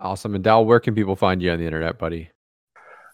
Awesome. 0.00 0.34
And 0.34 0.42
Dowell, 0.42 0.66
where 0.66 0.80
can 0.80 0.96
people 0.96 1.14
find 1.14 1.40
you 1.40 1.52
on 1.52 1.60
the 1.60 1.66
internet, 1.66 1.98
buddy? 1.98 2.30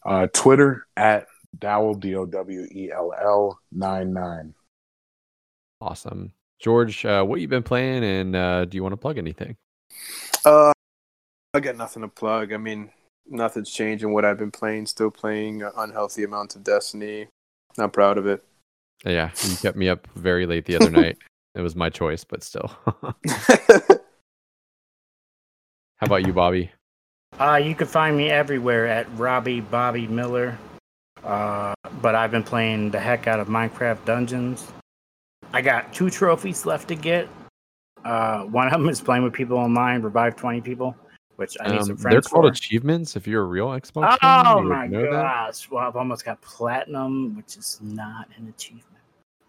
Uh, 0.04 0.28
Twitter 0.32 0.86
at 0.96 1.26
Dowell 1.58 1.94
D 1.94 2.14
O 2.14 2.26
W 2.26 2.66
E 2.70 2.90
L 2.92 3.12
L 3.20 3.58
nine 3.72 4.12
nine. 4.12 4.54
Awesome, 5.80 6.32
George. 6.58 7.04
Uh, 7.04 7.24
what 7.24 7.40
you 7.40 7.48
been 7.48 7.62
playing, 7.62 8.04
and 8.04 8.34
uh, 8.34 8.64
do 8.64 8.76
you 8.76 8.82
want 8.82 8.92
to 8.92 8.96
plug 8.96 9.18
anything? 9.18 9.56
Uh, 10.44 10.72
I 11.54 11.60
got 11.60 11.76
nothing 11.76 12.02
to 12.02 12.08
plug. 12.08 12.52
I 12.52 12.56
mean, 12.56 12.90
nothing's 13.26 13.70
changing 13.70 14.12
what 14.12 14.24
I've 14.24 14.38
been 14.38 14.50
playing. 14.50 14.86
Still 14.86 15.10
playing 15.10 15.62
unhealthy 15.76 16.24
amounts 16.24 16.56
of 16.56 16.64
Destiny. 16.64 17.28
Not 17.76 17.92
proud 17.92 18.18
of 18.18 18.26
it. 18.26 18.44
Yeah, 19.04 19.30
you 19.44 19.56
kept 19.56 19.76
me 19.76 19.88
up 19.88 20.08
very 20.16 20.46
late 20.46 20.64
the 20.64 20.76
other 20.76 20.90
night. 20.90 21.18
It 21.54 21.62
was 21.62 21.74
my 21.74 21.88
choice, 21.90 22.22
but 22.22 22.44
still. 22.44 22.70
How 25.96 26.04
about 26.06 26.24
you, 26.24 26.32
Bobby? 26.32 26.70
Uh, 27.36 27.56
you 27.56 27.74
can 27.74 27.88
find 27.88 28.16
me 28.16 28.30
everywhere 28.30 28.86
at 28.86 29.06
Robbie 29.18 29.60
Bobby 29.60 30.06
Miller. 30.06 30.56
Uh, 31.24 31.74
but 32.00 32.14
I've 32.14 32.30
been 32.30 32.42
playing 32.42 32.90
the 32.90 33.00
heck 33.00 33.26
out 33.26 33.40
of 33.40 33.48
Minecraft 33.48 34.04
Dungeons. 34.04 34.72
I 35.52 35.62
got 35.62 35.92
two 35.92 36.10
trophies 36.10 36.66
left 36.66 36.88
to 36.88 36.94
get. 36.94 37.28
Uh, 38.04 38.44
one 38.44 38.66
of 38.66 38.72
them 38.72 38.88
is 38.88 39.00
playing 39.00 39.24
with 39.24 39.32
people 39.32 39.58
online, 39.58 40.02
revive 40.02 40.36
twenty 40.36 40.60
people, 40.60 40.94
which 41.36 41.56
I 41.60 41.70
need 41.70 41.78
um, 41.80 41.84
some 41.84 41.96
friends. 41.96 42.14
They're 42.14 42.22
called 42.22 42.44
for. 42.44 42.50
achievements. 42.50 43.16
If 43.16 43.26
you're 43.26 43.42
a 43.42 43.46
real 43.46 43.68
Xbox, 43.68 44.16
oh 44.22 44.62
my 44.62 44.86
gosh! 44.86 45.62
That? 45.64 45.72
Well, 45.72 45.86
I've 45.86 45.96
almost 45.96 46.24
got 46.24 46.40
platinum, 46.40 47.36
which 47.36 47.56
is 47.56 47.80
not 47.82 48.28
an 48.36 48.48
achievement. 48.48 48.84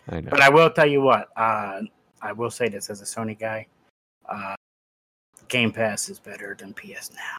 I 0.09 0.21
know. 0.21 0.29
But 0.31 0.41
I 0.41 0.49
will 0.49 0.69
tell 0.69 0.87
you 0.87 1.01
what. 1.01 1.29
Uh, 1.35 1.81
I 2.21 2.31
will 2.31 2.51
say 2.51 2.69
this 2.69 2.89
as 2.89 3.01
a 3.01 3.05
Sony 3.05 3.37
guy. 3.37 3.67
Uh, 4.27 4.55
Game 5.47 5.71
Pass 5.71 6.09
is 6.09 6.19
better 6.19 6.55
than 6.57 6.73
PS 6.73 7.11
Now. 7.13 7.37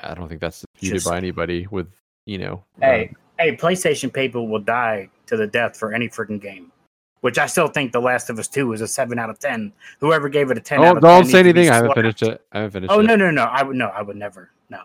I 0.00 0.14
don't 0.14 0.28
think 0.28 0.40
that's 0.40 0.64
disputed 0.74 1.04
by 1.04 1.16
anybody. 1.16 1.66
With 1.70 1.88
you 2.26 2.38
know, 2.38 2.64
hey, 2.80 3.10
uh, 3.12 3.18
hey, 3.38 3.56
PlayStation 3.56 4.12
people 4.12 4.48
will 4.48 4.60
die 4.60 5.08
to 5.26 5.36
the 5.36 5.46
death 5.46 5.76
for 5.76 5.92
any 5.92 6.08
freaking 6.08 6.40
game 6.40 6.72
which 7.26 7.38
I 7.38 7.46
still 7.46 7.66
think 7.66 7.90
The 7.90 8.00
Last 8.00 8.30
of 8.30 8.38
Us 8.38 8.46
Two 8.46 8.72
is 8.72 8.80
a 8.80 8.86
seven 8.86 9.18
out 9.18 9.30
of 9.30 9.40
ten. 9.40 9.72
Whoever 9.98 10.28
gave 10.28 10.52
it 10.52 10.58
a 10.58 10.60
ten, 10.60 10.78
oh, 10.78 10.94
don't 10.94 11.24
say 11.24 11.40
anything. 11.40 11.68
I 11.68 11.74
haven't 11.74 11.94
finished 11.94 12.22
it. 12.22 12.40
I 12.52 12.58
haven't 12.58 12.70
finished. 12.70 12.92
Oh 12.92 13.00
it. 13.00 13.02
no, 13.02 13.16
no, 13.16 13.32
no! 13.32 13.42
I 13.42 13.64
would 13.64 13.76
no, 13.76 13.88
I 13.88 14.00
would 14.00 14.16
never. 14.16 14.50
No, 14.70 14.82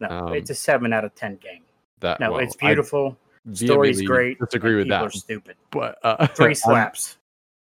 no, 0.00 0.08
um, 0.08 0.34
it's 0.34 0.50
a 0.50 0.54
seven 0.54 0.92
out 0.92 1.04
of 1.04 1.14
ten 1.14 1.36
game. 1.36 1.62
That 2.00 2.20
no, 2.20 2.32
well, 2.32 2.40
it's 2.40 2.56
beautiful. 2.56 3.16
Story's 3.54 4.02
great. 4.02 4.38
Disagree 4.38 4.76
with 4.76 4.88
that. 4.88 5.02
Are 5.02 5.10
stupid, 5.10 5.56
but 5.70 5.98
uh, 6.02 6.26
three 6.36 6.54
slaps. 6.54 7.16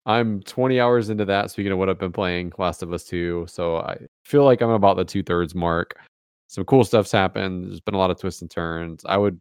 I'm, 0.06 0.36
I'm 0.36 0.42
20 0.42 0.80
hours 0.80 1.10
into 1.10 1.26
that. 1.26 1.50
Speaking 1.50 1.70
of 1.70 1.78
what 1.78 1.90
I've 1.90 1.98
been 1.98 2.10
playing, 2.10 2.54
Last 2.56 2.82
of 2.82 2.92
Us 2.94 3.04
Two, 3.04 3.44
so 3.46 3.76
I 3.76 3.98
feel 4.24 4.44
like 4.44 4.62
I'm 4.62 4.70
about 4.70 4.96
the 4.96 5.04
two 5.04 5.22
thirds 5.22 5.54
mark. 5.54 6.00
Some 6.46 6.64
cool 6.64 6.82
stuff's 6.82 7.12
happened. 7.12 7.66
There's 7.66 7.80
been 7.80 7.94
a 7.94 7.98
lot 7.98 8.10
of 8.10 8.18
twists 8.18 8.40
and 8.40 8.50
turns. 8.50 9.04
I 9.04 9.18
would 9.18 9.38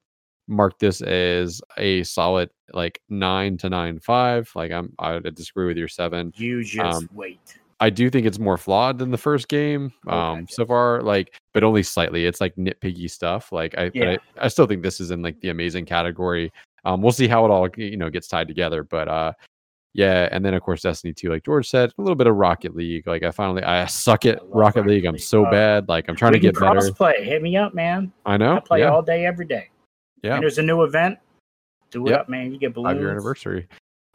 mark 0.47 0.79
this 0.79 1.01
as 1.01 1.61
a 1.77 2.03
solid 2.03 2.49
like 2.73 3.01
nine 3.09 3.57
to 3.57 3.69
nine 3.69 3.99
five. 3.99 4.49
Like 4.55 4.71
I'm 4.71 4.93
I 4.99 5.19
disagree 5.19 5.67
with 5.67 5.77
your 5.77 5.87
seven. 5.87 6.33
You 6.35 6.63
just 6.63 7.03
um, 7.03 7.09
wait. 7.13 7.59
I 7.79 7.91
do 7.91 8.09
think 8.09 8.25
it's 8.25 8.39
more 8.39 8.57
flawed 8.57 8.97
than 8.97 9.11
the 9.11 9.17
first 9.17 9.47
game 9.49 9.93
um 10.07 10.47
so 10.49 10.65
far, 10.65 11.01
like, 11.01 11.35
but 11.53 11.63
only 11.63 11.83
slightly. 11.83 12.25
It's 12.25 12.41
like 12.41 12.55
nitpicky 12.55 13.09
stuff. 13.09 13.51
Like 13.51 13.77
I, 13.77 13.91
yeah. 13.93 14.17
I, 14.39 14.45
I 14.45 14.47
still 14.47 14.65
think 14.65 14.81
this 14.81 14.99
is 14.99 15.11
in 15.11 15.21
like 15.21 15.39
the 15.41 15.49
amazing 15.49 15.85
category. 15.85 16.51
Um, 16.85 17.01
we'll 17.01 17.11
see 17.11 17.27
how 17.27 17.45
it 17.45 17.51
all 17.51 17.67
you 17.77 17.97
know 17.97 18.09
gets 18.09 18.27
tied 18.27 18.47
together, 18.47 18.83
but 18.83 19.07
uh, 19.07 19.33
yeah. 19.93 20.29
And 20.31 20.43
then 20.43 20.53
of 20.53 20.63
course 20.63 20.81
Destiny 20.81 21.13
two, 21.13 21.29
like 21.29 21.43
George 21.43 21.69
said, 21.69 21.91
a 21.97 22.01
little 22.01 22.15
bit 22.15 22.27
of 22.27 22.35
Rocket 22.35 22.75
League. 22.75 23.05
Like 23.05 23.23
I 23.23 23.31
finally 23.31 23.63
I 23.63 23.85
suck 23.87 24.25
at 24.25 24.37
Rocket, 24.43 24.79
Rocket 24.79 24.87
League. 24.87 25.05
I'm 25.05 25.17
so 25.17 25.45
uh, 25.45 25.51
bad. 25.51 25.87
Like 25.87 26.07
I'm 26.07 26.15
trying 26.15 26.33
to 26.33 26.39
get 26.39 26.57
better. 26.59 26.91
Play, 26.93 27.23
hit 27.23 27.41
me 27.41 27.57
up, 27.57 27.73
man. 27.73 28.11
I 28.25 28.37
know. 28.37 28.57
I 28.57 28.59
play 28.61 28.79
yeah. 28.79 28.89
all 28.89 29.01
day, 29.01 29.25
every 29.25 29.45
day. 29.45 29.69
Yeah. 30.23 30.35
And 30.35 30.43
there's 30.43 30.57
a 30.57 30.63
new 30.63 30.83
event. 30.83 31.19
Do 31.91 32.05
it 32.07 32.11
yep. 32.11 32.21
up, 32.21 32.29
man. 32.29 32.51
You 32.51 32.59
get 32.59 32.73
balloons. 32.73 32.93
Five 32.93 32.99
year 32.99 33.11
anniversary. 33.11 33.67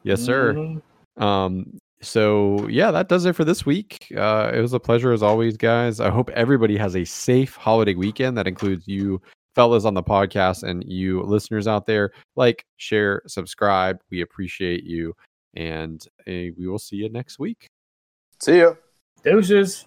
Yes, 0.03 0.21
sir. 0.21 0.55
Mm-hmm. 0.55 1.23
Um, 1.23 1.79
so 2.03 2.67
yeah, 2.69 2.91
that 2.91 3.09
does 3.09 3.25
it 3.25 3.37
for 3.37 3.45
this 3.45 3.65
week. 3.65 4.13
Uh, 4.17 4.51
it 4.53 4.61
was 4.61 4.73
a 4.73 4.81
pleasure 4.81 5.13
as 5.13 5.23
always, 5.23 5.57
guys. 5.57 6.01
I 6.01 6.11
hope 6.11 6.29
everybody 6.31 6.77
has 6.77 6.97
a 6.97 7.05
safe 7.05 7.55
holiday 7.55 7.95
weekend. 7.95 8.37
That 8.37 8.49
includes 8.49 8.89
you 8.89 9.23
fellas 9.55 9.85
on 9.85 9.95
the 9.95 10.03
podcast 10.03 10.65
and 10.65 10.85
you 10.91 11.23
listeners 11.23 11.69
out 11.69 11.87
there. 11.87 12.13
Like, 12.35 12.65
share, 12.77 13.23
subscribe. 13.27 14.01
We 14.11 14.23
appreciate 14.23 14.85
you, 14.85 15.15
and 15.55 16.05
uh, 16.27 16.51
we 16.59 16.67
will 16.67 16.81
see 16.81 16.97
you 16.97 17.09
next 17.09 17.39
week. 17.39 17.69
See 18.41 18.57
you. 18.57 18.77
Deuces. 19.23 19.87